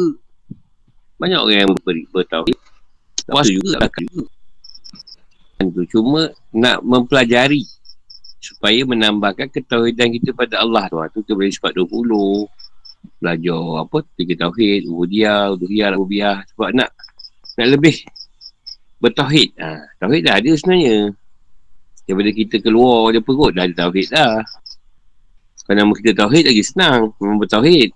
Banyak 1.19 1.39
orang 1.39 1.57
yang 1.67 1.71
ber, 1.75 1.95
bertauhid. 2.15 2.57
Puasa 3.27 3.51
juga, 3.51 3.83
zakat 3.83 4.07
juga. 4.07 4.25
Tu 5.59 5.83
cuma 5.91 6.31
nak 6.55 6.79
mempelajari 6.87 7.67
supaya 8.39 8.87
menambahkan 8.87 9.51
ketauhidan 9.51 10.15
kita 10.15 10.31
pada 10.31 10.63
Allah 10.63 10.87
tu. 10.87 10.95
Ha, 11.03 11.11
Tu 11.11 11.19
kita 11.27 11.35
boleh 11.35 11.51
sifat 11.51 11.75
20. 11.75 12.47
Belajar 13.19 13.63
apa? 13.83 13.97
Tiga 14.15 14.33
tauhid, 14.47 14.87
ubudiyah, 14.87 15.51
uduhiyah, 15.51 15.99
ubudiyah. 15.99 16.47
Sebab 16.55 16.71
nak 16.71 16.89
nak 17.59 17.67
lebih 17.67 18.07
bertauhid. 18.99 19.55
Ha, 19.57 19.87
tauhid 19.97 20.21
dah 20.27 20.35
ada 20.37 20.51
sebenarnya. 20.53 21.15
Daripada 22.03 22.31
kita 22.35 22.55
keluar 22.59 23.15
je 23.15 23.19
perut 23.23 23.51
dah 23.55 23.63
ada 23.63 23.75
tauhid 23.87 24.07
dah. 24.11 24.43
Kalau 25.65 25.75
nama 25.85 25.91
kita 25.95 26.11
tauhid 26.17 26.45
lagi 26.51 26.63
senang. 26.65 27.15
Memang 27.17 27.39
bertauhid. 27.39 27.89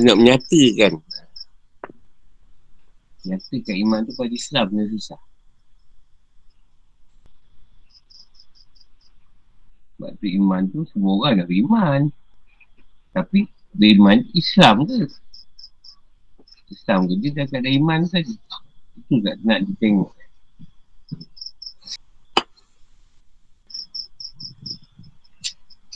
Nak 0.00 0.16
menyatakan. 0.16 0.92
Nyatakan 3.26 3.76
iman 3.84 4.00
tu 4.08 4.12
pada 4.16 4.32
Islam 4.32 4.66
ni 4.72 4.88
susah. 4.96 5.20
Sebab 10.00 10.16
tu 10.16 10.26
iman 10.40 10.64
tu 10.72 10.80
semua 10.88 11.12
orang 11.20 11.44
dah 11.44 11.46
beriman. 11.48 12.00
Tapi 13.12 13.44
beriman 13.76 14.24
Islam 14.32 14.88
ke? 14.88 15.04
Islam 16.70 17.10
ke 17.10 17.14
dia 17.18 17.30
dah 17.34 17.46
tak 17.50 17.60
ada 17.66 17.70
iman 17.74 18.00
saja. 18.06 18.34
Itu 18.96 19.18
tak 19.26 19.36
nak 19.42 19.66
ditengok. 19.66 20.10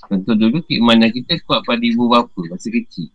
Contoh 0.04 0.36
dulu 0.36 0.60
keimanan 0.68 1.08
kita 1.08 1.40
kuat 1.48 1.64
pada 1.64 1.80
ibu 1.80 2.06
bapa 2.10 2.40
masa 2.52 2.68
kecil. 2.68 3.08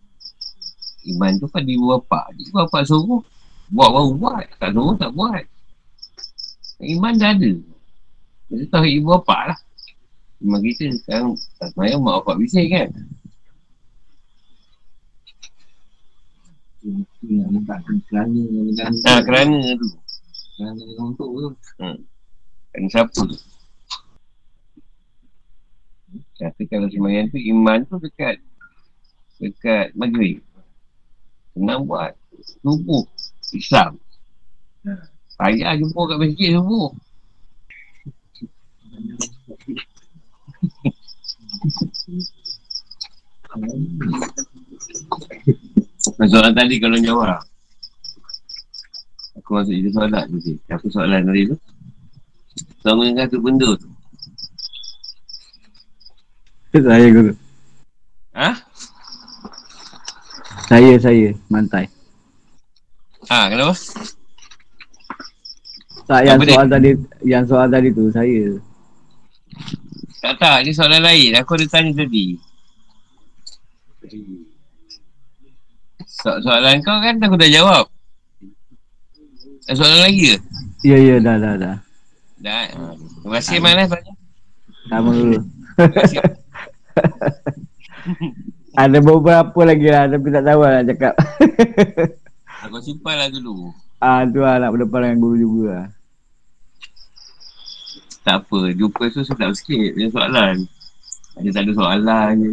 Iman 1.06 1.38
tu 1.38 1.46
pada 1.46 1.68
ibu 1.68 1.86
bapa. 1.96 2.28
Ibu 2.34 2.50
bapa 2.52 2.82
suruh. 2.82 3.22
Buat 3.70 3.90
baru 3.94 4.12
buat. 4.18 4.46
Tak 4.58 4.70
suruh 4.74 4.96
tak 4.98 5.10
buat. 5.14 5.44
Iman 6.82 7.14
dah 7.20 7.30
ada. 7.36 7.52
Kita 8.50 8.64
tahu 8.72 8.84
ibu 8.88 9.06
bapa 9.14 9.54
lah. 9.54 9.58
Iman 10.42 10.60
kita 10.64 10.90
sekarang 10.98 11.36
tak 11.60 11.68
semayang 11.76 12.00
mak 12.02 12.24
bapak 12.24 12.34
bising 12.42 12.68
kan. 12.72 12.88
Itu 16.80 17.28
yang 17.28 17.52
letakkan 17.52 18.00
kerana 18.08 18.40
dengan 18.40 18.92
Ha, 19.04 19.20
kerana 19.20 19.60
tu. 19.76 19.88
kerana 20.56 20.80
dengan 20.80 21.12
untuk 21.12 21.28
tu. 21.28 21.52
Kerana 22.72 22.88
siapa 22.88 23.12
tu? 23.12 23.36
Kata 26.40 26.62
kalau 26.72 26.88
semayang 26.88 27.28
tu 27.28 27.36
iman 27.36 27.84
tu 27.84 28.00
dekat 28.00 28.40
dekat 29.36 29.92
maghrib. 29.92 30.40
Senang 31.52 31.84
buat. 31.84 32.16
Subuh. 32.64 33.04
Islam. 33.52 34.00
Payah 35.36 35.76
jumpa 35.76 36.00
kat 36.08 36.16
masjid 36.16 36.56
subuh. 36.56 36.96
Soalan 46.20 46.52
tadi 46.52 46.76
kalau 46.76 47.00
jawab. 47.00 47.40
Aku 49.40 49.56
masuk 49.56 49.72
jadi 49.72 49.88
soalan 49.88 50.24
nanti. 50.28 50.52
Apa 50.68 50.86
soalan 50.92 51.24
tadi 51.24 51.42
tu? 51.48 51.56
Sama 52.84 53.08
dengan 53.08 53.24
satu 53.24 53.40
benda 53.40 53.68
tu. 53.80 53.88
Saya 56.76 57.06
guru. 57.08 57.32
Ha? 58.36 58.50
Saya, 60.68 60.92
saya. 61.00 61.28
Mantai. 61.48 61.88
Ha, 63.26 63.48
kenapa? 63.48 63.74
Tak, 66.06 66.20
yang 66.26 66.38
Apa 66.38 66.44
dia? 66.46 66.54
soal 66.54 66.66
tadi, 66.68 66.90
yang 67.22 67.44
soal 67.46 67.68
tadi 67.70 67.88
tu 67.94 68.04
saya. 68.10 68.58
Tak 70.20 70.34
tak, 70.36 70.56
ni 70.66 70.70
soalan 70.76 71.00
lain. 71.00 71.32
Aku 71.40 71.56
ada 71.56 71.66
tanya 71.66 72.04
tadi. 72.04 72.36
So, 76.20 76.36
soalan 76.44 76.84
kau 76.84 77.00
kan 77.00 77.16
aku 77.16 77.40
dah 77.40 77.48
jawab. 77.48 77.88
Ada 79.64 79.72
soalan 79.72 80.04
lagi 80.04 80.36
ke? 80.36 80.38
Ya, 80.84 81.00
ya, 81.00 81.16
dah, 81.16 81.40
dah, 81.40 81.56
dah. 81.56 81.76
Dah. 82.40 82.64
Ha. 82.76 82.92
Terima 82.96 83.34
kasih 83.40 83.60
Manas 83.60 83.88
banyak. 83.88 84.16
Sama 84.92 85.10
dulu. 85.16 85.40
Ada 88.80 88.98
beberapa 89.00 89.60
lagi 89.64 89.88
lah, 89.88 90.04
tapi 90.12 90.28
tak 90.28 90.44
tahu 90.44 90.60
lah 90.60 90.70
nak 90.80 90.86
cakap. 90.92 91.14
Aku 92.68 92.76
simpan 92.84 93.16
lah 93.16 93.28
dulu. 93.32 93.72
Ah, 94.00 94.24
tu 94.28 94.44
lah 94.44 94.60
nak 94.60 94.76
berdepan 94.76 95.00
dengan 95.08 95.20
guru 95.24 95.36
juga 95.40 95.68
lah. 95.72 95.88
Tak 98.20 98.44
apa, 98.44 98.76
jumpa 98.76 99.08
tu 99.08 99.24
sedap 99.24 99.56
sikit 99.56 99.96
punya 99.96 100.12
soalan. 100.12 100.68
Ada 101.40 101.48
tak 101.56 101.64
ada 101.64 101.72
soalan 101.72 102.32
je. 102.44 102.52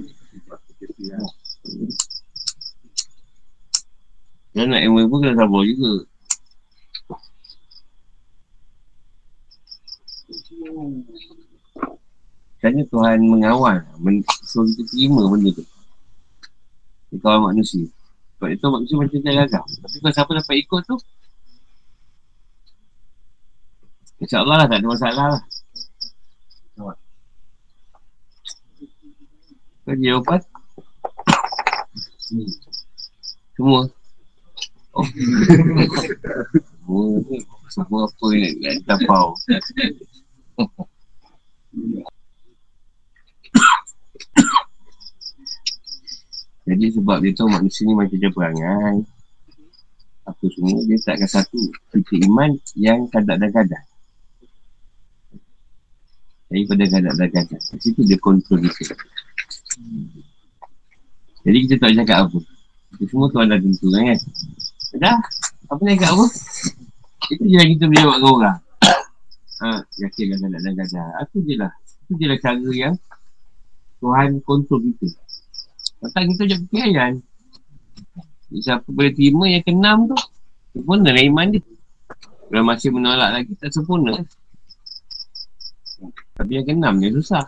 Kalau 4.58 4.74
nak 4.74 4.82
ilmu 4.82 5.06
pun 5.06 5.22
kena 5.22 5.38
sabar 5.38 5.62
juga. 5.70 6.02
Sebenarnya 12.58 12.84
Tuhan 12.90 13.18
mengawal, 13.22 13.86
men- 14.02 14.26
suruh 14.50 14.66
kita 14.74 14.90
terima 14.90 15.30
benda 15.30 15.54
tu. 15.54 15.62
Dia 17.14 17.18
kawan 17.22 17.54
manusia. 17.54 17.86
Sebab 18.42 18.50
itu 18.50 18.66
manusia 18.66 18.96
macam 18.98 19.20
dia 19.22 19.34
gagah. 19.46 19.62
Tapi 19.62 19.96
kalau 20.02 20.14
siapa 20.18 20.32
dapat 20.34 20.56
ikut 20.58 20.82
tu, 20.90 20.98
InsyaAllah 24.18 24.58
lah 24.58 24.68
tak 24.74 24.82
ada 24.82 24.88
masalah 24.90 25.26
lah. 25.38 25.42
Kau 29.86 29.94
jawapan? 30.02 30.42
Semua? 33.54 33.86
Semua 37.68 38.10
apa 38.10 38.26
ni? 38.34 38.50
Yang 38.64 38.78
tapau. 38.88 39.36
Jadi 46.68 46.86
sebab 46.92 47.24
dia 47.24 47.32
tahu 47.32 47.48
manusia 47.48 47.88
ni 47.88 47.96
macam 47.96 48.18
dia 48.20 48.28
perangai. 48.28 49.00
Apa 50.28 50.44
semua 50.52 50.84
dia 50.84 51.00
takkan 51.00 51.30
satu. 51.32 51.62
Kita 51.96 52.14
iman 52.28 52.60
yang 52.76 53.08
kadang 53.08 53.40
dan 53.40 53.52
kadang. 53.56 53.86
Daripada 56.52 56.84
kadang 56.92 57.16
dan 57.16 57.30
kadang. 57.32 57.62
Di 57.72 57.80
situ 57.80 58.04
dia 58.04 58.20
kontrol 58.20 58.60
kita. 58.68 58.96
Jadi 61.48 61.58
kita 61.64 61.76
tak 61.80 61.96
cakap 62.04 62.28
apa. 62.28 62.40
Kita 63.00 63.04
semua 63.08 63.32
tuan 63.32 63.48
dah 63.48 63.60
tentukan 63.60 64.04
kan. 64.04 64.20
Dah. 64.96 65.20
Apa 65.68 65.82
nak 65.84 66.00
cakap 66.00 66.12
apa? 66.16 66.26
Itu 67.28 67.44
je 67.44 67.58
yang 67.60 67.70
kita 67.76 67.84
boleh 67.92 68.00
jawab 68.00 68.16
dengan 68.16 68.32
orang. 68.32 68.58
ha, 69.60 69.68
yakinlah 70.00 70.38
kadang 70.40 70.62
dan 70.64 70.74
kadang. 70.80 71.10
Itu 71.28 71.38
je 71.44 71.54
lah. 71.60 71.72
Itu 72.08 72.12
je 72.16 72.26
lah 72.32 72.38
cara 72.40 72.70
yang 72.72 72.96
Tuhan 74.00 74.30
kontrol 74.48 74.80
kita. 74.80 75.08
Tak 76.14 76.24
kita 76.32 76.42
je 76.48 76.56
percayaan. 76.72 77.14
Siapa 78.48 78.88
boleh 78.88 79.12
terima 79.12 79.44
yang 79.52 79.60
keenam 79.60 80.08
tu 80.08 80.16
Sempurna 80.72 81.12
lah 81.12 81.24
iman 81.28 81.52
dia 81.52 81.60
Kalau 82.48 82.64
masih 82.64 82.90
menolak 82.96 83.30
lagi 83.36 83.52
tak 83.60 83.76
sempurna 83.76 84.24
Tapi 86.40 86.52
yang 86.56 86.64
keenam 86.64 86.96
dia 87.04 87.12
susah 87.12 87.44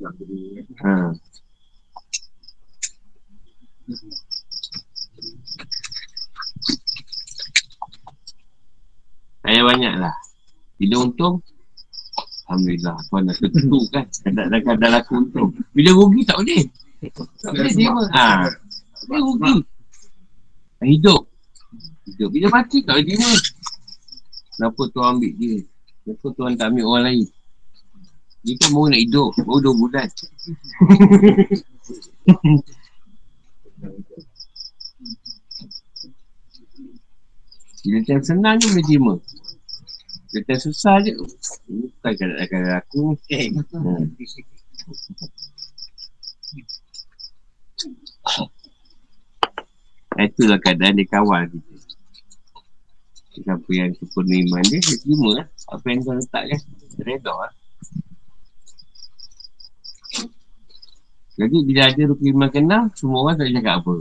ha. 0.00 1.12
Saya 9.40 9.60
banyak 9.66 9.94
lah 9.98 10.14
Bila 10.78 11.04
untung 11.04 11.44
Alhamdulillah. 12.50 12.98
Tuan 13.06 13.30
dah 13.30 13.36
tentu 13.38 13.78
kan? 13.94 14.04
Kadang-kadang 14.26 14.90
laku 14.90 15.22
untung. 15.22 15.54
Bila 15.70 15.94
rugi 15.94 16.26
tak 16.26 16.42
boleh. 16.42 16.66
Tak 17.14 17.50
boleh 17.54 17.70
terima. 17.70 18.02
Ha. 18.10 18.50
Dia 19.06 19.18
rugi? 19.22 19.54
Hidup. 20.82 21.30
Hidup. 22.10 22.28
Bila 22.34 22.46
mati 22.50 22.82
tak 22.82 22.98
boleh 22.98 23.06
terima. 23.06 23.30
Kenapa 24.58 24.82
tuan 24.90 25.06
ambil 25.14 25.32
dia? 25.38 25.62
Kenapa 26.02 26.26
tuan 26.34 26.52
tak 26.58 26.74
ambil 26.74 26.84
orang 26.90 27.04
lain 27.06 27.26
Dia 28.40 28.56
kan 28.56 28.72
baru 28.72 28.88
nak 28.88 29.00
hidup 29.04 29.36
Baru 29.44 29.60
dua 29.60 29.74
bulan. 29.76 30.08
Bila 37.80 37.98
time 38.04 38.20
senang 38.20 38.60
je 38.60 38.68
boleh 38.68 38.84
terima. 38.84 39.14
Bila 40.28 40.40
time 40.44 40.60
susah 40.60 41.00
je. 41.00 41.16
Bukan 41.16 42.12
kadang-kadang 42.12 42.76
aku. 42.76 43.16
Hmm. 43.32 44.12
Itulah 50.20 50.60
keadaan 50.60 51.00
dia 51.00 51.08
kawal 51.08 51.48
kita. 51.48 51.72
Siapa 53.40 53.70
yang 53.72 53.96
sempurna 53.96 54.36
iman 54.36 54.60
dia 54.68 54.84
Dia 54.84 54.96
terima 55.00 55.28
lah. 55.40 55.46
Apa 55.72 55.86
yang 55.88 56.04
kau 56.04 56.12
letakkan 56.12 56.60
Dia 56.60 57.02
redor 57.08 57.36
lah 57.40 57.52
Jadi 61.40 61.56
bila 61.64 61.88
ada 61.88 62.02
rukun 62.04 62.36
iman 62.36 62.52
kenal 62.52 62.92
Semua 62.92 63.24
orang 63.24 63.40
tak 63.40 63.48
cakap 63.48 63.80
apa 63.80 63.94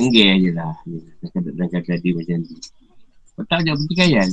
Enggak 0.00 0.34
je 0.40 0.50
lah 0.56 0.72
Kadang-kadang 1.28 2.00
dia 2.00 2.12
macam 2.16 2.40
Kau 3.36 3.44
tak 3.44 3.60
ada 3.60 3.76
pertikaian 3.76 4.28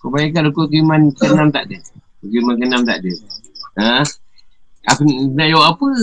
Kau 0.00 0.08
bayangkan 0.08 0.48
rukun 0.48 0.72
iman 0.72 1.12
keenam 1.12 1.52
tak 1.52 1.68
ada 1.68 1.76
Rukun 2.24 2.40
iman 2.40 2.56
keenam 2.56 2.80
tak 2.88 3.04
ada 3.04 3.12
Ha? 3.76 4.00
Aku 4.88 5.04
nak 5.36 5.52
jawab 5.52 5.76
apa? 5.76 5.88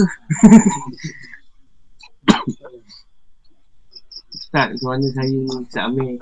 Ustaz, 4.38 4.78
macam 4.78 4.94
mana 4.94 5.10
saya 5.18 5.34
ni 5.34 5.50
Ustaz 5.50 5.90
Amir? 5.90 6.22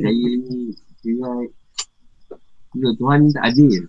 Saya 0.00 0.28
ni 0.48 0.72
Kira 1.04 1.28
Ya, 2.76 2.92
Tuhan 3.00 3.24
ni 3.24 3.32
tak 3.32 3.44
adil 3.48 3.82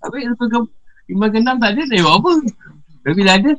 Habis 0.00 0.22
rukun 0.40 0.64
iman 1.12 1.28
keenam 1.28 1.56
tak 1.60 1.76
ada, 1.76 1.82
nak 1.84 1.98
jawab 2.00 2.14
apa? 2.24 2.32
Tapi 3.04 3.14
bila 3.18 3.32
ada 3.36 3.52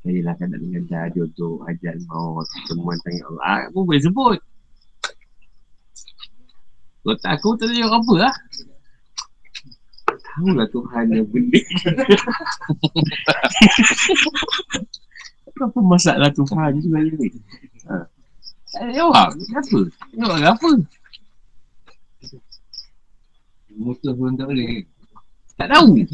Saya 0.00 0.20
lah 0.24 0.34
kadang-kadang 0.40 0.84
dah 0.88 1.02
ada 1.12 1.20
untuk 1.20 1.60
ajal 1.68 1.96
maut 2.08 2.46
Semua 2.64 2.96
tanya 3.04 3.20
Allah 3.28 3.42
ah, 3.44 3.60
Apa 3.68 3.78
boleh 3.84 4.00
sebut 4.00 4.38
Kalau 7.02 7.16
tak 7.18 7.32
aku 7.36 7.58
tak 7.58 7.66
ada 7.68 7.90
apa 7.90 8.14
lah. 8.14 8.34
Tahulah 10.32 10.64
Tuhan 10.70 11.04
yang 11.12 11.26
benda. 11.28 11.60
apa 15.66 15.78
masalah 15.82 16.30
Tuhan 16.32 16.78
sebenarnya 16.80 17.14
ni? 17.20 17.28
Ha. 17.90 18.06
Tak 18.72 18.80
ada 18.86 18.92
jawab. 18.96 19.28
Kenapa? 19.36 19.78
Jawab 20.16 20.38
apa? 20.40 20.70
Motor 23.78 24.12
pun 24.16 24.36
tak 24.36 24.46
boleh. 24.48 24.84
Tak 25.56 25.68
tahu. 25.72 26.04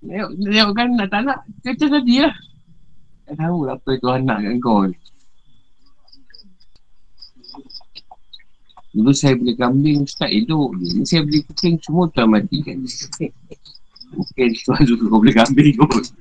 Tengok, 0.00 0.30
tengok 0.32 0.70
kan 0.72 0.88
nak 0.96 1.08
tak 1.12 1.22
nak. 1.28 1.38
Kata 1.60 1.84
tadi 1.88 2.24
lah. 2.24 2.34
Tak 3.28 3.34
tahu 3.36 3.58
lah 3.68 3.76
apa 3.76 3.90
Tuhan 4.00 4.22
nak 4.24 4.38
kat 4.42 4.54
kau 4.58 4.88
ni. 4.88 4.96
Dulu 8.90 9.12
saya 9.14 9.38
beli 9.38 9.54
kambing 9.54 10.02
start 10.02 10.34
hidup 10.34 10.74
je. 10.82 10.86
Ni 10.98 11.04
saya 11.06 11.22
beli 11.22 11.46
kucing 11.46 11.78
semua 11.78 12.10
tuan 12.10 12.34
mati 12.34 12.58
kan. 12.64 12.82
Mungkin 14.10 14.50
tuan 14.66 14.82
suka 14.82 15.04
kau 15.06 15.20
beli 15.22 15.32
kambing 15.36 15.78
kot. 15.78 16.06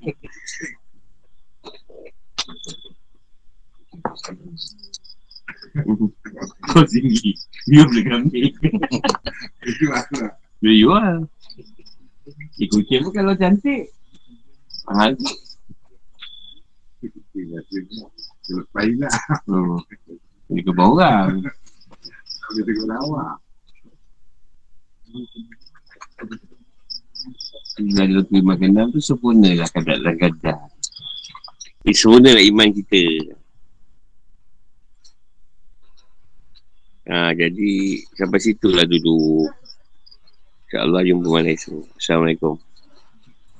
Kau 6.69 6.84
tinggi. 6.86 7.34
Dia 7.69 7.86
beli 7.86 8.02
kambing. 8.06 8.53
Itu 9.69 9.86
aku 9.94 10.14
lah. 10.26 10.34
Dia 10.60 10.73
jual. 10.76 11.15
Eh, 12.60 12.68
kucing 12.68 13.07
pun 13.07 13.14
kalau 13.15 13.34
cantik. 13.40 13.88
Mahal 14.88 15.15
tu. 15.15 15.31
Lepas 18.49 18.86
lah. 18.99 19.15
Oh. 19.48 19.80
Dia 20.49 20.61
ke 20.65 20.72
bawah 20.73 20.98
orang. 20.98 21.45
Dia 22.57 22.61
tengok 22.65 22.88
lawa. 22.90 23.26
Bila 27.80 28.03
dia 28.10 28.22
terima 28.26 28.57
makanan 28.57 28.91
tu 28.91 28.99
sempurna 28.99 29.53
lah 29.53 29.69
kadang-kadang. 29.69 30.60
Eh, 31.86 31.95
sempurna 31.95 32.34
lah 32.34 32.44
iman 32.44 32.69
kita. 32.73 33.03
Ha, 37.10 37.34
jadi 37.34 37.72
sampai 38.18 38.40
situlah 38.41 38.86
dulu. 38.86 39.45
InsyaAllah 40.70 41.02
jumpa 41.02 41.28
malam 41.34 41.50
esok. 41.50 41.82
Assalamualaikum. 41.98 42.69